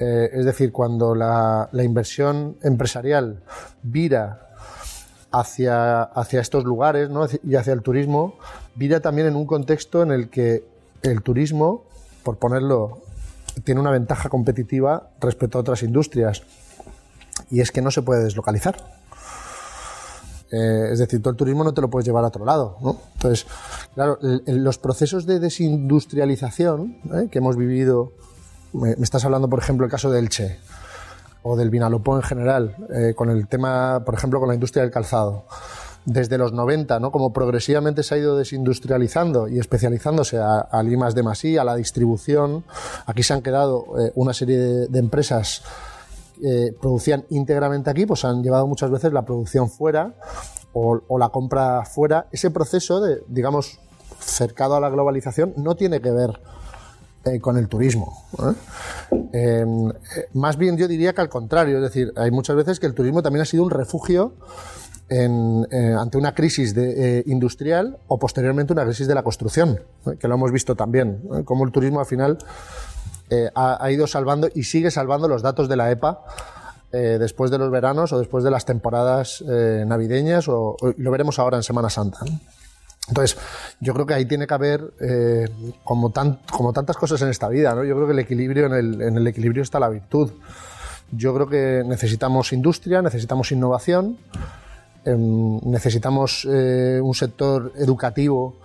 eh, 0.00 0.30
es 0.32 0.46
decir, 0.46 0.72
cuando 0.72 1.14
la, 1.14 1.68
inversión 1.74 2.56
empresarial 2.62 3.42
vira 3.82 4.48
hacia, 5.30 6.10
estos 6.32 6.64
lugares 6.64 7.10
¿no? 7.10 7.26
y 7.44 7.54
hacia 7.54 7.74
el 7.74 7.82
turismo, 7.82 8.38
vira 8.74 9.00
también 9.00 9.28
en 9.28 9.36
un 9.36 9.46
contexto 9.46 10.02
en 10.02 10.10
el 10.10 10.30
que 10.30 10.64
el 11.02 11.20
turismo, 11.20 11.84
por 12.22 12.38
ponerlo, 12.38 13.02
tiene 13.62 13.78
una 13.78 13.90
ventaja 13.90 14.30
competitiva 14.30 15.10
respecto 15.20 15.58
a 15.58 15.60
otras 15.60 15.82
industrias 15.82 16.44
y 17.50 17.60
es 17.60 17.70
que 17.70 17.82
no 17.82 17.90
se 17.90 18.00
puede 18.00 18.24
deslocalizar. 18.24 18.76
Eh, 20.50 20.88
es 20.92 20.98
decir, 20.98 21.20
todo 21.20 21.30
el 21.30 21.36
turismo 21.36 21.62
no 21.62 21.74
te 21.74 21.82
lo 21.82 21.90
puedes 21.90 22.06
llevar 22.06 22.24
a 22.24 22.28
otro 22.28 22.46
lado. 22.46 22.78
Entonces, 23.14 23.46
claro, 23.94 24.18
los 24.20 24.78
procesos 24.78 25.26
de 25.26 25.40
desindustrialización 25.40 26.96
¿eh? 27.14 27.28
que 27.30 27.38
hemos 27.38 27.56
vivido, 27.56 28.12
me, 28.72 28.92
estás 28.92 29.24
hablando, 29.24 29.48
por 29.48 29.58
ejemplo, 29.58 29.84
el 29.84 29.90
caso 29.90 30.10
del 30.10 30.28
Che 30.28 30.58
o 31.42 31.56
del 31.56 31.70
Vinalopó 31.70 32.16
en 32.16 32.22
general, 32.22 32.76
eh, 32.92 33.14
con 33.14 33.30
el 33.30 33.48
tema, 33.48 34.02
por 34.04 34.14
ejemplo, 34.14 34.40
con 34.40 34.48
la 34.48 34.54
industria 34.54 34.82
del 34.82 34.92
calzado 34.92 35.44
desde 36.04 36.38
los 36.38 36.52
90, 36.52 36.98
¿no? 36.98 37.12
Como 37.12 37.32
progresivamente 37.32 38.02
se 38.02 38.14
ha 38.14 38.18
ido 38.18 38.36
desindustrializando 38.36 39.48
y 39.48 39.58
especializándose 39.58 40.38
a, 40.38 40.60
a 40.60 40.82
limas 40.82 41.14
de 41.14 41.22
Masí, 41.22 41.58
a 41.58 41.64
la 41.64 41.76
distribución. 41.76 42.64
Aquí 43.06 43.22
se 43.22 43.34
han 43.34 43.42
quedado 43.42 43.86
eh, 43.98 44.12
una 44.14 44.32
serie 44.32 44.56
de, 44.58 44.98
empresas 44.98 45.62
que 46.40 46.74
producían 46.80 47.24
íntegramente 47.28 47.90
aquí, 47.90 48.06
pues 48.06 48.24
han 48.24 48.42
llevado 48.42 48.66
muchas 48.66 48.90
veces 48.90 49.12
la 49.12 49.22
producción 49.26 49.68
fuera 49.68 50.14
o, 50.72 51.18
la 51.18 51.28
compra 51.28 51.84
fuera. 51.84 52.26
Ese 52.32 52.50
proceso 52.50 53.00
de, 53.00 53.22
digamos, 53.28 53.78
cercado 54.20 54.76
a 54.76 54.80
la 54.80 54.88
globalización 54.88 55.54
no 55.56 55.74
tiene 55.74 56.00
que 56.00 56.10
ver 56.10 56.40
eh, 57.24 57.40
con 57.40 57.56
el 57.56 57.68
turismo. 57.68 58.24
¿eh? 59.32 59.64
más 60.34 60.56
bien 60.56 60.76
yo 60.76 60.88
diría 60.88 61.12
que 61.12 61.20
al 61.20 61.28
contrario, 61.28 61.76
es 61.76 61.82
decir, 61.82 62.12
hay 62.16 62.30
muchas 62.30 62.56
veces 62.56 62.80
que 62.80 62.86
el 62.86 62.94
turismo 62.94 63.22
también 63.22 63.42
ha 63.42 63.46
sido 63.46 63.62
un 63.62 63.70
refugio 63.70 64.34
eh, 65.12 65.96
ante 65.98 66.18
una 66.18 66.32
crisis 66.32 66.72
de, 66.72 67.18
eh, 67.18 67.22
industrial 67.26 67.98
o 68.06 68.16
posteriormente 68.16 68.72
una 68.72 68.84
crisis 68.84 69.08
de 69.08 69.14
la 69.16 69.24
construcción, 69.24 69.80
que 70.20 70.28
lo 70.28 70.34
hemos 70.36 70.52
visto 70.52 70.76
también, 70.76 71.20
como 71.44 71.64
el 71.64 71.72
turismo 71.72 71.98
al 71.98 72.06
final 72.06 72.38
eh, 73.28 73.50
ha, 73.56 73.90
ido 73.90 74.06
salvando 74.06 74.48
y 74.54 74.62
sigue 74.62 74.92
salvando 74.92 75.26
los 75.26 75.42
datos 75.42 75.68
de 75.68 75.74
la 75.74 75.90
EPA 75.90 76.24
después 76.92 77.50
de 77.50 77.58
los 77.58 77.70
veranos 77.70 78.12
o 78.12 78.18
después 78.18 78.42
de 78.42 78.50
las 78.50 78.64
temporadas 78.64 79.44
navideñas 79.44 80.48
o, 80.48 80.76
lo 80.96 81.10
veremos 81.10 81.38
ahora 81.40 81.56
en 81.56 81.64
Semana 81.64 81.90
Santa. 81.90 82.20
Entonces, 83.10 83.36
yo 83.80 83.92
creo 83.92 84.06
que 84.06 84.14
ahí 84.14 84.24
tiene 84.24 84.46
que 84.46 84.54
haber, 84.54 84.80
como, 85.84 86.12
como 86.50 86.72
tantas 86.72 86.96
cosas 86.96 87.20
en 87.20 87.28
esta 87.28 87.48
vida, 87.48 87.74
¿no? 87.74 87.84
yo 87.84 87.94
creo 87.94 88.06
que 88.06 88.12
el 88.14 88.18
equilibrio, 88.20 88.66
en 88.66 88.72
el, 88.72 89.02
en 89.02 89.16
el 89.18 89.26
equilibrio 89.26 89.62
está 89.62 89.78
la 89.78 89.90
virtud. 89.90 90.30
Yo 91.12 91.34
creo 91.34 91.48
que 91.48 91.82
necesitamos 91.84 92.52
industria, 92.52 93.02
necesitamos 93.02 93.52
innovación, 93.52 94.16
Em, 95.04 95.60
necesitamos 95.64 96.46
eh, 96.50 97.00
un 97.02 97.14
sector 97.14 97.72
educativo 97.76 98.56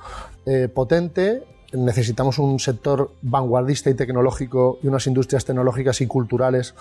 eh, 0.46 0.68
potente, 0.68 1.44
necesitamos 1.72 2.40
un 2.40 2.60
sector 2.60 3.12
vanguardista 3.22 3.90
y 3.90 3.94
tecnológico 3.94 4.80
y 4.84 4.88
unas 4.88 5.08
industrias 5.08 5.46
tecnológicas 5.46 6.02
y 6.02 6.08
culturales 6.08 6.76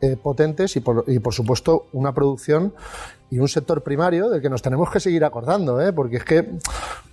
eh, 0.00 0.16
potentes 0.20 0.74
y 0.74 0.80
por, 0.80 1.04
y 1.06 1.20
por, 1.20 1.34
supuesto 1.34 1.86
una 1.92 2.12
producción 2.12 2.74
y 3.30 3.38
un 3.38 3.48
sector 3.48 3.82
primario 3.82 4.28
del 4.28 4.42
que 4.42 4.50
nos 4.50 4.62
tenemos 4.62 4.90
que 4.90 5.00
seguir 5.00 5.24
acordando, 5.24 5.78
porque 5.94 6.16
es 6.16 6.24
que 6.24 6.50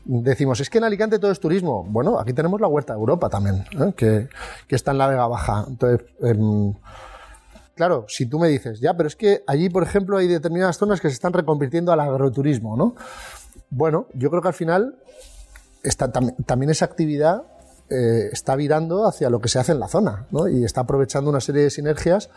decimos, 0.06 0.60
es 0.60 0.70
que 0.70 0.80
en 0.80 0.86
Alicante 0.86 1.20
todo 1.20 1.32
es 1.32 1.40
turismo. 1.40 1.84
Bueno, 1.84 2.20
aquí 2.20 2.34
tenemos 2.34 2.60
la 2.60 2.68
Huerta 2.68 2.94
de 2.94 3.00
Europa 3.00 3.30
también, 3.30 3.66
que, 3.96 4.28
que, 4.68 4.76
está 4.76 4.92
en 4.92 4.98
la 4.98 5.08
Vega 5.08 5.28
Baja. 5.28 5.66
Entonces, 5.68 6.08
em, 6.22 6.74
Claro, 7.78 8.06
si 8.08 8.26
tú 8.26 8.40
me 8.40 8.48
dices, 8.48 8.80
ya, 8.80 8.98
pero 8.98 9.06
es 9.06 9.16
que 9.16 9.44
allí, 9.46 9.70
por 9.70 9.84
ejemplo, 9.84 10.18
hay 10.18 10.28
determinadas 10.28 10.80
zonas 10.80 11.00
que 11.00 11.10
se 11.10 11.14
están 11.14 11.32
reconvirtiendo 11.32 11.92
al 11.92 12.00
agroturismo, 12.00 12.76
¿no? 12.76 12.96
Bueno, 13.70 14.08
yo 14.16 14.32
creo 14.32 14.42
que 14.42 14.48
al 14.48 14.56
final 14.56 14.96
también 16.48 16.72
esa 16.72 16.86
actividad 16.86 17.44
eh, 17.92 18.30
está 18.32 18.56
virando 18.56 19.08
hacia 19.08 19.30
lo 19.30 19.40
que 19.40 19.48
se 19.48 19.60
hace 19.60 19.74
en 19.74 19.80
la 19.80 19.88
zona, 19.88 20.26
¿no? 20.32 20.48
Y 20.48 20.66
está 20.66 20.82
aprovechando 20.82 21.30
una 21.30 21.40
serie 21.40 21.62
de 21.62 21.70
sinergias. 21.70 22.32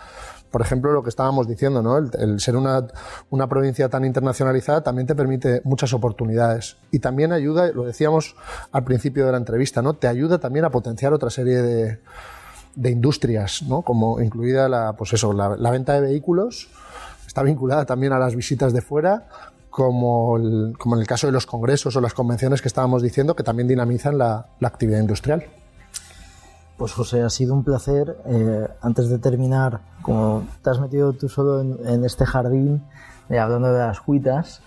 Por 0.51 0.63
ejemplo, 0.63 0.93
lo 0.93 1.03
que 1.03 1.09
estábamos 1.09 1.47
diciendo, 1.47 1.83
¿no? 1.83 1.97
El, 1.97 2.41
ser 2.41 2.57
una, 2.57 2.87
una, 3.31 3.49
provincia 3.49 3.89
tan 3.89 4.05
internacionalizada 4.05 4.83
también 4.83 5.07
te 5.07 5.15
permite 5.15 5.63
muchas 5.65 5.93
oportunidades. 5.93 6.77
Y 6.91 6.99
también 6.99 7.33
ayuda, 7.33 7.71
lo 7.73 7.85
decíamos 7.85 8.35
al 8.73 8.85
principio 8.85 9.27
de 9.27 9.33
la 9.33 9.39
entrevista, 9.39 9.81
¿no? 9.81 9.95
Te 9.95 10.09
ayuda 10.09 10.39
también 10.39 10.65
a 10.65 10.71
potenciar 10.71 11.13
otra 11.13 11.31
serie 11.31 11.63
de, 11.63 11.99
de 12.75 12.91
industrias, 12.91 13.63
¿no? 13.63 13.83
como 13.83 14.21
incluida 14.21 14.69
la, 14.69 14.95
pues 14.95 15.13
eso, 15.13 15.33
la, 15.33 15.71
venta 15.71 15.95
de 15.95 16.01
vehículos, 16.01 16.69
está 17.27 17.43
vinculada 17.43 17.85
también 17.85 18.13
a 18.13 18.19
las 18.19 18.35
visitas 18.35 18.73
de 18.73 18.81
fuera, 18.81 19.29
como, 19.71 20.37
como 20.79 20.97
en 20.97 21.01
el 21.01 21.07
caso 21.07 21.27
de 21.27 21.33
los 21.33 21.47
congresos 21.47 21.95
o 21.97 22.01
las 22.01 22.15
convenciones 22.15 22.61
que 22.61 22.69
estábamos 22.69 23.03
diciendo, 23.03 23.37
que 23.37 23.43
también 23.43 23.69
dinamizan 23.69 24.19
la, 24.19 24.47
actividad 24.63 25.01
industrial. 25.01 25.45
Pues 26.81 26.95
José, 26.95 27.21
ha 27.21 27.29
sido 27.29 27.53
un 27.53 27.63
placer. 27.63 28.17
Eh, 28.25 28.67
antes 28.81 29.11
de 29.11 29.19
terminar, 29.19 29.83
como 30.01 30.45
te 30.63 30.71
has 30.71 30.81
metido 30.81 31.13
tú 31.13 31.29
solo 31.29 31.61
en, 31.61 32.05
este 32.07 32.25
jardín, 32.25 32.83
eh, 33.29 33.39
hablando 33.39 33.71
de 33.71 33.81
las 33.81 33.99
juitas, 33.99 34.63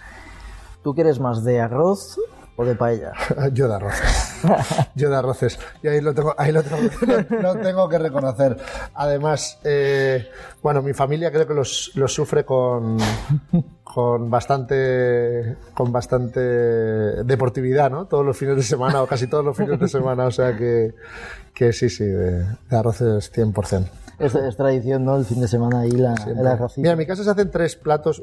¿tú 0.84 0.94
quieres 0.94 1.20
más 1.20 1.44
de 1.44 1.60
arroz 1.60 2.20
o 2.56 2.66
de 2.66 2.76
paella? 2.76 3.14
Yo 3.54 3.68
de 3.68 3.76
arroces. 3.76 4.42
Yo 4.96 5.10
de 5.10 5.16
arroces. 5.16 5.60
Y 5.82 5.88
ahí 5.88 6.02
lo 6.02 6.14
tengo, 6.14 6.36
ahí 6.38 6.52
lo 6.52 6.64
tengo, 6.64 7.56
tengo 7.62 7.90
que 7.90 7.98
reconocer. 7.98 8.58
Además, 8.94 9.60
eh, 9.64 10.30
bueno, 10.62 10.82
mi 10.82 10.94
familia 10.94 11.32
creo 11.32 11.48
que 11.48 11.54
los, 11.54 11.92
los 11.96 12.14
sufre 12.14 12.46
con, 12.46 12.98
con 13.84 14.30
bastante 14.30 15.58
con 15.74 15.92
bastante 15.92 16.40
deportividad, 16.40 17.90
¿no? 17.90 18.06
Todos 18.06 18.26
los 18.26 18.38
fines 18.38 18.56
de 18.56 18.64
semana 18.64 19.02
o 19.02 19.08
casi 19.08 19.28
todos 19.28 19.44
los 19.44 19.58
fines 19.58 19.80
de 19.80 19.88
semana, 19.88 20.26
o 20.26 20.32
sea 20.32 20.56
que, 20.56 20.94
que 21.54 21.74
sí, 21.74 21.90
sí, 21.90 22.06
de, 22.06 22.46
de 22.70 22.78
arroces 22.78 23.32
100%. 23.34 24.03
Es, 24.20 24.36
es 24.36 24.56
tradición, 24.56 25.06
¿no? 25.06 25.16
El 25.16 25.26
fin 25.26 25.42
de 25.42 25.48
semana 25.48 25.82
ahí 25.82 25.92
la, 25.92 26.14
arrocito. 26.14 26.82
Mira, 26.82 26.94
en 26.94 26.98
mi 26.98 27.06
casa 27.06 27.24
se 27.24 27.30
hacen 27.30 27.50
tres 27.52 27.76
platos, 27.76 28.22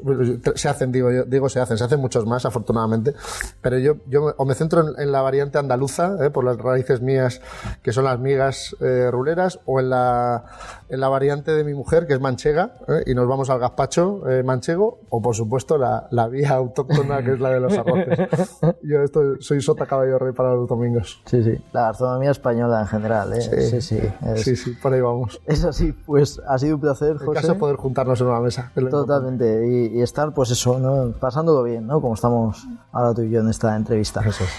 se 0.55 0.69
hacen, 0.69 0.91
digo, 0.91 1.11
yo, 1.11 1.23
digo 1.23 1.49
se 1.49 1.59
hacen, 1.59 1.77
se 1.77 1.83
hacen 1.83 1.99
muchos 1.99 2.25
más, 2.25 2.45
afortunadamente, 2.45 3.13
pero 3.61 3.77
yo, 3.77 3.97
yo 4.07 4.33
o 4.37 4.45
me 4.45 4.55
centro 4.55 4.87
en, 4.87 5.01
en 5.01 5.11
la 5.11 5.21
variante 5.21 5.57
andaluza, 5.57 6.17
¿eh? 6.21 6.29
por 6.29 6.43
las 6.43 6.57
raíces 6.57 7.01
mías, 7.01 7.41
que 7.81 7.91
son 7.91 8.05
las 8.05 8.19
migas 8.19 8.75
eh, 8.79 9.09
ruleras, 9.11 9.59
o 9.65 9.79
en 9.79 9.89
la, 9.89 10.45
en 10.89 10.99
la 10.99 11.09
variante 11.09 11.51
de 11.51 11.63
mi 11.63 11.73
mujer, 11.73 12.07
que 12.07 12.13
es 12.13 12.21
manchega, 12.21 12.73
¿eh? 12.87 13.03
y 13.05 13.13
nos 13.13 13.27
vamos 13.27 13.49
al 13.49 13.59
gazpacho 13.59 14.23
manchego, 14.43 14.99
o 15.09 15.21
por 15.21 15.35
supuesto 15.35 15.77
la, 15.77 16.07
la 16.11 16.27
vía 16.27 16.51
autóctona, 16.53 17.23
que 17.23 17.33
es 17.33 17.39
la 17.39 17.49
de 17.49 17.59
los 17.59 17.77
arroces. 17.77 18.19
Yo 18.83 19.01
esto, 19.03 19.21
soy 19.39 19.61
sota 19.61 19.85
caballo 19.85 20.17
rey 20.19 20.33
para 20.33 20.53
los 20.53 20.67
domingos. 20.67 21.21
Sí, 21.25 21.43
sí. 21.43 21.57
La 21.73 21.87
gastronomía 21.87 22.31
española 22.31 22.81
en 22.81 22.87
general, 22.87 23.33
¿eh? 23.33 23.41
Sí, 23.41 23.81
sí. 23.81 23.99
es, 24.25 24.41
Sí, 24.41 24.55
sí, 24.55 24.71
por 24.81 24.93
ahí 24.93 25.01
vamos. 25.01 25.39
es 25.45 25.63
así. 25.89 25.93
Pues 26.05 26.41
ha 26.47 26.57
sido 26.57 26.75
un 26.75 26.81
placer, 26.81 27.17
José. 27.17 27.33
caso 27.33 27.53
de 27.53 27.59
poder 27.59 27.75
juntarnos 27.75 28.19
en 28.21 28.27
una 28.27 28.39
mesa. 28.39 28.71
Totalmente. 28.89 29.67
Y, 29.67 29.97
y 29.97 30.01
estar, 30.01 30.33
pues 30.33 30.51
eso, 30.51 30.79
¿no? 30.79 31.11
Pasándolo 31.13 31.63
bien, 31.63 31.87
¿no? 31.87 32.01
Como 32.01 32.13
estamos 32.13 32.67
ahora 32.91 33.13
tú 33.13 33.21
y 33.21 33.29
yo 33.29 33.41
en 33.41 33.49
esta 33.49 33.75
entrevista. 33.75 34.21
Eso 34.21 34.43
es. 34.43 34.49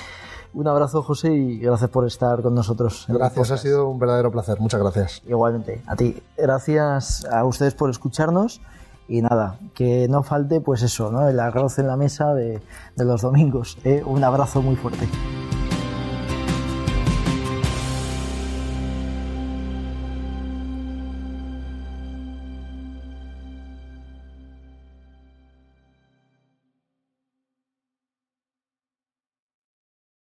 Un 0.55 0.69
abrazo, 0.69 1.03
José, 1.03 1.33
y 1.33 1.59
gracias 1.61 1.89
por 1.89 2.07
estar 2.07 2.43
con 2.43 2.55
nosotros. 2.55 3.07
el 3.09 3.17
Gracias, 3.17 3.51
ha 3.51 3.57
sido 3.57 3.89
un 3.89 3.99
verdadero 3.99 4.31
placer. 4.31 4.61
Muchas 4.61 4.81
gracias. 4.81 5.23
Igualmente, 5.27 5.83
a 5.87 5.97
ti. 5.97 6.23
Gracias 6.37 7.25
a 7.25 7.45
ustedes 7.45 7.75
por 7.75 7.89
escucharnos. 7.89 8.61
Y 9.09 9.21
nada, 9.21 9.59
que 9.75 10.07
no 10.09 10.23
falte, 10.23 10.61
pues 10.61 10.83
eso, 10.83 11.11
¿no? 11.11 11.29
El 11.29 11.41
arroz 11.41 11.79
en 11.79 11.87
la 11.87 11.97
mesa 11.97 12.35
de, 12.35 12.63
de 12.97 13.05
los 13.05 13.23
domingos. 13.23 13.77
¿eh? 13.85 14.03
Un 14.07 14.23
abrazo 14.25 14.63
muy 14.63 14.77
fuerte. 14.77 15.09